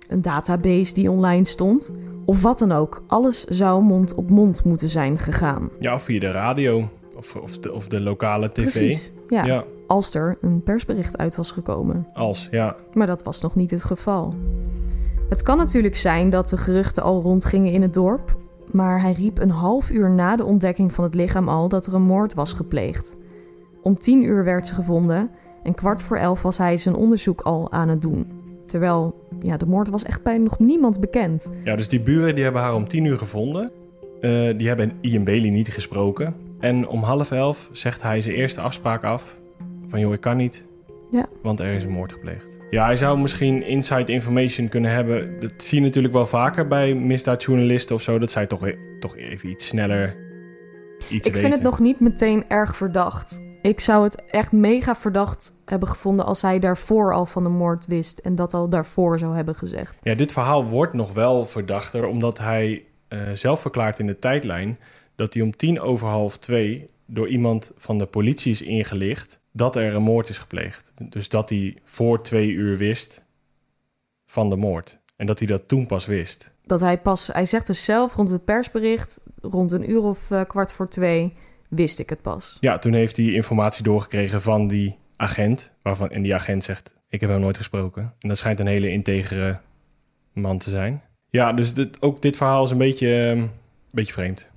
een 0.07 0.21
database 0.21 0.93
die 0.93 1.11
online 1.11 1.45
stond. 1.45 1.93
Of 2.25 2.41
wat 2.41 2.59
dan 2.59 2.71
ook. 2.71 3.03
Alles 3.07 3.43
zou 3.43 3.83
mond 3.83 4.15
op 4.15 4.29
mond 4.29 4.63
moeten 4.63 4.89
zijn 4.89 5.19
gegaan. 5.19 5.69
Ja, 5.79 5.93
of 5.93 6.01
via 6.01 6.19
de 6.19 6.31
radio 6.31 6.89
of, 7.15 7.35
of, 7.35 7.57
de, 7.57 7.73
of 7.73 7.87
de 7.87 8.01
lokale 8.01 8.51
tv. 8.51 8.61
Precies. 8.61 9.11
Ja, 9.27 9.45
ja, 9.45 9.63
als 9.87 10.13
er 10.13 10.37
een 10.41 10.63
persbericht 10.63 11.17
uit 11.17 11.35
was 11.35 11.51
gekomen. 11.51 12.07
als, 12.13 12.47
ja. 12.51 12.75
Maar 12.93 13.07
dat 13.07 13.23
was 13.23 13.41
nog 13.41 13.55
niet 13.55 13.71
het 13.71 13.83
geval. 13.83 14.33
Het 15.29 15.41
kan 15.41 15.57
natuurlijk 15.57 15.95
zijn 15.95 16.29
dat 16.29 16.49
de 16.49 16.57
geruchten 16.57 17.03
al 17.03 17.21
rondgingen 17.21 17.71
in 17.71 17.81
het 17.81 17.93
dorp. 17.93 18.35
Maar 18.71 19.01
hij 19.01 19.11
riep 19.11 19.39
een 19.39 19.49
half 19.49 19.89
uur 19.89 20.09
na 20.09 20.35
de 20.35 20.45
ontdekking 20.45 20.93
van 20.93 21.03
het 21.03 21.13
lichaam 21.13 21.49
al 21.49 21.67
dat 21.67 21.85
er 21.85 21.93
een 21.93 22.01
moord 22.01 22.33
was 22.33 22.53
gepleegd. 22.53 23.17
Om 23.81 23.97
tien 23.97 24.23
uur 24.23 24.43
werd 24.43 24.67
ze 24.67 24.73
gevonden 24.73 25.29
en 25.63 25.73
kwart 25.73 26.01
voor 26.01 26.17
elf 26.17 26.41
was 26.41 26.57
hij 26.57 26.77
zijn 26.77 26.95
onderzoek 26.95 27.41
al 27.41 27.71
aan 27.71 27.89
het 27.89 28.01
doen. 28.01 28.27
Terwijl 28.65 29.24
ja, 29.45 29.57
de 29.57 29.65
moord 29.65 29.89
was 29.89 30.03
echt 30.03 30.23
bij 30.23 30.37
nog 30.37 30.59
niemand 30.59 30.99
bekend. 30.99 31.49
Ja, 31.61 31.75
dus 31.75 31.87
die 31.87 31.99
buren 31.99 32.35
die 32.35 32.43
hebben 32.43 32.61
haar 32.61 32.75
om 32.75 32.87
tien 32.87 33.05
uur 33.05 33.17
gevonden. 33.17 33.71
Eh, 34.21 34.57
die 34.57 34.67
hebben 34.67 34.91
Ian 35.01 35.23
Bailey 35.23 35.49
niet 35.49 35.73
gesproken. 35.73 36.35
En 36.59 36.87
om 36.87 37.03
half 37.03 37.31
elf 37.31 37.69
zegt 37.71 38.01
hij 38.01 38.21
zijn 38.21 38.35
eerste 38.35 38.61
afspraak 38.61 39.03
af. 39.03 39.41
Van 39.87 39.99
joh, 39.99 40.13
ik 40.13 40.21
kan 40.21 40.37
niet. 40.37 40.65
Ja. 41.11 41.25
Want 41.41 41.59
er 41.59 41.73
is 41.73 41.83
een 41.83 41.91
moord 41.91 42.13
gepleegd. 42.13 42.57
Ja, 42.69 42.85
hij 42.85 42.95
zou 42.95 43.19
misschien 43.19 43.63
inside 43.63 44.11
information 44.11 44.69
kunnen 44.69 44.91
hebben. 44.91 45.39
Dat 45.39 45.51
zie 45.57 45.79
je 45.79 45.85
natuurlijk 45.85 46.13
wel 46.13 46.25
vaker 46.25 46.67
bij 46.67 46.93
misdaadjournalisten 46.93 47.95
of 47.95 48.01
zo. 48.01 48.19
Dat 48.19 48.31
zij 48.31 48.45
toch, 48.47 48.69
toch 48.99 49.17
even 49.17 49.49
iets 49.49 49.67
sneller 49.67 50.15
iets 51.09 51.27
Ik 51.27 51.35
vind 51.35 51.53
het 51.53 51.61
nog 51.61 51.79
niet 51.79 51.99
meteen 51.99 52.43
erg 52.47 52.75
verdacht. 52.75 53.41
Ik 53.65 53.79
zou 53.79 54.03
het 54.03 54.23
echt 54.25 54.51
mega 54.51 54.95
verdacht 54.95 55.53
hebben 55.65 55.89
gevonden 55.89 56.25
als 56.25 56.41
hij 56.41 56.59
daarvoor 56.59 57.13
al 57.13 57.25
van 57.25 57.43
de 57.43 57.49
moord 57.49 57.85
wist 57.85 58.19
en 58.19 58.35
dat 58.35 58.53
al 58.53 58.69
daarvoor 58.69 59.19
zou 59.19 59.35
hebben 59.35 59.55
gezegd. 59.55 59.99
Ja, 60.01 60.15
dit 60.15 60.31
verhaal 60.31 60.65
wordt 60.65 60.93
nog 60.93 61.13
wel 61.13 61.45
verdachter 61.45 62.05
omdat 62.05 62.37
hij 62.37 62.85
eh, 63.07 63.19
zelf 63.33 63.61
verklaart 63.61 63.99
in 63.99 64.07
de 64.07 64.19
tijdlijn 64.19 64.79
dat 65.15 65.33
hij 65.33 65.43
om 65.43 65.55
tien 65.55 65.79
over 65.79 66.07
half 66.07 66.37
twee 66.37 66.89
door 67.05 67.27
iemand 67.27 67.71
van 67.77 67.97
de 67.97 68.05
politie 68.05 68.51
is 68.51 68.61
ingelicht 68.61 69.39
dat 69.51 69.75
er 69.75 69.93
een 69.93 70.03
moord 70.03 70.29
is 70.29 70.37
gepleegd. 70.37 70.93
Dus 71.09 71.29
dat 71.29 71.49
hij 71.49 71.77
voor 71.83 72.23
twee 72.23 72.49
uur 72.49 72.77
wist 72.77 73.23
van 74.25 74.49
de 74.49 74.55
moord. 74.57 74.99
En 75.15 75.25
dat 75.25 75.39
hij 75.39 75.47
dat 75.47 75.67
toen 75.67 75.85
pas 75.85 76.05
wist. 76.05 76.53
Dat 76.65 76.79
hij 76.79 76.99
pas, 76.99 77.27
hij 77.27 77.45
zegt 77.45 77.67
dus 77.67 77.85
zelf 77.85 78.15
rond 78.15 78.29
het 78.29 78.45
persbericht, 78.45 79.21
rond 79.41 79.71
een 79.71 79.91
uur 79.91 80.01
of 80.01 80.29
uh, 80.29 80.41
kwart 80.47 80.71
voor 80.71 80.89
twee, 80.89 81.33
wist 81.69 81.99
ik 81.99 82.09
het 82.09 82.21
pas. 82.21 82.57
Ja, 82.61 82.77
toen 82.77 82.93
heeft 82.93 83.17
hij 83.17 83.25
informatie 83.25 83.83
doorgekregen 83.83 84.41
van 84.41 84.67
die 84.67 84.97
agent. 85.17 85.71
Waarvan, 85.81 86.09
en 86.09 86.21
die 86.21 86.35
agent 86.35 86.63
zegt, 86.63 86.95
ik 87.09 87.21
heb 87.21 87.29
hem 87.29 87.39
nooit 87.39 87.57
gesproken. 87.57 88.13
En 88.19 88.27
dat 88.29 88.37
schijnt 88.37 88.59
een 88.59 88.67
hele 88.67 88.91
integere 88.91 89.59
man 90.33 90.57
te 90.57 90.69
zijn. 90.69 91.01
Ja, 91.29 91.53
dus 91.53 91.73
dit, 91.73 92.01
ook 92.01 92.21
dit 92.21 92.37
verhaal 92.37 92.63
is 92.63 92.71
een 92.71 92.77
beetje, 92.77 93.07
een 93.07 93.49
beetje 93.91 94.13
vreemd. 94.13 94.49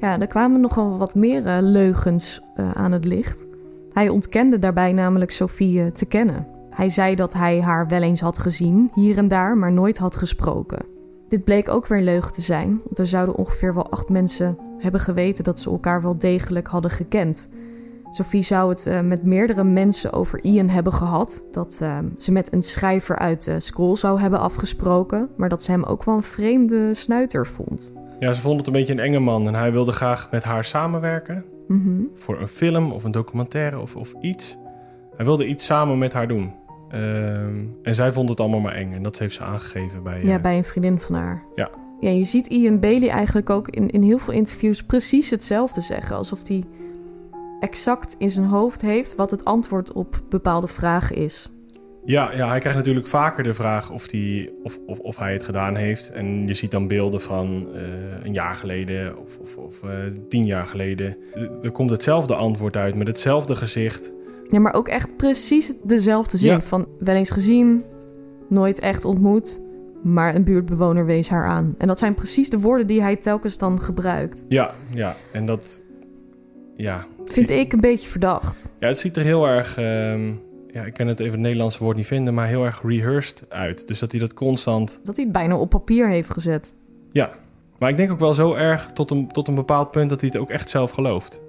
Ja, 0.00 0.20
er 0.20 0.26
kwamen 0.26 0.60
nogal 0.60 0.98
wat 0.98 1.14
meer 1.14 1.46
uh, 1.46 1.56
leugens 1.60 2.40
uh, 2.56 2.70
aan 2.70 2.92
het 2.92 3.04
licht. 3.04 3.46
Hij 3.92 4.08
ontkende 4.08 4.58
daarbij 4.58 4.92
namelijk 4.92 5.30
Sophie 5.30 5.92
te 5.92 6.06
kennen. 6.06 6.46
Hij 6.70 6.88
zei 6.88 7.14
dat 7.14 7.32
hij 7.32 7.60
haar 7.60 7.88
wel 7.88 8.02
eens 8.02 8.20
had 8.20 8.38
gezien, 8.38 8.90
hier 8.94 9.18
en 9.18 9.28
daar, 9.28 9.56
maar 9.56 9.72
nooit 9.72 9.98
had 9.98 10.16
gesproken. 10.16 10.95
Dit 11.28 11.44
bleek 11.44 11.68
ook 11.68 11.86
weer 11.86 11.98
een 11.98 12.04
leugen 12.04 12.32
te 12.32 12.40
zijn, 12.40 12.80
want 12.84 12.98
er 12.98 13.06
zouden 13.06 13.34
ongeveer 13.34 13.74
wel 13.74 13.90
acht 13.90 14.08
mensen 14.08 14.58
hebben 14.78 15.00
geweten 15.00 15.44
dat 15.44 15.60
ze 15.60 15.70
elkaar 15.70 16.02
wel 16.02 16.18
degelijk 16.18 16.66
hadden 16.66 16.90
gekend. 16.90 17.48
Sophie 18.10 18.42
zou 18.42 18.68
het 18.68 18.86
uh, 18.86 19.00
met 19.00 19.22
meerdere 19.22 19.64
mensen 19.64 20.12
over 20.12 20.44
Ian 20.44 20.68
hebben 20.68 20.92
gehad. 20.92 21.44
Dat 21.50 21.80
uh, 21.82 21.98
ze 22.18 22.32
met 22.32 22.52
een 22.52 22.62
schrijver 22.62 23.18
uit 23.18 23.46
uh, 23.46 23.54
school 23.58 23.96
zou 23.96 24.20
hebben 24.20 24.40
afgesproken. 24.40 25.28
Maar 25.36 25.48
dat 25.48 25.62
ze 25.62 25.70
hem 25.70 25.82
ook 25.82 26.04
wel 26.04 26.14
een 26.14 26.22
vreemde 26.22 26.94
snuiter 26.94 27.46
vond. 27.46 27.94
Ja, 28.20 28.32
ze 28.32 28.40
vond 28.40 28.58
het 28.58 28.66
een 28.66 28.72
beetje 28.72 28.92
een 28.92 28.98
enge 28.98 29.18
man. 29.18 29.46
En 29.46 29.54
hij 29.54 29.72
wilde 29.72 29.92
graag 29.92 30.30
met 30.30 30.44
haar 30.44 30.64
samenwerken. 30.64 31.44
Mm 31.68 31.82
-hmm. 31.82 32.10
Voor 32.14 32.40
een 32.40 32.48
film 32.48 32.92
of 32.92 33.04
een 33.04 33.10
documentaire 33.10 33.80
of, 33.80 33.96
of 33.96 34.14
iets. 34.20 34.58
Hij 35.16 35.24
wilde 35.24 35.46
iets 35.46 35.64
samen 35.64 35.98
met 35.98 36.12
haar 36.12 36.28
doen. 36.28 36.52
Ehm, 36.96 37.64
en 37.82 37.94
zij 37.94 38.12
vond 38.12 38.28
het 38.28 38.40
allemaal 38.40 38.60
maar 38.60 38.74
eng. 38.74 38.92
En 38.92 39.02
dat 39.02 39.18
heeft 39.18 39.34
ze 39.34 39.42
aangegeven 39.42 40.02
bij... 40.02 40.24
Ja, 40.24 40.38
bij 40.38 40.56
een 40.56 40.64
vriendin 40.64 41.00
van 41.00 41.14
haar. 41.14 41.42
Ja. 41.54 41.70
Ja, 42.00 42.10
je 42.10 42.24
ziet 42.24 42.46
Ian 42.46 42.80
Bailey 42.80 43.08
eigenlijk 43.08 43.50
ook 43.50 43.68
in, 43.68 43.90
in 43.90 44.02
heel 44.02 44.18
veel 44.18 44.34
interviews 44.34 44.82
precies 44.82 45.30
hetzelfde 45.30 45.80
zeggen. 45.80 46.16
Alsof 46.16 46.48
hij 46.48 46.64
exact 47.60 48.14
in 48.18 48.30
zijn 48.30 48.46
hoofd 48.46 48.80
heeft 48.80 49.14
wat 49.14 49.30
het 49.30 49.44
antwoord 49.44 49.92
op 49.92 50.22
bepaalde 50.28 50.66
vragen 50.66 51.16
is. 51.16 51.50
Ja, 52.04 52.32
ja 52.32 52.48
hij 52.48 52.58
krijgt 52.58 52.78
natuurlijk 52.78 53.06
vaker 53.06 53.42
de 53.42 53.54
vraag 53.54 53.90
of, 53.90 54.08
die, 54.08 54.50
of, 54.62 54.78
of, 54.86 54.98
of 54.98 55.16
hij 55.16 55.32
het 55.32 55.44
gedaan 55.44 55.76
heeft. 55.76 56.10
En 56.10 56.46
je 56.46 56.54
ziet 56.54 56.70
dan 56.70 56.86
beelden 56.86 57.20
van 57.20 57.66
uh, 57.74 57.80
een 58.22 58.32
jaar 58.32 58.54
geleden 58.54 59.18
of, 59.18 59.38
of, 59.38 59.56
of 59.56 59.82
uh, 59.84 59.90
tien 60.28 60.46
jaar 60.46 60.66
geleden. 60.66 61.16
Er 61.62 61.70
komt 61.70 61.90
hetzelfde 61.90 62.34
antwoord 62.34 62.76
uit 62.76 62.94
met 62.94 63.06
hetzelfde 63.06 63.56
gezicht. 63.56 64.12
Ja, 64.48 64.60
maar 64.60 64.74
ook 64.74 64.88
echt 64.88 65.16
precies 65.16 65.74
dezelfde 65.82 66.36
zin. 66.36 66.50
Ja. 66.50 66.60
Van 66.60 66.86
wel 66.98 67.14
eens 67.14 67.30
gezien, 67.30 67.84
nooit 68.48 68.78
echt 68.78 69.04
ontmoet, 69.04 69.60
maar 70.02 70.34
een 70.34 70.44
buurtbewoner 70.44 71.06
wees 71.06 71.28
haar 71.28 71.46
aan. 71.46 71.74
En 71.78 71.86
dat 71.86 71.98
zijn 71.98 72.14
precies 72.14 72.50
de 72.50 72.60
woorden 72.60 72.86
die 72.86 73.02
hij 73.02 73.16
telkens 73.16 73.58
dan 73.58 73.80
gebruikt. 73.80 74.44
Ja, 74.48 74.74
ja. 74.90 75.14
En 75.32 75.46
dat... 75.46 75.82
Ja. 76.76 77.06
Vind 77.24 77.50
ik 77.50 77.72
een 77.72 77.80
beetje 77.80 78.08
verdacht. 78.08 78.68
Ja, 78.78 78.86
het 78.86 78.98
ziet 78.98 79.16
er 79.16 79.24
heel 79.24 79.46
erg... 79.48 79.76
ehm, 79.76 80.32
ja, 80.70 80.84
ik 80.84 80.94
kan 80.94 81.06
het 81.06 81.20
even 81.20 81.32
het 81.32 81.40
Nederlandse 81.40 81.84
woord 81.84 81.96
niet 81.96 82.06
vinden, 82.06 82.34
maar 82.34 82.46
heel 82.46 82.64
erg 82.64 82.82
rehearsed 82.84 83.44
uit. 83.48 83.88
Dus 83.88 83.98
dat 83.98 84.10
hij 84.10 84.20
dat 84.20 84.34
constant... 84.34 85.00
Dat 85.04 85.16
hij 85.16 85.24
het 85.24 85.32
bijna 85.32 85.56
op 85.58 85.70
papier 85.70 86.08
heeft 86.08 86.30
gezet. 86.30 86.74
Ja. 87.10 87.30
Maar 87.78 87.90
ik 87.90 87.96
denk 87.96 88.10
ook 88.10 88.18
wel 88.18 88.34
zo 88.34 88.54
erg 88.54 88.86
tot 88.86 89.10
een, 89.10 89.28
tot 89.28 89.48
een 89.48 89.54
bepaald 89.54 89.90
punt 89.90 90.10
dat 90.10 90.20
hij 90.20 90.30
het 90.32 90.40
ook 90.40 90.50
echt 90.50 90.70
zelf 90.70 90.90
gelooft. 90.90 91.40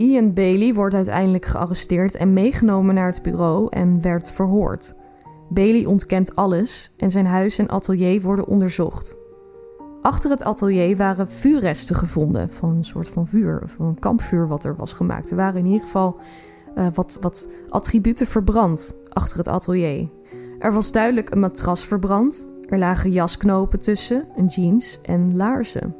Ian 0.00 0.32
Bailey 0.32 0.74
wordt 0.74 0.94
uiteindelijk 0.94 1.44
gearresteerd 1.44 2.14
en 2.14 2.32
meegenomen 2.32 2.94
naar 2.94 3.06
het 3.06 3.22
bureau 3.22 3.66
en 3.70 4.02
werd 4.02 4.32
verhoord. 4.32 4.94
Bailey 5.48 5.84
ontkent 5.84 6.36
alles 6.36 6.90
en 6.96 7.10
zijn 7.10 7.26
huis 7.26 7.58
en 7.58 7.68
atelier 7.68 8.20
worden 8.20 8.46
onderzocht. 8.46 9.18
Achter 10.02 10.30
het 10.30 10.42
atelier 10.42 10.96
waren 10.96 11.28
vuurresten 11.28 11.96
gevonden 11.96 12.50
van 12.50 12.76
een 12.76 12.84
soort 12.84 13.08
van 13.08 13.26
vuur, 13.26 13.62
van 13.66 13.86
een 13.86 13.98
kampvuur 13.98 14.48
wat 14.48 14.64
er 14.64 14.76
was 14.76 14.92
gemaakt. 14.92 15.30
Er 15.30 15.36
waren 15.36 15.60
in 15.60 15.66
ieder 15.66 15.82
geval 15.82 16.16
uh, 16.76 16.86
wat, 16.94 17.18
wat 17.20 17.48
attributen 17.68 18.26
verbrand 18.26 18.96
achter 19.08 19.38
het 19.38 19.48
atelier. 19.48 20.08
Er 20.58 20.72
was 20.72 20.92
duidelijk 20.92 21.30
een 21.30 21.40
matras 21.40 21.86
verbrand, 21.86 22.48
er 22.68 22.78
lagen 22.78 23.10
jasknopen 23.10 23.78
tussen, 23.78 24.28
een 24.36 24.46
jeans 24.46 25.00
en 25.02 25.36
laarzen. 25.36 25.99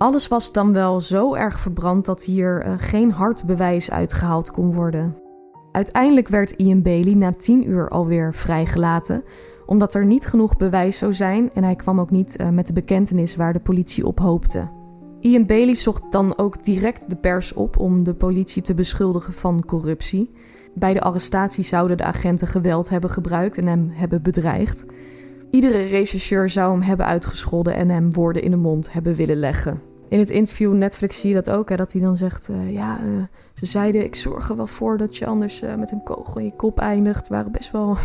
Alles 0.00 0.28
was 0.28 0.52
dan 0.52 0.72
wel 0.72 1.00
zo 1.00 1.34
erg 1.34 1.60
verbrand 1.60 2.04
dat 2.04 2.24
hier 2.24 2.66
uh, 2.66 2.72
geen 2.76 3.12
hard 3.12 3.44
bewijs 3.44 3.90
uitgehaald 3.90 4.50
kon 4.50 4.74
worden. 4.74 5.16
Uiteindelijk 5.72 6.28
werd 6.28 6.50
Ian 6.50 6.82
Bailey 6.82 7.14
na 7.14 7.32
tien 7.32 7.70
uur 7.70 7.88
alweer 7.88 8.34
vrijgelaten, 8.34 9.22
omdat 9.66 9.94
er 9.94 10.06
niet 10.06 10.26
genoeg 10.26 10.56
bewijs 10.56 10.98
zou 10.98 11.14
zijn 11.14 11.52
en 11.52 11.64
hij 11.64 11.76
kwam 11.76 12.00
ook 12.00 12.10
niet 12.10 12.40
uh, 12.40 12.48
met 12.48 12.66
de 12.66 12.72
bekentenis 12.72 13.36
waar 13.36 13.52
de 13.52 13.60
politie 13.60 14.06
op 14.06 14.18
hoopte. 14.18 14.70
Ian 15.20 15.46
Bailey 15.46 15.74
zocht 15.74 16.12
dan 16.12 16.38
ook 16.38 16.64
direct 16.64 17.10
de 17.10 17.16
pers 17.16 17.52
op 17.52 17.78
om 17.78 18.04
de 18.04 18.14
politie 18.14 18.62
te 18.62 18.74
beschuldigen 18.74 19.32
van 19.32 19.64
corruptie. 19.64 20.30
Bij 20.74 20.94
de 20.94 21.00
arrestatie 21.00 21.64
zouden 21.64 21.96
de 21.96 22.04
agenten 22.04 22.48
geweld 22.48 22.88
hebben 22.88 23.10
gebruikt 23.10 23.58
en 23.58 23.66
hem 23.66 23.90
hebben 23.92 24.22
bedreigd. 24.22 24.86
Iedere 25.50 25.82
rechercheur 25.82 26.48
zou 26.48 26.72
hem 26.72 26.82
hebben 26.82 27.06
uitgescholden 27.06 27.74
en 27.74 27.88
hem 27.88 28.12
woorden 28.12 28.42
in 28.42 28.50
de 28.50 28.56
mond 28.56 28.92
hebben 28.92 29.14
willen 29.14 29.36
leggen. 29.36 29.89
In 30.10 30.18
het 30.18 30.30
interview 30.30 30.72
Netflix 30.72 31.20
zie 31.20 31.28
je 31.28 31.34
dat 31.34 31.50
ook, 31.50 31.68
hè, 31.68 31.76
dat 31.76 31.92
hij 31.92 32.00
dan 32.00 32.16
zegt... 32.16 32.48
Uh, 32.48 32.72
ja, 32.72 32.98
uh, 33.04 33.22
ze 33.54 33.66
zeiden, 33.66 34.04
ik 34.04 34.14
zorg 34.14 34.48
er 34.48 34.56
wel 34.56 34.66
voor 34.66 34.98
dat 34.98 35.16
je 35.16 35.26
anders 35.26 35.62
uh, 35.62 35.74
met 35.74 35.90
een 35.90 36.02
kogel 36.02 36.38
in 36.38 36.44
je 36.44 36.56
kop 36.56 36.78
eindigt. 36.78 37.28
Waren 37.28 37.52
best 37.52 37.70
wel... 37.70 37.96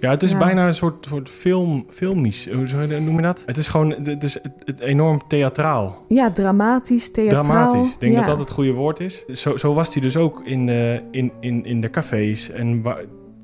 Ja, 0.00 0.10
het 0.10 0.22
is 0.22 0.30
Ja. 0.30 0.38
bijna 0.38 0.66
een 0.66 0.74
soort, 0.74 1.06
soort 1.08 1.28
film, 1.28 1.84
filmisch. 1.88 2.48
Hoe 2.50 3.00
noem 3.00 3.16
je 3.16 3.22
dat? 3.22 3.42
Het 3.46 3.56
is 3.56 3.68
gewoon 3.68 3.90
het 3.90 4.24
is 4.24 4.38
het, 4.64 4.80
enorm 4.80 5.20
theatraal. 5.28 6.04
Ja, 6.08 6.30
dramatisch, 6.30 7.10
theatraal. 7.10 7.42
Dramatisch. 7.42 7.92
Ik 7.92 8.00
denk 8.00 8.12
ja. 8.12 8.18
dat 8.18 8.28
dat 8.28 8.38
het 8.38 8.50
goede 8.50 8.72
woord 8.72 9.00
is. 9.00 9.26
Zo, 9.26 9.56
zo 9.56 9.74
was 9.74 9.92
hij 9.92 10.02
dus 10.02 10.16
ook 10.16 10.42
in, 10.44 10.68
eh, 10.68 10.94
in, 10.94 11.32
in, 11.40 11.64
in 11.64 11.80
de 11.80 11.90
cafés. 11.90 12.50
En 12.50 12.82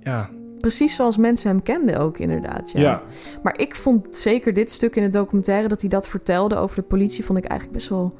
ja, 0.01 0.31
Precies 0.65 0.95
zoals 0.95 1.17
mensen 1.17 1.51
hem 1.51 1.63
kenden 1.63 1.97
ook 1.99 2.19
inderdaad, 2.19 2.71
ja. 2.71 2.81
ja. 2.81 3.03
Maar 3.43 3.59
ik 3.59 3.75
vond 3.75 4.17
zeker 4.17 4.53
dit 4.53 4.71
stuk 4.71 4.97
in 4.97 5.03
de 5.03 5.09
documentaire... 5.09 5.69
dat 5.69 5.81
hij 5.81 5.91
dat 5.91 6.09
vertelde 6.09 6.57
over 6.57 6.77
de 6.77 6.83
politie... 6.83 7.25
vond 7.25 7.39
ik 7.39 7.45
eigenlijk 7.45 7.79
best 7.79 7.89
wel 7.91 8.15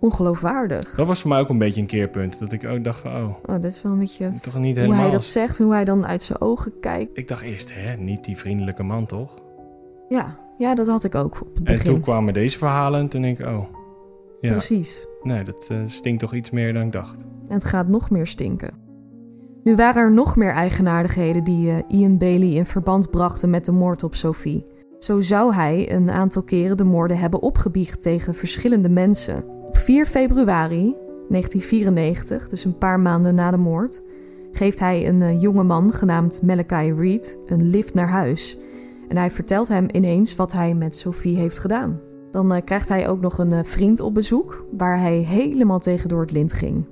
ongeloofwaardig. 0.00 0.94
dat 0.96 1.06
was 1.06 1.20
voor 1.20 1.30
mij 1.30 1.40
ook 1.40 1.48
een 1.48 1.58
beetje 1.58 1.80
een 1.80 1.86
keerpunt. 1.86 2.38
Dat 2.38 2.52
ik 2.52 2.64
ook 2.64 2.84
dacht 2.84 3.00
van, 3.00 3.10
oh, 3.10 3.24
Oh, 3.24 3.34
dat 3.46 3.64
is 3.64 3.82
wel 3.82 3.92
een 3.92 3.98
beetje... 3.98 4.32
toch 4.42 4.58
niet 4.58 4.74
Hoe 4.76 4.84
helemaal. 4.84 5.02
hij 5.02 5.10
dat 5.12 5.24
zegt 5.24 5.58
en 5.58 5.64
hoe 5.64 5.74
hij 5.74 5.84
dan 5.84 6.06
uit 6.06 6.22
zijn 6.22 6.40
ogen 6.40 6.72
kijkt. 6.80 7.18
Ik 7.18 7.28
dacht 7.28 7.42
eerst, 7.42 7.74
hè, 7.74 7.96
niet 7.96 8.24
die 8.24 8.36
vriendelijke 8.36 8.82
man 8.82 9.06
toch? 9.06 9.34
Ja, 10.08 10.36
ja 10.58 10.74
dat 10.74 10.86
had 10.86 11.04
ik 11.04 11.14
ook 11.14 11.40
op 11.40 11.48
het 11.48 11.58
En 11.58 11.64
begin. 11.64 11.84
toen 11.84 12.00
kwamen 12.00 12.34
deze 12.34 12.58
verhalen 12.58 13.00
en 13.00 13.08
toen 13.08 13.22
denk 13.22 13.38
ik, 13.38 13.46
oh, 13.46 13.64
ja, 14.40 14.50
Precies. 14.50 15.06
nee, 15.22 15.44
dat 15.44 15.68
eh, 15.70 15.78
stinkt 15.86 16.20
toch 16.20 16.34
iets 16.34 16.50
meer 16.50 16.72
dan 16.72 16.82
ik 16.82 16.92
dacht. 16.92 17.22
En 17.48 17.54
het 17.54 17.64
gaat 17.64 17.88
nog 17.88 18.10
meer 18.10 18.26
stinken. 18.26 18.81
Nu 19.62 19.76
waren 19.76 20.02
er 20.02 20.12
nog 20.12 20.36
meer 20.36 20.50
eigenaardigheden 20.50 21.44
die 21.44 21.70
eh, 21.70 21.76
Ian 21.88 22.18
Bailey 22.18 22.48
in 22.48 22.66
verband 22.66 23.10
brachten 23.10 23.50
met 23.50 23.64
de 23.64 23.72
moord 23.72 24.02
op 24.02 24.14
Sophie. 24.14 24.66
Zo 24.98 25.20
zou 25.20 25.54
hij 25.54 25.92
een 25.92 26.10
aantal 26.10 26.42
keren 26.42 26.76
de 26.76 26.84
moorden 26.84 27.18
hebben 27.18 27.42
opgebiecht 27.42 28.02
tegen 28.02 28.34
verschillende 28.34 28.88
mensen. 28.88 29.44
Op 29.66 29.76
4 29.76 30.06
februari 30.06 30.94
1994, 31.28 32.48
dus 32.48 32.64
een 32.64 32.78
paar 32.78 33.00
maanden 33.00 33.34
na 33.34 33.50
de 33.50 33.56
moord, 33.56 34.02
geeft 34.52 34.78
hij 34.78 35.08
een 35.08 35.22
eh, 35.22 35.40
jonge 35.40 35.62
man 35.62 35.92
genaamd 35.92 36.42
Malachi 36.42 36.92
Reed 36.92 37.38
een 37.46 37.70
lift 37.70 37.94
naar 37.94 38.08
huis. 38.08 38.58
En 39.08 39.16
hij 39.16 39.30
vertelt 39.30 39.68
hem 39.68 39.86
ineens 39.92 40.36
wat 40.36 40.52
hij 40.52 40.74
met 40.74 40.96
Sophie 40.96 41.36
heeft 41.36 41.58
gedaan. 41.58 42.00
Dan 42.30 42.52
eh, 42.52 42.64
krijgt 42.64 42.88
hij 42.88 43.08
ook 43.08 43.20
nog 43.20 43.38
een 43.38 43.64
vriend 43.64 44.00
op 44.00 44.14
bezoek, 44.14 44.64
waar 44.76 44.98
hij 44.98 45.16
helemaal 45.16 45.80
tegen 45.80 46.08
door 46.08 46.20
het 46.20 46.32
lint 46.32 46.52
ging. 46.52 46.84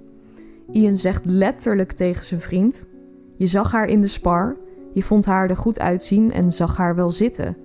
Ian 0.72 0.94
zegt 0.94 1.24
letterlijk 1.24 1.92
tegen 1.92 2.24
zijn 2.24 2.40
vriend: 2.40 2.88
Je 3.36 3.46
zag 3.46 3.72
haar 3.72 3.86
in 3.86 4.00
de 4.00 4.06
spar, 4.06 4.56
je 4.92 5.02
vond 5.02 5.26
haar 5.26 5.50
er 5.50 5.56
goed 5.56 5.80
uitzien 5.80 6.32
en 6.32 6.52
zag 6.52 6.76
haar 6.76 6.94
wel 6.94 7.10
zitten. 7.10 7.56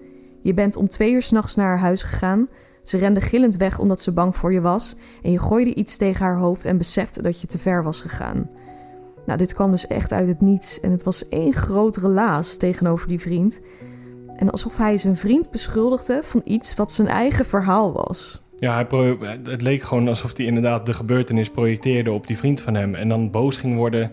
Je 0.41 0.53
bent 0.53 0.75
om 0.75 0.87
twee 0.87 1.11
uur 1.11 1.21
s'nachts 1.21 1.55
naar 1.55 1.67
haar 1.67 1.79
huis 1.79 2.03
gegaan. 2.03 2.47
Ze 2.81 2.97
rende 2.97 3.21
gillend 3.21 3.55
weg 3.55 3.79
omdat 3.79 4.01
ze 4.01 4.13
bang 4.13 4.35
voor 4.35 4.53
je 4.53 4.61
was. 4.61 4.95
En 5.21 5.31
je 5.31 5.39
gooide 5.39 5.73
iets 5.73 5.97
tegen 5.97 6.25
haar 6.25 6.37
hoofd 6.37 6.65
en 6.65 6.77
besefte 6.77 7.21
dat 7.21 7.41
je 7.41 7.47
te 7.47 7.59
ver 7.59 7.83
was 7.83 8.01
gegaan. 8.01 8.47
Nou, 9.25 9.37
dit 9.37 9.53
kwam 9.53 9.71
dus 9.71 9.87
echt 9.87 10.11
uit 10.11 10.27
het 10.27 10.41
niets. 10.41 10.79
En 10.79 10.91
het 10.91 11.03
was 11.03 11.29
één 11.29 11.53
groot 11.53 11.97
relaas 11.97 12.57
tegenover 12.57 13.07
die 13.07 13.19
vriend. 13.19 13.61
En 14.35 14.49
alsof 14.49 14.77
hij 14.77 14.97
zijn 14.97 15.17
vriend 15.17 15.51
beschuldigde 15.51 16.19
van 16.23 16.41
iets 16.43 16.75
wat 16.75 16.91
zijn 16.91 17.07
eigen 17.07 17.45
verhaal 17.45 17.93
was. 17.93 18.44
Ja, 18.57 18.73
hij 18.73 18.85
pro- 18.85 19.17
het 19.43 19.61
leek 19.61 19.81
gewoon 19.81 20.07
alsof 20.07 20.37
hij 20.37 20.45
inderdaad 20.45 20.85
de 20.85 20.93
gebeurtenis 20.93 21.49
projecteerde 21.49 22.11
op 22.11 22.27
die 22.27 22.37
vriend 22.37 22.61
van 22.61 22.73
hem. 22.75 22.95
En 22.95 23.09
dan 23.09 23.31
boos 23.31 23.57
ging 23.57 23.75
worden 23.75 24.11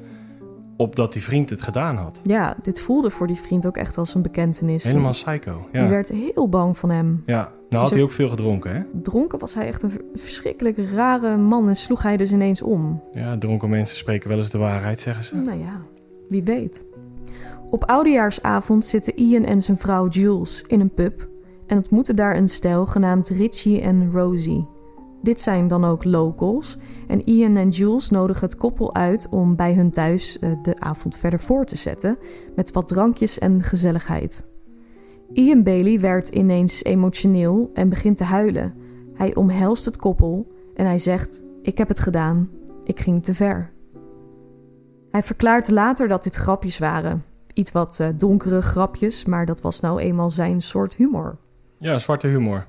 op 0.76 0.96
dat 0.96 1.12
die 1.12 1.22
vriend 1.22 1.50
het 1.50 1.62
gedaan 1.62 1.96
had. 1.96 2.20
Ja, 2.24 2.56
dit 2.62 2.80
voelde 2.80 3.10
voor 3.10 3.26
die 3.26 3.36
vriend 3.36 3.66
ook 3.66 3.76
echt 3.76 3.98
als 3.98 4.14
een 4.14 4.22
bekentenis. 4.22 4.84
Helemaal 4.84 5.10
psycho. 5.12 5.66
Die 5.72 5.80
Ja, 5.80 5.88
werd 5.88 6.08
heel 6.08 6.48
bang 6.48 6.78
van 6.78 6.90
hem. 6.90 7.22
ja. 7.26 7.52
nou 7.68 7.82
had 7.84 7.92
hij 7.92 8.02
ook 8.02 8.10
veel 8.10 8.28
gedronken, 8.28 8.74
hè? 8.74 8.80
Dronken 9.02 9.38
was 9.38 9.54
hij 9.54 9.66
echt 9.66 9.82
een 9.82 9.92
verschrikkelijk 10.14 10.78
rare 10.94 11.36
man 11.36 11.68
en 11.68 11.76
sloeg 11.76 12.02
hij 12.02 12.16
dus 12.16 12.32
ineens 12.32 12.62
om. 12.62 13.02
Ja, 13.12 13.38
dronken 13.38 13.68
mensen 13.70 13.96
spreken 13.96 14.28
wel 14.28 14.38
eens 14.38 14.50
de 14.50 14.58
waarheid, 14.58 15.00
zeggen 15.00 15.24
ze. 15.24 15.36
Nou 15.36 15.58
ja, 15.58 15.80
wie 16.28 16.42
weet. 16.42 16.84
Op 17.70 17.84
oudejaarsavond 17.84 18.84
zitten 18.84 19.16
Ian 19.18 19.44
en 19.44 19.60
zijn 19.60 19.78
vrouw 19.78 20.08
Jules 20.08 20.64
in 20.66 20.80
een 20.80 20.94
pub 20.94 21.28
en 21.72 21.78
ontmoeten 21.78 22.16
daar 22.16 22.36
een 22.36 22.48
stel 22.48 22.86
genaamd 22.86 23.28
Richie 23.28 23.80
en 23.80 24.10
Rosie. 24.12 24.68
Dit 25.22 25.40
zijn 25.40 25.68
dan 25.68 25.84
ook 25.84 26.04
locals 26.04 26.78
en 27.08 27.28
Ian 27.28 27.56
en 27.56 27.68
Jules 27.68 28.10
nodigen 28.10 28.44
het 28.44 28.56
koppel 28.56 28.94
uit 28.94 29.28
om 29.30 29.56
bij 29.56 29.74
hun 29.74 29.90
thuis 29.90 30.38
eh, 30.38 30.50
de 30.62 30.78
avond 30.78 31.16
verder 31.16 31.40
voor 31.40 31.64
te 31.64 31.76
zetten 31.76 32.18
met 32.54 32.72
wat 32.72 32.88
drankjes 32.88 33.38
en 33.38 33.62
gezelligheid. 33.62 34.48
Ian 35.32 35.62
Bailey 35.62 36.00
werd 36.00 36.28
ineens 36.28 36.84
emotioneel 36.84 37.70
en 37.74 37.88
begint 37.88 38.16
te 38.16 38.24
huilen. 38.24 38.74
Hij 39.14 39.34
omhelst 39.34 39.84
het 39.84 39.96
koppel 39.96 40.52
en 40.74 40.86
hij 40.86 40.98
zegt: 40.98 41.44
Ik 41.62 41.78
heb 41.78 41.88
het 41.88 42.00
gedaan, 42.00 42.48
ik 42.84 43.00
ging 43.00 43.24
te 43.24 43.34
ver. 43.34 43.70
Hij 45.10 45.22
verklaart 45.22 45.70
later 45.70 46.08
dat 46.08 46.22
dit 46.22 46.34
grapjes 46.34 46.78
waren. 46.78 47.22
Iets 47.54 47.72
wat 47.72 47.98
uh, 48.00 48.08
donkere 48.16 48.62
grapjes, 48.62 49.24
maar 49.24 49.46
dat 49.46 49.60
was 49.60 49.80
nou 49.80 50.00
eenmaal 50.00 50.30
zijn 50.30 50.60
soort 50.60 50.94
humor. 50.94 51.38
Ja, 51.82 51.98
zwarte 51.98 52.26
humor. 52.26 52.66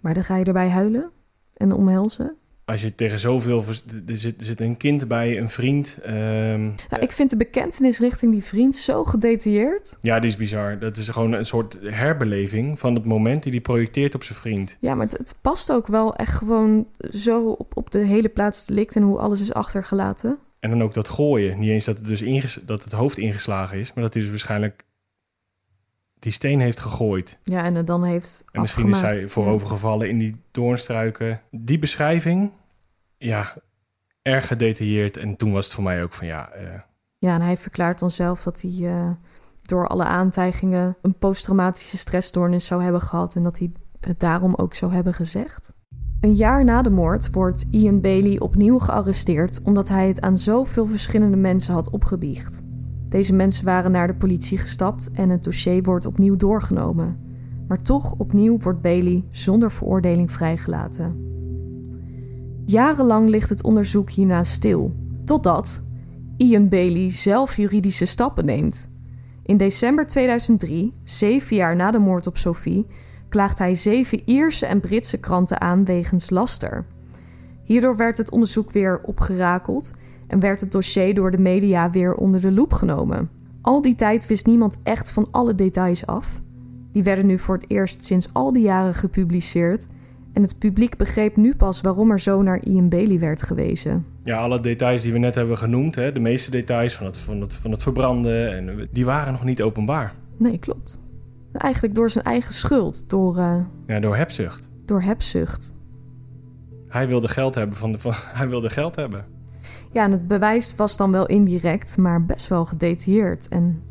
Maar 0.00 0.14
dan 0.14 0.24
ga 0.24 0.36
je 0.36 0.44
erbij 0.44 0.68
huilen 0.68 1.10
en 1.54 1.72
omhelzen. 1.72 2.36
Als 2.64 2.82
je 2.82 2.94
tegen 2.94 3.18
zoveel... 3.18 3.64
Er 4.06 4.16
zit, 4.16 4.38
er 4.38 4.44
zit 4.44 4.60
een 4.60 4.76
kind 4.76 5.08
bij, 5.08 5.38
een 5.38 5.48
vriend. 5.48 5.98
ehm, 6.02 6.62
Nou, 6.64 7.00
ik 7.00 7.12
vind 7.12 7.30
de 7.30 7.36
bekentenis 7.36 7.98
richting 7.98 8.32
die 8.32 8.44
vriend 8.44 8.76
zo 8.76 9.04
gedetailleerd. 9.04 9.96
ja, 10.00 10.20
die 10.20 10.30
is 10.30 10.36
bizar. 10.36 10.78
Dat 10.78 10.96
is 10.96 11.08
gewoon 11.08 11.32
een 11.32 11.46
soort 11.46 11.78
herbeleving 11.82 12.78
van 12.78 12.94
het 12.94 13.04
moment 13.04 13.42
die 13.42 13.52
hij 13.52 13.60
projecteert 13.60 14.14
op 14.14 14.22
zijn 14.22 14.38
vriend. 14.38 14.76
Ja, 14.80 14.94
maar 14.94 15.06
het, 15.06 15.18
het 15.18 15.34
past 15.40 15.72
ook 15.72 15.86
wel 15.86 16.16
echt 16.16 16.34
gewoon 16.34 16.86
zo 17.10 17.48
op, 17.48 17.76
op 17.76 17.90
de 17.90 17.98
hele 18.04 18.28
plaats 18.28 18.66
delict 18.66 18.96
en 18.96 19.02
hoe 19.02 19.18
alles 19.18 19.40
is 19.40 19.52
achtergelaten. 19.54 20.38
En 20.60 20.70
dan 20.70 20.82
ook 20.82 20.94
dat 20.94 21.08
gooien. 21.08 21.58
Niet 21.58 21.70
eens 21.70 21.84
dat 21.84 21.96
het, 21.96 22.06
dus 22.06 22.22
inges- 22.22 22.60
dat 22.66 22.84
het 22.84 22.92
hoofd 22.92 23.18
ingeslagen 23.18 23.78
is, 23.78 23.92
maar 23.94 24.04
dat 24.04 24.12
hij 24.12 24.22
dus 24.22 24.30
waarschijnlijk 24.30 24.84
die 26.22 26.32
steen 26.32 26.60
heeft 26.60 26.80
gegooid. 26.80 27.38
Ja, 27.42 27.64
en 27.64 27.74
het 27.74 27.86
dan 27.86 28.04
heeft 28.04 28.44
En 28.52 28.60
misschien 28.60 28.88
is 28.88 28.98
zij 28.98 29.28
voorovergevallen 29.28 30.08
in 30.08 30.18
die 30.18 30.36
doornstruiken. 30.50 31.40
Die 31.50 31.78
beschrijving, 31.78 32.50
ja, 33.18 33.54
erg 34.22 34.46
gedetailleerd. 34.46 35.16
En 35.16 35.36
toen 35.36 35.52
was 35.52 35.64
het 35.64 35.74
voor 35.74 35.84
mij 35.84 36.02
ook 36.02 36.12
van 36.12 36.26
ja, 36.26 36.50
eh, 36.50 36.80
Ja, 37.18 37.34
en 37.34 37.40
hij 37.40 37.56
verklaart 37.56 37.98
dan 37.98 38.10
zelf 38.10 38.42
dat 38.42 38.60
hij 38.60 38.76
eh, 38.80 39.10
door 39.62 39.88
alle 39.88 40.04
aantijgingen 40.04 40.96
een 41.02 41.14
posttraumatische 41.14 41.98
stressstoornis 41.98 42.66
zou 42.66 42.82
hebben 42.82 43.00
gehad 43.00 43.34
en 43.34 43.42
dat 43.42 43.58
hij 43.58 43.72
het 44.00 44.20
daarom 44.20 44.54
ook 44.54 44.74
zou 44.74 44.92
hebben 44.92 45.14
gezegd. 45.14 45.74
Een 46.20 46.34
jaar 46.34 46.64
na 46.64 46.82
de 46.82 46.90
moord 46.90 47.30
wordt 47.30 47.66
Ian 47.70 48.00
Bailey 48.00 48.40
opnieuw 48.40 48.78
gearresteerd 48.78 49.62
omdat 49.62 49.88
hij 49.88 50.08
het 50.08 50.20
aan 50.20 50.38
zoveel 50.38 50.86
verschillende 50.86 51.36
mensen 51.36 51.74
had 51.74 51.90
opgebiecht. 51.90 52.62
Deze 53.12 53.32
mensen 53.32 53.64
waren 53.64 53.90
naar 53.90 54.06
de 54.06 54.14
politie 54.14 54.58
gestapt 54.58 55.10
en 55.12 55.28
het 55.28 55.44
dossier 55.44 55.82
wordt 55.82 56.06
opnieuw 56.06 56.36
doorgenomen. 56.36 57.18
Maar 57.68 57.82
toch 57.82 58.14
opnieuw 58.18 58.58
wordt 58.58 58.80
Bailey 58.80 59.24
zonder 59.30 59.72
veroordeling 59.72 60.30
vrijgelaten. 60.30 61.16
Jarenlang 62.66 63.28
ligt 63.28 63.48
het 63.48 63.62
onderzoek 63.62 64.10
hierna 64.10 64.44
stil, 64.44 64.92
totdat 65.24 65.82
Ian 66.36 66.68
Bailey 66.68 67.10
zelf 67.10 67.56
juridische 67.56 68.04
stappen 68.04 68.44
neemt. 68.44 68.90
In 69.42 69.56
december 69.56 70.06
2003, 70.06 70.92
zeven 71.04 71.56
jaar 71.56 71.76
na 71.76 71.90
de 71.90 71.98
moord 71.98 72.26
op 72.26 72.36
Sophie, 72.36 72.86
klaagt 73.28 73.58
hij 73.58 73.74
zeven 73.74 74.22
Ierse 74.24 74.66
en 74.66 74.80
Britse 74.80 75.20
kranten 75.20 75.60
aan 75.60 75.84
wegens 75.84 76.30
laster. 76.30 76.84
Hierdoor 77.64 77.96
werd 77.96 78.18
het 78.18 78.30
onderzoek 78.30 78.70
weer 78.70 79.00
opgerakeld 79.02 79.92
en 80.32 80.40
werd 80.40 80.60
het 80.60 80.72
dossier 80.72 81.14
door 81.14 81.30
de 81.30 81.38
media 81.38 81.90
weer 81.90 82.14
onder 82.14 82.40
de 82.40 82.52
loep 82.52 82.72
genomen. 82.72 83.28
Al 83.60 83.82
die 83.82 83.94
tijd 83.94 84.26
wist 84.26 84.46
niemand 84.46 84.76
echt 84.82 85.10
van 85.10 85.28
alle 85.30 85.54
details 85.54 86.06
af. 86.06 86.40
Die 86.92 87.02
werden 87.02 87.26
nu 87.26 87.38
voor 87.38 87.54
het 87.54 87.64
eerst 87.68 88.04
sinds 88.04 88.30
al 88.32 88.52
die 88.52 88.62
jaren 88.62 88.94
gepubliceerd 88.94 89.86
en 90.32 90.42
het 90.42 90.58
publiek 90.58 90.96
begreep 90.96 91.36
nu 91.36 91.56
pas 91.56 91.80
waarom 91.80 92.10
er 92.10 92.20
zo 92.20 92.42
naar 92.42 92.64
Ian 92.64 92.88
Bailey 92.88 93.18
werd 93.18 93.42
gewezen. 93.42 94.04
ja, 94.22 94.38
alle 94.38 94.60
details 94.60 95.02
die 95.02 95.12
we 95.12 95.18
net 95.18 95.34
hebben 95.34 95.58
genoemd, 95.58 95.94
hè, 95.94 96.12
de 96.12 96.20
meeste 96.20 96.50
details 96.50 96.94
van 96.94 97.06
het, 97.06 97.16
van, 97.16 97.40
het, 97.40 97.54
van 97.54 97.70
het 97.70 97.82
verbranden, 97.82 98.54
en, 98.56 98.88
die 98.92 99.04
waren 99.04 99.32
nog 99.32 99.44
niet 99.44 99.62
openbaar. 99.62 100.14
Nee, 100.36 100.58
klopt. 100.58 101.00
Eigenlijk 101.52 101.94
door 101.94 102.10
zijn 102.10 102.24
eigen 102.24 102.52
schuld, 102.52 103.10
door, 103.10 103.36
eh, 103.38 103.58
Ja, 103.86 104.00
door 104.00 104.16
hebzucht. 104.16 104.70
door 104.84 105.02
hebzucht. 105.02 105.74
Hij 106.88 107.08
wilde 107.08 107.28
geld 107.28 107.54
hebben. 107.54 107.76
Van 107.76 107.92
de, 107.92 107.98
van, 107.98 108.12
hij 108.38 108.48
wilde 108.48 108.70
geld 108.70 108.96
hebben. 108.96 109.24
Ja, 109.92 110.04
en 110.04 110.10
het 110.10 110.28
bewijs 110.28 110.74
was 110.76 110.96
dan 110.96 111.12
wel 111.12 111.26
indirect, 111.26 111.96
maar 111.98 112.24
best 112.24 112.48
wel 112.48 112.64
gedetailleerd. 112.64 113.48
En 113.48 113.82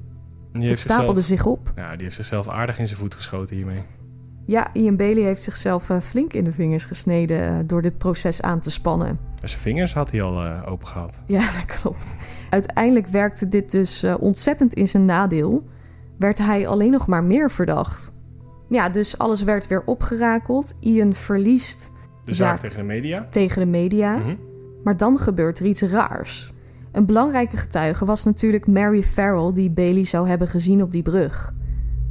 Die 0.53 0.69
het 0.69 0.79
stapelde 0.79 1.21
zichzelf, 1.21 1.39
zich 1.39 1.45
op. 1.69 1.71
ja, 1.75 1.91
die 1.93 2.03
heeft 2.03 2.15
zichzelf 2.15 2.47
aardig 2.47 2.79
in 2.79 2.87
zijn 2.87 2.99
voet 2.99 3.15
geschoten 3.15 3.55
hiermee. 3.55 3.79
Ja, 4.45 4.73
Ian 4.73 4.95
Bailey 4.95 5.23
heeft 5.23 5.41
zichzelf 5.41 5.89
eh, 5.89 5.99
flink 5.99 6.33
in 6.33 6.43
de 6.43 6.51
vingers 6.51 6.85
gesneden 6.85 7.43
eh, 7.47 7.55
door 7.65 7.81
dit 7.81 7.97
proces 7.97 8.41
aan 8.41 8.59
te 8.59 8.71
spannen. 8.71 9.07
En 9.41 9.49
zijn 9.49 9.61
vingers 9.61 9.93
had 9.93 10.11
hij 10.11 10.21
al 10.21 10.43
eh 10.45 10.61
open 10.71 10.87
gehad. 10.87 11.21
Ja, 11.25 11.39
dat 11.59 11.65
klopt. 11.65 12.17
Uiteindelijk 12.49 13.07
werkte 13.07 13.47
dit 13.47 13.71
dus 13.71 14.03
ontzettend 14.19 14.73
in 14.73 14.87
zijn 14.87 15.05
nadeel. 15.05 15.67
Werd 16.17 16.37
hij 16.37 16.67
alleen 16.67 16.91
nog 16.91 17.07
maar 17.07 17.23
meer 17.23 17.51
verdacht. 17.51 18.13
Ja, 18.69 18.89
dus 18.89 19.17
alles 19.17 19.43
werd 19.43 19.67
weer 19.67 19.83
opgerakeld. 19.85 20.73
Ian 20.79 21.13
verliest 21.13 21.91
De 22.25 22.33
zaak 22.33 22.47
Zaak. 22.49 22.59
tegen 22.59 22.77
de 22.77 22.83
media. 22.85 23.27
tegen 23.29 23.59
de 23.61 23.67
media. 23.67 24.17
Mhm. 24.17 24.35
Maar 24.84 24.97
dan 24.97 25.19
gebeurt 25.19 25.59
er 25.59 25.65
iets 25.65 25.82
raars. 25.82 26.53
Een 26.91 27.05
belangrijke 27.05 27.57
getuige 27.57 28.05
was 28.05 28.23
natuurlijk 28.23 28.67
Mary 28.67 29.03
Farrell, 29.03 29.53
die 29.53 29.69
Bailey 29.69 30.03
zou 30.03 30.27
hebben 30.27 30.47
gezien 30.47 30.82
op 30.82 30.91
die 30.91 31.01
brug. 31.01 31.53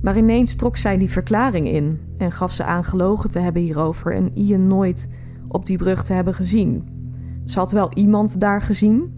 Maar 0.02 0.16
ineens 0.16 0.56
trok 0.56 0.76
zij 0.76 0.98
die 0.98 1.10
verklaring 1.10 1.68
in 1.68 2.00
en 2.18 2.32
gaf 2.32 2.52
ze 2.52 2.64
aan 2.64 2.84
gelogen 2.84 3.30
te 3.30 3.38
hebben 3.38 3.62
hierover 3.62 4.14
en 4.14 4.30
Ian 4.34 4.66
nooit 4.66 5.10
op 5.48 5.66
die 5.66 5.78
brug 5.78 6.04
te 6.04 6.12
hebben 6.12 6.34
gezien. 6.34 6.88
Ze 7.44 7.58
had 7.58 7.72
wel 7.72 7.94
iemand 7.94 8.40
daar 8.40 8.62
gezien, 8.62 9.14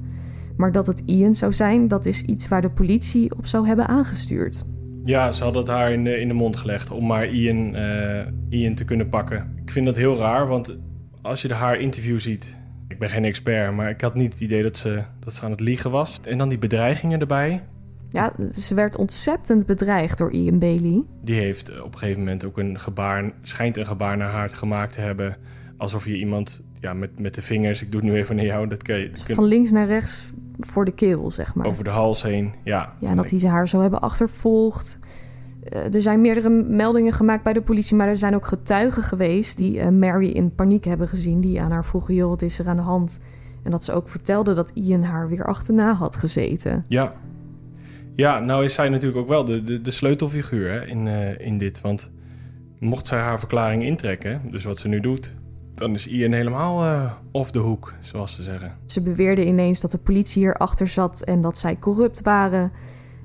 maar 0.56 0.72
dat 0.72 0.86
het 0.86 1.02
Ian 1.06 1.34
zou 1.34 1.52
zijn, 1.52 1.88
dat 1.88 2.06
is 2.06 2.22
iets 2.22 2.48
waar 2.48 2.60
de 2.60 2.70
politie 2.70 3.36
op 3.36 3.46
zou 3.46 3.66
hebben 3.66 3.88
aangestuurd. 3.88 4.64
Ja, 5.04 5.32
ze 5.32 5.42
hadden 5.42 5.62
het 5.62 5.70
haar 5.70 5.92
in 5.92 6.28
de, 6.28 6.34
mond 6.34 6.56
gelegd 6.56 6.90
om 6.90 7.06
maar 7.06 7.28
Ian, 7.28 7.74
eh, 7.74 8.26
Ian 8.48 8.74
te 8.74 8.84
kunnen 8.84 9.08
pakken. 9.08 9.52
Ik 9.62 9.70
vind 9.70 9.86
dat 9.86 9.96
heel 9.96 10.16
raar, 10.16 10.46
want 10.46 10.76
als 11.22 11.42
je 11.42 11.54
haar 11.54 11.80
interview 11.80 12.18
ziet... 12.18 12.60
Ik 12.92 12.98
ben 12.98 13.08
geen 13.10 13.24
expert, 13.24 13.74
maar 13.74 13.90
ik 13.90 14.00
had 14.00 14.14
niet 14.14 14.32
het 14.32 14.42
idee 14.42 14.62
dat 14.62 14.76
ze, 14.76 15.02
dat 15.20 15.32
ze 15.34 15.44
aan 15.44 15.50
het 15.50 15.60
liegen 15.60 15.90
was. 15.90 16.20
En 16.28 16.38
dan 16.38 16.48
die 16.48 16.58
bedreigingen 16.58 17.20
erbij. 17.20 17.62
Ja, 18.10 18.32
ze 18.52 18.74
werd 18.74 18.96
ontzettend 18.96 19.66
bedreigd 19.66 20.18
door 20.18 20.32
Ian 20.32 20.58
Bailey. 20.58 21.02
Die 21.22 21.34
heeft 21.38 21.68
eh, 21.68 21.84
op 21.84 21.92
een 21.92 21.98
gegeven 21.98 22.20
moment 22.20 22.44
ook 22.44 22.58
een 22.58 22.80
gebaar... 22.80 23.30
schijnt 23.42 23.76
een 23.76 23.86
gebaar 23.86 24.16
naar 24.16 24.30
haar 24.30 24.50
gemaakt 24.50 24.92
te 24.92 25.00
hebben... 25.00 25.36
alsof 25.76 26.04
je 26.04 26.18
iemand 26.18 26.62
ja, 26.80 26.92
met, 26.94 27.20
met 27.20 27.34
de 27.34 27.42
vingers... 27.42 27.82
ik 27.82 27.92
doe 27.92 28.00
het 28.00 28.10
nu 28.10 28.16
even 28.16 28.36
naar 28.36 28.44
jou, 28.44 28.68
dat 28.68 28.82
kun 28.82 28.96
je... 28.96 29.10
dat 29.10 29.22
kun- 29.22 29.34
Van 29.34 29.44
links 29.44 29.70
naar 29.70 29.86
rechts 29.86 30.30
voor 30.58 30.84
de 30.84 30.92
keel, 30.94 31.30
zeg 31.30 31.54
maar. 31.54 31.66
over 31.66 31.84
de 31.84 31.90
hals 31.90 32.22
heen. 32.22 32.54
Ja, 32.64 32.92
Ja, 32.98 33.14
dat 33.14 33.24
ik- 33.24 33.30
hij 33.30 33.38
ze 33.38 33.48
haar 33.48 33.68
zou 33.68 33.82
hebben 33.82 34.00
achtervolgd. 34.00 34.98
Eh, 35.62 35.94
er 35.94 36.02
zijn 36.02 36.20
meerdere 36.20 36.50
meldingen 36.50 37.12
gemaakt 37.12 37.42
bij 37.42 37.52
de 37.52 37.62
politie, 37.62 37.96
maar 37.96 38.08
er 38.08 38.16
zijn 38.16 38.34
ook 38.34 38.46
getuigen 38.46 39.02
geweest 39.02 39.56
die 39.56 39.80
eh, 39.80 39.88
Mary 39.88 40.28
in 40.28 40.54
paniek 40.54 40.84
hebben 40.84 41.08
gezien. 41.08 41.40
Die 41.40 41.60
aan 41.60 41.70
haar 41.70 41.84
vroegen: 41.84 42.14
joh, 42.14 42.28
wat 42.28 42.42
is 42.42 42.58
er 42.58 42.68
aan 42.68 42.76
de 42.76 42.82
hand? 42.82 43.20
En 43.62 43.70
dat 43.70 43.84
ze 43.84 43.92
ook 43.92 44.08
vertelde 44.08 44.52
dat 44.52 44.70
Ian 44.74 45.02
haar 45.02 45.28
weer 45.28 45.44
achterna 45.44 45.94
had 45.94 46.16
gezeten. 46.16 46.84
Ja. 46.88 47.14
Ja, 48.14 48.38
nou 48.38 48.64
is 48.64 48.74
zij 48.74 48.88
natuurlijk 48.88 49.20
ook 49.20 49.28
wel 49.28 49.44
de, 49.44 49.62
de, 49.62 49.80
de 49.80 49.90
sleutelfiguur 49.90 50.70
hè, 50.70 50.86
in, 50.86 51.08
eh, 51.08 51.46
in 51.46 51.58
dit. 51.58 51.80
Want 51.80 52.10
mocht 52.78 53.06
zij 53.06 53.18
haar 53.18 53.38
verklaring 53.38 53.82
intrekken, 53.82 54.40
dus 54.50 54.64
wat 54.64 54.78
ze 54.78 54.88
nu 54.88 55.00
doet... 55.00 55.34
dan 55.74 55.94
is 55.94 56.06
Ian 56.06 56.32
helemaal 56.32 56.84
eh 56.84 57.12
off 57.30 57.50
de 57.50 57.58
hoek, 57.58 57.92
zoals 58.00 58.34
ze 58.34 58.42
zeggen. 58.42 58.76
Ze 58.86 59.02
beweerde 59.02 59.46
ineens 59.46 59.80
dat 59.80 59.90
de 59.90 59.98
politie 59.98 60.42
hierachter 60.42 60.88
zat 60.88 61.22
en 61.22 61.40
dat 61.40 61.58
zij 61.58 61.78
corrupt 61.78 62.22
waren. 62.22 62.72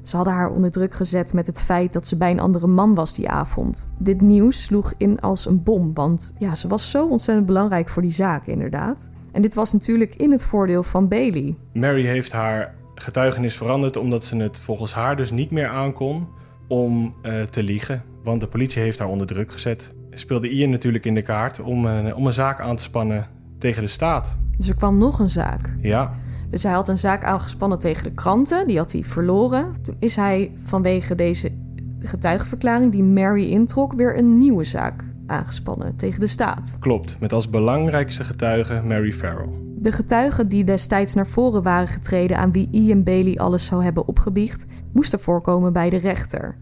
Ze 0.08 0.16
hadden 0.16 0.34
haar 0.34 0.51
onder 0.51 0.72
druk 0.72 0.93
gezet 0.93 1.34
met 1.34 1.47
het 1.47 1.62
feit 1.62 1.93
dat 1.93 2.08
ze 2.08 2.18
bij 2.18 2.32
een 2.32 2.39
andere 2.39 2.68
man 2.68 2.95
was 2.95 3.16
die 3.16 3.30
avond. 3.30 3.93
Dit 3.97 4.22
nieuws 4.22 4.64
sloeg 4.64 4.93
in 4.97 5.20
als 5.20 5.45
een 5.45 5.64
bom, 5.64 5.93
want 5.93 6.34
ja, 6.38 6.55
ze 6.55 6.68
was 6.68 6.91
zo 6.91 7.08
ontzettend 7.08 7.47
belangrijk 7.47 7.89
voor 7.89 8.01
die 8.01 8.12
zaak, 8.12 8.45
inderdaad. 8.45 9.10
En 9.32 9.41
dit 9.41 9.53
was 9.53 9.74
natuurlijk 9.74 10.16
in 10.16 10.32
het 10.32 10.45
voordeel 10.45 10.84
van 10.84 11.08
Bailey. 11.08 11.55
Mary 11.74 12.05
heeft 12.05 12.32
haar 12.32 12.74
getuigenis 12.95 13.58
veranderd... 13.58 13.97
omdat 13.97 14.26
ze 14.26 14.38
het 14.38 14.62
volgens 14.62 14.93
haar 14.93 15.16
dus 15.16 15.32
niet 15.32 15.51
meer 15.51 15.68
aankon 15.68 16.28
om 16.68 17.14
eh, 17.22 17.41
te 17.41 17.64
liegen. 17.64 18.03
Want 18.24 18.41
de 18.41 18.47
politie 18.47 18.82
heeft 18.82 18.99
haar 18.99 19.08
onder 19.08 19.28
druk 19.28 19.51
gezet. 19.51 19.95
Speelde 20.12 20.49
Ian 20.49 20.70
natuurlijk 20.70 21.05
in 21.05 21.16
de 21.16 21.22
kaart 21.22 21.60
om, 21.60 21.88
eh, 21.88 22.18
om 22.18 22.26
een 22.26 22.34
zaak 22.34 22.60
aan 22.60 22.76
te 22.76 22.84
spannen 22.84 23.28
tegen 23.58 23.82
de 23.82 23.89
staat. 23.89 24.38
Dus 24.58 24.70
er 24.70 24.76
kwam 24.76 24.97
nog 24.97 25.20
een 25.20 25.30
zaak. 25.30 25.76
Ja, 25.82 26.14
Dus 26.49 26.63
hij 26.63 26.71
had 26.71 26.87
een 26.87 26.97
zaak 26.97 27.23
aangespannen 27.23 27.79
tegen 27.79 28.03
de 28.03 28.13
kranten, 28.13 28.67
die 28.67 28.77
had 28.77 28.91
hij 28.91 29.03
verloren. 29.03 29.73
Toen 29.81 29.95
is 29.99 30.15
hij 30.15 30.51
vanwege 30.63 31.15
deze 31.15 31.51
getuigenverklaring 31.99 32.91
die 32.91 33.03
Mary 33.03 33.49
introk 33.51 33.93
weer 33.93 34.17
een 34.17 34.37
nieuwe 34.37 34.63
zaak 34.63 35.03
aangespannen 35.27 35.95
tegen 35.95 36.19
de 36.19 36.27
staat. 36.27 36.77
klopt. 36.79 37.17
Met 37.19 37.33
als 37.33 37.49
belangrijkste 37.49 38.23
getuige 38.23 38.81
Mary 38.85 39.11
Farrell. 39.11 39.49
De 39.79 39.91
getuigen 39.91 40.47
die 40.47 40.63
destijds 40.63 41.13
naar 41.13 41.27
voren 41.27 41.63
waren 41.63 41.87
getreden 41.87 42.37
aan 42.37 42.51
wie 42.51 42.67
Ian 42.71 43.03
Bailey 43.03 43.37
alles 43.37 43.65
zou 43.65 43.83
hebben 43.83 44.07
opgebiecht, 44.07 44.65
moesten 44.93 45.19
voorkomen 45.19 45.73
bij 45.73 45.89
de 45.89 45.97
rechter. 45.97 46.57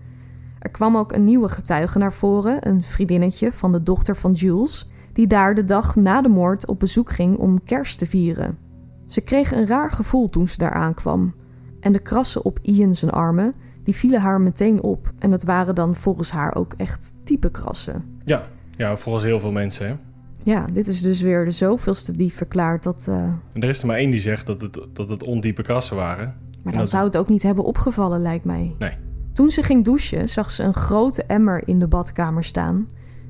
Er 0.59 0.69
kwam 0.69 0.97
ook 0.97 1.11
een 1.11 1.23
nieuwe 1.23 1.49
getuige 1.49 1.97
naar 1.97 2.13
voren, 2.13 2.67
een 2.67 2.83
vriendinnetje 2.83 3.51
van 3.51 3.71
de 3.71 3.83
dochter 3.83 4.15
van 4.15 4.31
Jules, 4.31 4.89
die 5.13 5.27
daar 5.27 5.55
de 5.55 5.63
dag 5.63 5.95
na 5.95 6.21
de 6.21 6.29
moord 6.29 6.67
op 6.67 6.79
bezoek 6.79 7.11
ging 7.11 7.37
om 7.37 7.63
kerst 7.63 7.97
te 7.97 8.05
vieren. 8.05 8.64
Ze 9.05 9.21
kreeg 9.21 9.51
een 9.51 9.67
raar 9.67 9.91
gevoel 9.91 10.29
toen 10.29 10.47
ze 10.47 10.57
daar 10.57 10.73
aankwam. 10.73 11.33
En 11.79 11.91
de 11.91 11.99
krassen 11.99 12.45
op 12.45 12.59
Ian 12.61 12.95
zijn 12.95 13.11
armen, 13.11 13.53
die 13.83 13.95
vielen 13.95 14.21
haar 14.21 14.41
meteen 14.41 14.81
op. 14.81 15.11
En 15.19 15.31
dat 15.31 15.43
waren 15.43 15.75
dan 15.75 15.95
volgens 15.95 16.31
haar 16.31 16.55
ook 16.55 16.73
echt 16.77 17.13
type 17.23 17.51
krassen. 17.51 18.03
Ja, 18.23 18.47
ja 18.71 18.97
volgens 18.97 19.23
heel 19.23 19.39
veel 19.39 19.51
mensen. 19.51 19.87
Hè? 19.87 19.95
Ja, 20.43 20.65
dit 20.73 20.87
is 20.87 21.01
dus 21.01 21.21
weer 21.21 21.45
de 21.45 21.51
zoveelste 21.51 22.11
die 22.11 22.33
verklaart 22.33 22.83
dat... 22.83 23.05
Uh... 23.09 23.15
En 23.53 23.61
er 23.61 23.69
is 23.69 23.81
er 23.81 23.87
maar 23.87 23.97
één 23.97 24.11
die 24.11 24.19
zegt 24.19 24.45
dat 24.45 24.61
het, 24.61 24.79
dat 24.93 25.09
het 25.09 25.23
ondiepe 25.23 25.61
krassen 25.61 25.95
waren. 25.95 26.35
Maar 26.63 26.73
dan 26.73 26.87
zou 26.87 27.05
het 27.05 27.17
ook 27.17 27.29
niet 27.29 27.43
hebben 27.43 27.63
opgevallen, 27.63 28.21
lijkt 28.21 28.45
mij. 28.45 28.75
Nee. 28.79 28.97
Toen 29.33 29.49
ze 29.49 29.63
ging 29.63 29.85
douchen, 29.85 30.29
zag 30.29 30.51
ze 30.51 30.63
een 30.63 30.73
grote 30.73 31.23
emmer 31.23 31.67
in 31.67 31.79
de 31.79 31.87
badkamer 31.87 32.43
staan... 32.43 32.87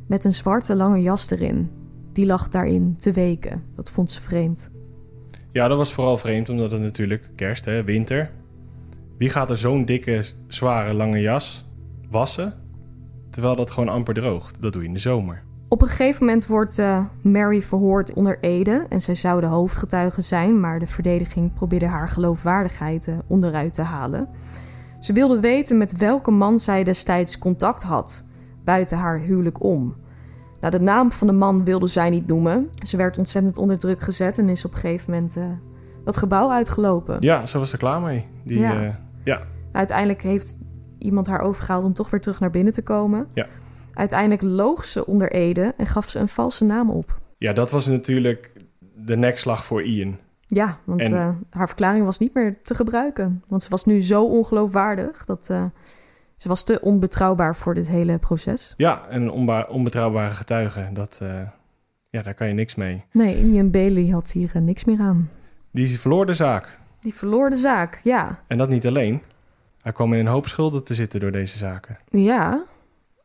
met 0.07 0.26
een 0.26 0.34
zwarte 0.34 0.76
lange 0.76 1.01
jas 1.01 1.30
erin. 1.30 1.69
Die 2.13 2.26
lag 2.26 2.49
daarin 2.49 2.95
te 2.97 3.11
weken. 3.11 3.63
Dat 3.73 3.91
vond 3.91 4.11
ze 4.11 4.21
vreemd. 4.21 4.69
Ja, 5.55 5.67
dat 5.67 5.77
was 5.77 5.93
vooral 5.93 6.17
vreemd, 6.17 6.49
omdat 6.49 6.71
het 6.71 6.81
natuurlijk 6.81 7.29
kerst, 7.35 7.65
hè, 7.65 7.83
winter. 7.83 8.31
Wie 9.17 9.29
gaat 9.29 9.49
er 9.49 9.57
zo'n 9.57 9.85
dikke, 9.85 10.23
zware, 10.47 10.93
lange 10.93 11.21
jas 11.21 11.65
wassen... 12.09 12.53
terwijl 13.29 13.55
dat 13.55 13.71
gewoon 13.71 13.89
amper 13.89 14.13
droogt? 14.13 14.61
Dat 14.61 14.73
doe 14.73 14.81
je 14.81 14.87
in 14.87 14.93
de 14.93 14.99
zomer. 14.99 15.43
Op 15.67 15.81
een 15.81 15.87
gegeven 15.87 16.25
moment 16.25 16.45
wordt 16.45 16.79
uh, 16.79 17.05
Mary 17.21 17.61
verhoord 17.61 18.13
onder 18.13 18.37
Ede 18.41 18.85
en 18.89 19.01
zij 19.01 19.15
zou 19.15 19.41
de 19.41 19.47
hoofdgetuige 19.47 20.21
zijn, 20.21 20.59
maar 20.59 20.79
de 20.79 20.87
verdediging 20.87 21.53
probeerde 21.53 21.87
haar 21.87 22.09
geloofwaardigheid 22.09 23.07
uh, 23.07 23.17
onderuit 23.27 23.73
te 23.73 23.81
halen. 23.81 24.27
Ze 24.99 25.13
wilde 25.13 25.39
weten 25.39 25.77
met 25.77 25.97
welke 25.97 26.31
man 26.31 26.59
zij 26.59 26.83
destijds 26.83 27.37
contact 27.37 27.83
had, 27.83 28.25
buiten 28.63 28.97
haar 28.97 29.19
huwelijk 29.19 29.63
om. 29.63 29.95
Nou, 30.59 30.71
de 30.71 30.83
naam 30.83 31.11
van 31.11 31.27
de 31.27 31.33
man 31.33 31.63
wilde 31.63 31.87
zij 31.87 32.09
niet 32.09 32.27
noemen. 32.27 32.69
Ze 32.85 32.97
werd 32.97 33.17
ontzettend 33.17 33.57
onder 33.57 33.79
druk 33.79 34.01
gezet 34.01 34.37
en 34.37 34.49
is 34.49 34.65
op 34.65 34.73
een 34.73 34.79
gegeven 34.79 35.11
moment 35.11 35.35
uh, 35.37 35.43
dat 36.03 36.17
gebouw 36.17 36.51
uitgelopen. 36.51 37.17
Ja, 37.19 37.45
ze 37.45 37.59
was 37.59 37.71
er 37.71 37.77
klaar 37.77 38.01
mee. 38.01 38.27
Die, 38.43 38.59
ja. 38.59 38.99
ja. 39.23 39.41
Uiteindelijk 39.71 40.21
heeft 40.21 40.57
iemand 40.97 41.27
haar 41.27 41.39
overgehaald 41.39 41.83
om 41.83 41.93
toch 41.93 42.09
weer 42.09 42.21
terug 42.21 42.39
naar 42.39 42.49
binnen 42.49 42.73
te 42.73 42.83
komen. 42.83 43.27
Ja. 43.33 43.47
Uiteindelijk 43.93 44.41
loog 44.41 44.85
ze 44.85 45.05
onder 45.05 45.31
Ede 45.31 45.73
en 45.77 45.87
gaf 45.87 46.09
ze 46.09 46.19
een 46.19 46.27
valse 46.27 46.65
naam 46.65 46.89
op. 46.89 47.19
Ja, 47.37 47.53
dat 47.53 47.71
was 47.71 47.85
natuurlijk 47.85 48.51
de 48.95 49.15
nekslag 49.15 49.65
voor 49.65 49.83
Ian. 49.83 50.17
Ja, 50.47 50.77
want 50.83 51.09
uh, 51.09 51.29
haar 51.49 51.67
verklaring 51.67 52.05
was 52.05 52.19
niet 52.19 52.33
meer 52.33 52.61
te 52.61 52.75
gebruiken. 52.75 53.43
Want 53.47 53.63
ze 53.63 53.69
was 53.69 53.85
nu 53.85 54.01
zo 54.01 54.25
ongeloofwaardig 54.25 55.25
dat 55.25 55.49
uh, 55.51 55.63
ze 56.38 56.47
was 56.47 56.63
te 56.63 56.79
onbetrouwbaar 56.81 57.55
voor 57.55 57.73
dit 57.73 57.88
hele 57.88 58.17
proces. 58.17 58.73
Ja, 58.77 59.07
en 59.09 59.21
een 59.21 59.67
onbetrouwbare 59.69 60.33
getuige, 60.33 60.89
dat, 60.93 61.19
uh, 61.23 61.41
ja, 62.09 62.21
daar 62.21 62.33
kan 62.33 62.47
je 62.47 62.53
niks 62.53 62.75
mee. 62.75 63.03
Nee, 63.11 63.43
Ian 63.43 63.71
Bailey 63.71 64.07
had 64.07 64.31
hier 64.31 64.51
niks 64.61 64.86
meer 64.86 64.99
aan. 64.99 65.29
Die 65.71 65.99
verloor 65.99 66.25
de 66.25 66.33
zaak. 66.33 66.79
Die 66.99 67.13
verloor 67.13 67.49
de 67.49 67.55
zaak, 67.55 67.99
ja. 68.03 68.39
En 68.47 68.57
dat 68.57 68.69
niet 68.69 68.88
alleen. 68.88 69.21
Hij 69.81 69.91
kwam 69.91 70.13
in 70.13 70.19
een 70.19 70.31
hoop 70.31 70.47
schulden 70.47 70.83
te 70.83 70.93
zitten 70.93 71.19
door 71.19 71.31
deze 71.31 71.57
zaken. 71.57 71.97
Ja, 72.09 72.65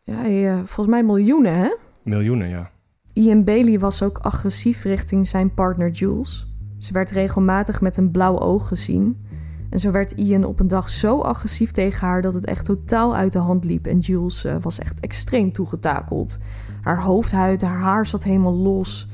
ja, 0.02 0.24
eh, 0.24 0.56
volgens 0.56 0.86
mij 0.86 1.02
miljoenen, 1.02 1.54
hè? 1.54 1.74
Miljoenen, 2.02 2.48
ja. 2.48 2.70
Ian 3.12 3.44
Bailey 3.44 3.78
was 3.78 4.02
ook 4.02 4.18
agressief 4.18 4.82
richting 4.82 5.28
zijn 5.28 5.54
partner 5.54 5.90
Jules. 5.90 6.46
Ze 6.78 6.92
werd 6.92 7.10
regelmatig 7.10 7.80
met 7.80 7.96
een 7.96 8.10
blauw 8.10 8.38
oog 8.38 8.68
gezien. 8.68 9.26
En 9.70 9.78
zo 9.78 9.90
werd 9.90 10.12
Ian 10.12 10.44
op 10.44 10.60
een 10.60 10.68
dag 10.68 10.88
zo 10.88 11.20
agressief 11.20 11.70
tegen 11.70 12.06
haar 12.06 12.22
dat 12.22 12.34
het 12.34 12.44
echt 12.44 12.64
totaal 12.64 13.16
uit 13.16 13.32
de 13.32 13.38
hand 13.38 13.64
liep. 13.64 13.86
En 13.86 13.98
Jules 13.98 14.44
uh, 14.44 14.54
was 14.60 14.78
echt 14.78 15.00
extreem 15.00 15.52
toegetakeld. 15.52 16.38
Haar 16.82 17.02
hoofdhuid, 17.02 17.62
haar 17.62 17.78
haar 17.78 18.06
zat 18.06 18.22
helemaal 18.22 18.54
los. 18.54 19.08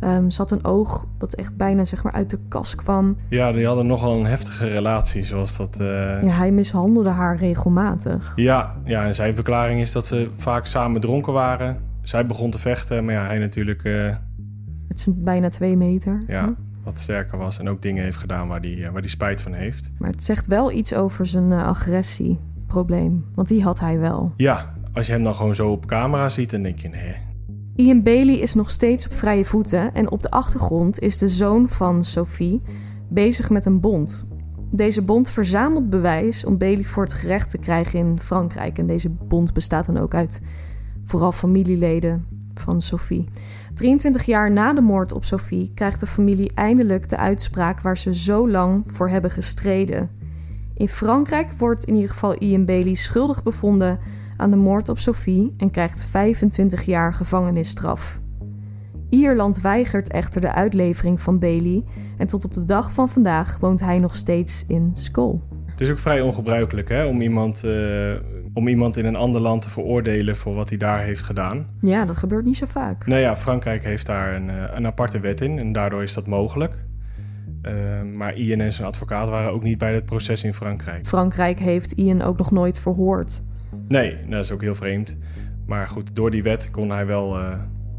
Um, 0.00 0.30
ze 0.30 0.40
had 0.40 0.50
een 0.50 0.64
oog 0.64 1.06
dat 1.18 1.34
echt 1.34 1.56
bijna 1.56 1.84
zeg 1.84 2.02
maar, 2.02 2.12
uit 2.12 2.30
de 2.30 2.38
kas 2.48 2.74
kwam. 2.74 3.16
Ja, 3.28 3.52
die 3.52 3.66
hadden 3.66 3.86
nogal 3.86 4.18
een 4.18 4.26
heftige 4.26 4.66
relatie, 4.66 5.24
zoals 5.24 5.56
dat... 5.56 5.76
Uh... 5.80 5.86
Ja, 6.22 6.28
hij 6.28 6.52
mishandelde 6.52 7.08
haar 7.08 7.36
regelmatig. 7.36 8.32
Ja, 8.36 8.76
ja, 8.84 9.04
en 9.04 9.14
zijn 9.14 9.34
verklaring 9.34 9.80
is 9.80 9.92
dat 9.92 10.06
ze 10.06 10.30
vaak 10.36 10.66
samen 10.66 11.00
dronken 11.00 11.32
waren. 11.32 11.76
Zij 12.02 12.26
begon 12.26 12.50
te 12.50 12.58
vechten, 12.58 13.04
maar 13.04 13.14
ja, 13.14 13.26
hij 13.26 13.38
natuurlijk... 13.38 13.84
Uh... 13.84 14.14
Het 14.88 14.98
is 14.98 15.08
bijna 15.10 15.48
twee 15.48 15.76
meter. 15.76 16.22
Ja, 16.26 16.54
wat 16.84 16.98
sterker 16.98 17.38
was 17.38 17.58
en 17.58 17.68
ook 17.68 17.82
dingen 17.82 18.04
heeft 18.04 18.16
gedaan 18.16 18.48
waar 18.48 18.60
hij 18.60 18.90
waar 18.92 19.02
die 19.02 19.10
spijt 19.10 19.40
van 19.40 19.52
heeft. 19.52 19.90
Maar 19.98 20.10
het 20.10 20.24
zegt 20.24 20.46
wel 20.46 20.72
iets 20.72 20.94
over 20.94 21.26
zijn 21.26 21.50
uh, 21.50 21.66
agressieprobleem, 21.66 23.24
want 23.34 23.48
die 23.48 23.62
had 23.62 23.80
hij 23.80 23.98
wel. 23.98 24.32
Ja, 24.36 24.74
als 24.92 25.06
je 25.06 25.12
hem 25.12 25.22
dan 25.22 25.34
gewoon 25.34 25.54
zo 25.54 25.70
op 25.70 25.86
camera 25.86 26.28
ziet, 26.28 26.50
dan 26.50 26.62
denk 26.62 26.78
je, 26.78 26.88
nee, 26.88 27.14
Ian 27.76 28.02
Bailey 28.02 28.34
is 28.34 28.54
nog 28.54 28.70
steeds 28.70 29.06
op 29.06 29.12
vrije 29.12 29.44
voeten 29.44 29.94
en 29.94 30.10
op 30.10 30.22
de 30.22 30.30
achtergrond 30.30 30.98
is 30.98 31.18
de 31.18 31.28
zoon 31.28 31.68
van 31.68 32.04
Sophie 32.04 32.62
bezig 33.08 33.50
met 33.50 33.66
een 33.66 33.80
bond. 33.80 34.28
Deze 34.70 35.02
bond 35.02 35.30
verzamelt 35.30 35.90
bewijs 35.90 36.44
om 36.44 36.58
Bailey 36.58 36.84
voor 36.84 37.02
het 37.02 37.12
gerecht 37.12 37.50
te 37.50 37.58
krijgen 37.58 37.98
in 37.98 38.18
Frankrijk. 38.20 38.78
En 38.78 38.86
deze 38.86 39.10
bond 39.10 39.52
bestaat 39.52 39.86
dan 39.86 39.98
ook 39.98 40.14
uit 40.14 40.42
vooral 41.04 41.32
familieleden 41.32 42.26
van 42.54 42.82
Sophie. 42.82 43.28
23 43.74 44.22
jaar 44.22 44.50
na 44.50 44.72
de 44.72 44.80
moord 44.80 45.12
op 45.12 45.24
Sophie 45.24 45.72
krijgt 45.74 46.00
de 46.00 46.06
familie 46.06 46.50
eindelijk 46.54 47.08
de 47.08 47.16
uitspraak 47.16 47.80
waar 47.80 47.98
ze 47.98 48.14
zo 48.14 48.50
lang 48.50 48.84
voor 48.86 49.08
hebben 49.08 49.30
gestreden. 49.30 50.10
In 50.74 50.88
Frankrijk 50.88 51.52
wordt 51.58 51.84
in 51.84 51.94
ieder 51.94 52.10
geval 52.10 52.34
Ian 52.38 52.64
Bailey 52.64 52.94
schuldig 52.94 53.42
bevonden 53.42 53.98
aan 54.36 54.50
de 54.50 54.56
moord 54.56 54.88
op 54.88 54.98
Sophie 54.98 55.54
en 55.56 55.70
krijgt 55.70 56.06
25 56.06 56.82
jaar 56.82 57.14
gevangenisstraf. 57.14 58.20
Ierland 59.10 59.60
weigert 59.60 60.10
echter 60.10 60.40
de 60.40 60.52
uitlevering 60.52 61.20
van 61.20 61.38
Bailey 61.38 61.84
en 62.18 62.26
tot 62.26 62.44
op 62.44 62.54
de 62.54 62.64
dag 62.64 62.92
van 62.92 63.08
vandaag 63.08 63.58
woont 63.58 63.80
hij 63.80 63.98
nog 63.98 64.16
steeds 64.16 64.64
in 64.68 64.90
Skull. 64.92 65.40
Het 65.66 65.80
is 65.80 65.90
ook 65.90 65.98
vrij 65.98 66.20
ongebruikelijk 66.20 66.88
hè, 66.88 67.04
om, 67.04 67.20
iemand, 67.20 67.62
uh, 67.64 67.70
om 68.54 68.68
iemand 68.68 68.96
in 68.96 69.04
een 69.04 69.16
ander 69.16 69.40
land 69.40 69.62
te 69.62 69.70
veroordelen 69.70 70.36
voor 70.36 70.54
wat 70.54 70.68
hij 70.68 70.78
daar 70.78 71.00
heeft 71.00 71.22
gedaan. 71.22 71.66
Ja, 71.80 72.04
dat 72.04 72.16
gebeurt 72.16 72.44
niet 72.44 72.56
zo 72.56 72.66
vaak. 72.66 73.06
Nou 73.06 73.20
ja, 73.20 73.36
Frankrijk 73.36 73.84
heeft 73.84 74.06
daar 74.06 74.34
een, 74.34 74.50
eh, 74.50 74.56
een 74.74 74.86
aparte 74.86 75.20
wet 75.20 75.40
in 75.40 75.58
en 75.58 75.72
daardoor 75.72 76.02
is 76.02 76.14
dat 76.14 76.26
mogelijk. 76.26 76.74
Uh, 77.62 77.72
maar 78.14 78.34
Ian 78.34 78.60
en 78.60 78.72
zijn 78.72 78.88
advocaat 78.88 79.28
waren 79.28 79.52
ook 79.52 79.62
niet 79.62 79.78
bij 79.78 79.94
het 79.94 80.04
proces 80.04 80.44
in 80.44 80.54
Frankrijk. 80.54 81.06
Frankrijk 81.06 81.58
heeft 81.58 81.92
Ian 81.92 82.22
ook 82.22 82.38
nog 82.38 82.50
nooit 82.50 82.80
verhoord. 82.80 83.42
Nee, 83.88 84.16
dat 84.28 84.44
is 84.44 84.52
ook 84.52 84.60
heel 84.60 84.74
vreemd. 84.74 85.16
Maar 85.66 85.88
goed, 85.88 86.16
door 86.16 86.30
die 86.30 86.42
wet 86.42 86.70
kon 86.70 86.90
hij 86.90 87.06
wel, 87.06 87.38
uh, 87.38 87.48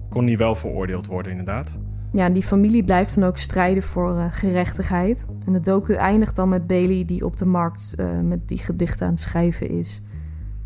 kon 0.10 0.26
hij 0.26 0.38
wel 0.38 0.56
veroordeeld 0.56 1.08
worden, 1.08 1.32
inderdaad. 1.32 1.80
Ja, 2.12 2.30
die 2.30 2.44
familie 2.44 2.84
blijft 2.84 3.16
dan 3.16 3.24
ook 3.24 3.38
strijden 3.38 3.84
voor 3.84 4.16
uh, 4.16 4.26
gerechtigheid. 4.30 5.28
En 5.46 5.54
de 5.54 5.60
docu 5.60 5.94
eindigt 5.94 6.36
dan 6.36 6.50
met 6.50 6.68
Bailey 6.68 7.06
die 7.06 7.26
op 7.26 7.38
de 7.38 7.46
markt 7.46 7.96
met 8.24 8.48
die 8.48 8.58
gedichten 8.58 9.06
aan 9.06 9.12
het 9.12 9.22
schrijven 9.22 9.70
is. 9.70 10.02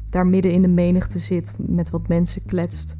Daar 0.09 0.27
midden 0.27 0.51
in 0.51 0.61
de 0.61 0.67
menigte 0.67 1.19
zit, 1.19 1.53
met 1.57 1.89
wat 1.89 2.07
mensen 2.07 2.45
kletst. 2.45 2.97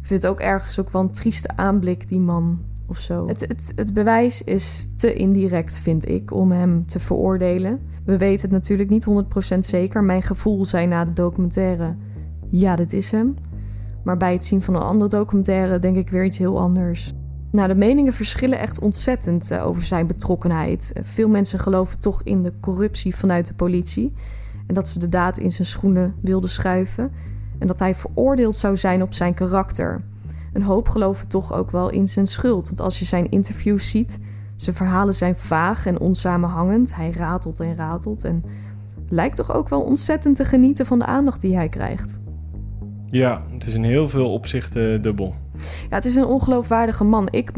Ik 0.00 0.08
vind 0.08 0.22
het 0.22 0.30
ook 0.30 0.40
ergens 0.40 0.80
ook 0.80 0.90
wel 0.90 1.02
een 1.02 1.10
trieste 1.10 1.56
aanblik, 1.56 2.08
die 2.08 2.20
man 2.20 2.60
of 2.86 2.98
zo. 2.98 3.26
Het, 3.26 3.40
het, 3.40 3.72
het 3.76 3.94
bewijs 3.94 4.42
is 4.42 4.88
te 4.96 5.14
indirect, 5.14 5.80
vind 5.80 6.08
ik, 6.08 6.32
om 6.32 6.52
hem 6.52 6.86
te 6.86 7.00
veroordelen. 7.00 7.80
We 8.04 8.18
weten 8.18 8.42
het 8.42 8.50
natuurlijk 8.50 8.90
niet 8.90 9.06
100% 9.56 9.58
zeker. 9.58 10.04
Mijn 10.04 10.22
gevoel 10.22 10.64
zei 10.64 10.86
na 10.86 11.04
de 11.04 11.12
documentaire: 11.12 11.96
ja, 12.50 12.76
dit 12.76 12.92
is 12.92 13.10
hem. 13.10 13.34
Maar 14.04 14.16
bij 14.16 14.32
het 14.32 14.44
zien 14.44 14.62
van 14.62 14.74
een 14.74 14.82
andere 14.82 15.10
documentaire 15.10 15.78
denk 15.78 15.96
ik 15.96 16.10
weer 16.10 16.24
iets 16.24 16.38
heel 16.38 16.58
anders. 16.58 17.12
Nou, 17.50 17.68
de 17.68 17.74
meningen 17.74 18.12
verschillen 18.12 18.58
echt 18.58 18.80
ontzettend 18.80 19.50
eh, 19.50 19.66
over 19.66 19.82
zijn 19.82 20.06
betrokkenheid. 20.06 20.92
Veel 21.02 21.28
mensen 21.28 21.58
geloven 21.58 21.98
toch 21.98 22.22
in 22.22 22.42
de 22.42 22.52
corruptie 22.60 23.16
vanuit 23.16 23.46
de 23.46 23.54
politie. 23.54 24.12
En 24.72 24.78
dat 24.78 24.88
ze 24.88 24.98
de 24.98 25.08
daad 25.08 25.38
in 25.38 25.50
zijn 25.50 25.66
schoenen 25.66 26.14
wilden 26.20 26.50
schuiven. 26.50 27.12
En 27.58 27.66
dat 27.66 27.78
hij 27.78 27.94
veroordeeld 27.94 28.56
zou 28.56 28.76
zijn 28.76 29.02
op 29.02 29.14
zijn 29.14 29.34
karakter. 29.34 30.02
Een 30.52 30.62
hoop 30.62 30.88
geloven 30.88 31.28
toch 31.28 31.52
ook 31.52 31.70
wel 31.70 31.90
in 31.90 32.08
zijn 32.08 32.26
schuld. 32.26 32.66
Want 32.66 32.80
als 32.80 32.98
je 32.98 33.04
zijn 33.04 33.30
interviews 33.30 33.90
ziet, 33.90 34.18
zijn 34.56 34.76
verhalen 34.76 35.14
zijn 35.14 35.36
vaag 35.36 35.86
en 35.86 36.00
onsamenhangend. 36.00 36.94
Hij 36.94 37.10
ratelt 37.10 37.60
en 37.60 37.76
ratelt 37.76 38.24
en 38.24 38.44
lijkt 39.08 39.36
toch 39.36 39.52
ook 39.52 39.68
wel 39.68 39.82
ontzettend 39.82 40.36
te 40.36 40.44
genieten 40.44 40.86
van 40.86 40.98
de 40.98 41.06
aandacht 41.06 41.40
die 41.40 41.56
hij 41.56 41.68
krijgt. 41.68 42.20
Ja, 43.06 43.42
het 43.50 43.66
is 43.66 43.74
in 43.74 43.84
heel 43.84 44.08
veel 44.08 44.32
opzichten 44.32 45.02
dubbel. 45.02 45.34
Ja, 45.88 45.96
het 45.96 46.04
is 46.04 46.16
een 46.16 46.24
ongeloofwaardige 46.24 47.04
man. 47.04 47.28
Ik, 47.30 47.50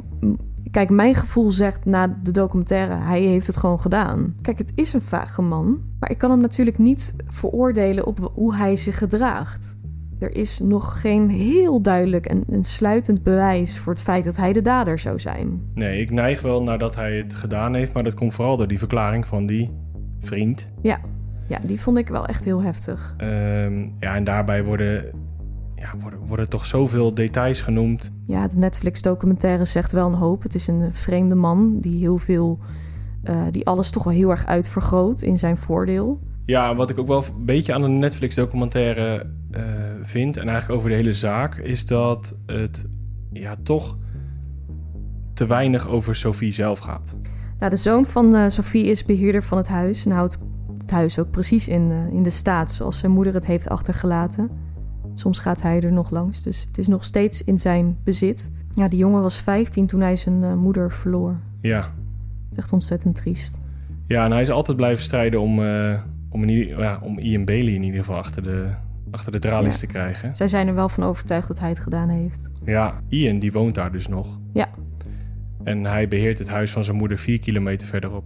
kijk, 0.74 0.90
mijn 0.90 1.14
gevoel 1.14 1.52
zegt 1.52 1.84
na 1.84 2.16
de 2.22 2.30
documentaire, 2.30 2.94
hij 2.94 3.20
heeft 3.20 3.46
het 3.46 3.56
gewoon 3.56 3.80
gedaan. 3.80 4.34
Kijk, 4.42 4.58
het 4.58 4.72
is 4.74 4.92
een 4.92 5.02
vage 5.02 5.42
man, 5.42 5.80
maar 5.98 6.10
ik 6.10 6.18
kan 6.18 6.30
hem 6.30 6.40
natuurlijk 6.40 6.78
niet 6.78 7.14
veroordelen 7.26 8.06
op 8.06 8.30
hoe 8.34 8.54
hij 8.56 8.76
zich 8.76 8.98
gedraagt. 8.98 9.76
Er 10.18 10.36
is 10.36 10.58
nog 10.58 11.00
geen 11.00 11.30
heel 11.30 11.82
duidelijk 11.82 12.26
en, 12.26 12.44
en 12.50 12.64
sluitend 12.64 13.22
bewijs 13.22 13.78
voor 13.78 13.92
het 13.92 14.02
feit 14.02 14.24
dat 14.24 14.36
hij 14.36 14.52
de 14.52 14.62
dader 14.62 14.98
zou 14.98 15.18
zijn. 15.18 15.62
Nee, 15.74 16.00
ik 16.00 16.10
neig 16.10 16.42
wel 16.42 16.62
nadat 16.62 16.96
hij 16.96 17.16
het 17.16 17.34
gedaan 17.34 17.74
heeft, 17.74 17.92
maar 17.92 18.04
dat 18.04 18.14
komt 18.14 18.34
vooral 18.34 18.56
door 18.56 18.68
die 18.68 18.78
verklaring 18.78 19.26
van 19.26 19.46
die 19.46 19.70
vriend. 20.18 20.68
Ja. 20.82 20.98
Ja, 21.46 21.58
die 21.62 21.80
vond 21.80 21.98
ik 21.98 22.08
wel 22.08 22.26
echt 22.26 22.44
heel 22.44 22.62
heftig. 22.62 23.14
Ehm, 23.16 23.78
ja, 24.00 24.14
en 24.14 24.24
daarbij 24.24 24.64
worden, 24.64 25.10
ja, 25.84 25.98
worden, 26.00 26.18
worden 26.26 26.48
toch 26.48 26.66
zoveel 26.66 27.14
details 27.14 27.60
genoemd. 27.60 28.12
Ja, 28.26 28.48
de 28.48 28.56
Netflix-documentaire 28.56 29.64
zegt 29.64 29.92
wel 29.92 30.06
een 30.06 30.14
hoop. 30.14 30.42
Het 30.42 30.54
is 30.54 30.66
een 30.66 30.92
vreemde 30.92 31.34
man 31.34 31.80
die 31.80 31.98
heel 31.98 32.18
veel, 32.18 32.58
eh, 33.22 33.42
die 33.50 33.66
alles 33.66 33.90
toch 33.90 34.04
wel 34.04 34.12
heel 34.12 34.30
erg 34.30 34.46
uitvergroot 34.46 35.22
in 35.22 35.38
zijn 35.38 35.56
voordeel. 35.56 36.20
Ja, 36.46 36.74
wat 36.74 36.90
ik 36.90 36.98
ook 36.98 37.06
wel 37.06 37.24
een 37.24 37.44
beetje 37.44 37.74
aan 37.74 37.82
de 37.82 37.88
Netflix-documentaire 37.88 39.26
eh, 39.50 39.62
vind, 40.02 40.36
en 40.36 40.48
eigenlijk 40.48 40.78
over 40.78 40.90
de 40.90 40.96
hele 40.96 41.12
zaak, 41.12 41.56
is 41.56 41.86
dat 41.86 42.36
het 42.46 42.86
ja, 43.32 43.56
toch 43.62 43.98
te 45.34 45.46
weinig 45.46 45.88
over 45.88 46.16
Sophie 46.16 46.52
zelf 46.52 46.78
gaat. 46.78 47.16
Nou, 47.58 47.70
de 47.70 47.76
zoon 47.76 48.06
van 48.06 48.34
eh, 48.34 48.48
Sophie 48.48 48.84
is 48.84 49.04
beheerder 49.04 49.42
van 49.42 49.58
het 49.58 49.68
huis 49.68 50.04
en 50.04 50.12
houdt 50.12 50.38
het 50.78 50.90
huis 50.90 51.18
ook 51.18 51.30
precies 51.30 51.68
in, 51.68 51.90
in 52.12 52.22
de 52.22 52.30
staat 52.30 52.72
zoals 52.72 52.98
zijn 52.98 53.12
moeder 53.12 53.34
het 53.34 53.46
heeft 53.46 53.68
achtergelaten. 53.68 54.50
Soms 55.14 55.38
gaat 55.38 55.62
hij 55.62 55.80
er 55.80 55.92
nog 55.92 56.10
langs, 56.10 56.42
dus 56.42 56.62
het 56.66 56.78
is 56.78 56.86
nog 56.88 57.04
steeds 57.04 57.44
in 57.44 57.58
zijn 57.58 57.96
bezit. 58.04 58.50
Ja, 58.74 58.88
die 58.88 58.98
jongen 58.98 59.22
was 59.22 59.38
15 59.40 59.86
toen 59.86 60.00
hij 60.00 60.16
zijn 60.16 60.42
eh, 60.42 60.54
moeder 60.54 60.92
verloor. 60.92 61.36
Ja. 61.60 61.92
Echt 62.56 62.72
ontzettend 62.72 63.14
triest. 63.14 63.60
Ja, 64.06 64.24
en 64.24 64.30
hij 64.30 64.40
is 64.42 64.50
altijd 64.50 64.76
blijven 64.76 65.04
strijden 65.04 65.40
om, 65.40 65.62
eh, 65.64 66.00
om, 66.30 66.44
ieder- 66.44 66.78
ja, 66.80 66.98
om 67.02 67.18
Ian 67.18 67.44
Bailey 67.44 67.72
in 67.72 67.82
ieder 67.82 68.00
geval 68.00 68.16
achter 68.16 68.42
de, 68.42 68.68
achter 69.10 69.32
de 69.32 69.38
tralies 69.38 69.72
Ja. 69.74 69.78
te 69.80 69.86
krijgen. 69.86 70.34
Zij 70.36 70.48
zijn 70.48 70.68
er 70.68 70.74
wel 70.74 70.88
van 70.88 71.04
overtuigd 71.04 71.48
dat 71.48 71.58
hij 71.60 71.68
het 71.68 71.78
gedaan 71.78 72.08
heeft. 72.08 72.50
Ja, 72.64 73.00
Ian 73.08 73.38
die 73.38 73.52
woont 73.52 73.74
daar 73.74 73.92
dus 73.92 74.08
nog. 74.08 74.38
Ja. 74.52 74.68
En 75.64 75.84
hij 75.84 76.08
beheert 76.08 76.38
het 76.38 76.48
huis 76.48 76.70
van 76.72 76.84
zijn 76.84 76.96
moeder 76.96 77.18
vier 77.18 77.38
kilometer 77.38 77.86
verderop. 77.86 78.24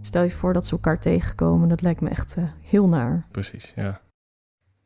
Stel 0.00 0.22
je 0.22 0.30
voor 0.30 0.52
dat 0.52 0.66
ze 0.66 0.72
elkaar 0.72 1.00
tegenkomen, 1.00 1.68
dat 1.68 1.82
lijkt 1.82 2.00
me 2.00 2.08
echt 2.08 2.36
eh, 2.36 2.44
heel 2.62 2.88
naar. 2.88 3.26
Precies, 3.30 3.72
ja. 3.76 4.00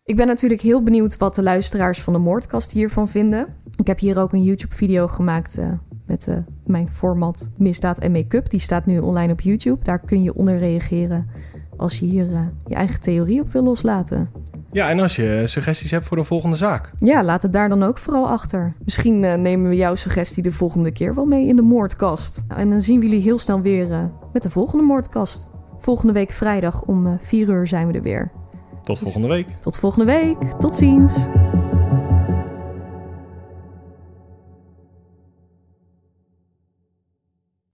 Ik 0.07 0.17
ben 0.17 0.27
natuurlijk 0.27 0.61
heel 0.61 0.83
benieuwd 0.83 1.17
wat 1.17 1.35
de 1.35 1.43
luisteraars 1.43 2.01
van 2.01 2.13
de 2.13 2.19
moordkast 2.19 2.73
hiervan 2.73 3.09
vinden. 3.09 3.47
Ik 3.77 3.87
heb 3.87 3.99
hier 3.99 4.19
ook 4.19 4.33
een 4.33 4.43
YouTube-video 4.43 5.09
gemaakt 5.09 5.59
eh, 5.59 5.69
met 6.07 6.29
eh, 6.29 6.37
mijn 6.67 6.89
format 6.89 7.51
Misdaad 7.59 7.99
en 7.99 8.13
Make-up. 8.13 8.51
Die 8.51 8.61
staat 8.61 8.87
nu 8.87 8.99
online 8.99 9.33
op 9.33 9.41
YouTube. 9.41 9.85
Daar 9.85 9.99
kun 9.99 10.23
je 10.23 10.35
onder 10.35 10.59
reageren 10.59 11.27
als 11.77 11.99
je 11.99 12.07
hier 12.07 12.33
eh, 12.33 12.41
je 12.67 12.75
eigen 12.75 13.01
theorie 13.01 13.41
op 13.41 13.53
wil 13.53 13.63
loslaten. 13.63 14.31
Ja, 14.73 14.89
en 14.89 15.01
als 15.01 15.17
je 15.17 15.43
suggesties 15.45 15.91
hebt 15.91 16.07
voor 16.07 16.17
de 16.17 16.25
volgende 16.25 16.57
zaak. 16.57 16.93
Ja, 16.99 17.25
laat 17.25 17.43
het 17.43 17.53
daar 17.53 17.69
dan 17.69 17.83
ook 17.83 17.99
vooral 17.99 18.29
achter. 18.29 18.75
Misschien 18.85 19.21
nemen 19.21 19.69
we 19.69 19.77
jouw 19.77 19.95
suggestie 19.95 20.43
de 20.43 20.53
volgende 20.53 20.93
keer 20.93 21.15
wel 21.15 21.27
mee 21.27 21.47
in 21.47 21.57
de 21.57 21.63
moordkast. 21.63 22.45
En 22.49 22.71
dan 22.71 22.81
zien 22.81 23.01
we 23.01 23.07
jullie 23.07 23.23
heel 23.23 23.39
snel 23.39 23.61
weer 23.61 24.11
met 24.33 24.43
de 24.43 24.51
volgende 24.51 24.85
moordkast. 24.85 25.51
Volgende 25.79 26.13
week 26.13 26.31
vrijdag 26.31 26.83
om 26.83 27.19
4 27.21 27.49
uur 27.49 27.67
zijn 27.67 27.87
we 27.87 27.93
er 27.93 28.03
weer. 28.03 28.31
Tot 28.85 28.99
volgende 28.99 29.29
week. 29.29 29.49
Tot 29.61 29.79
volgende 29.79 30.05
week. 30.13 30.37
Tot 30.59 30.77
ziens. 30.77 31.27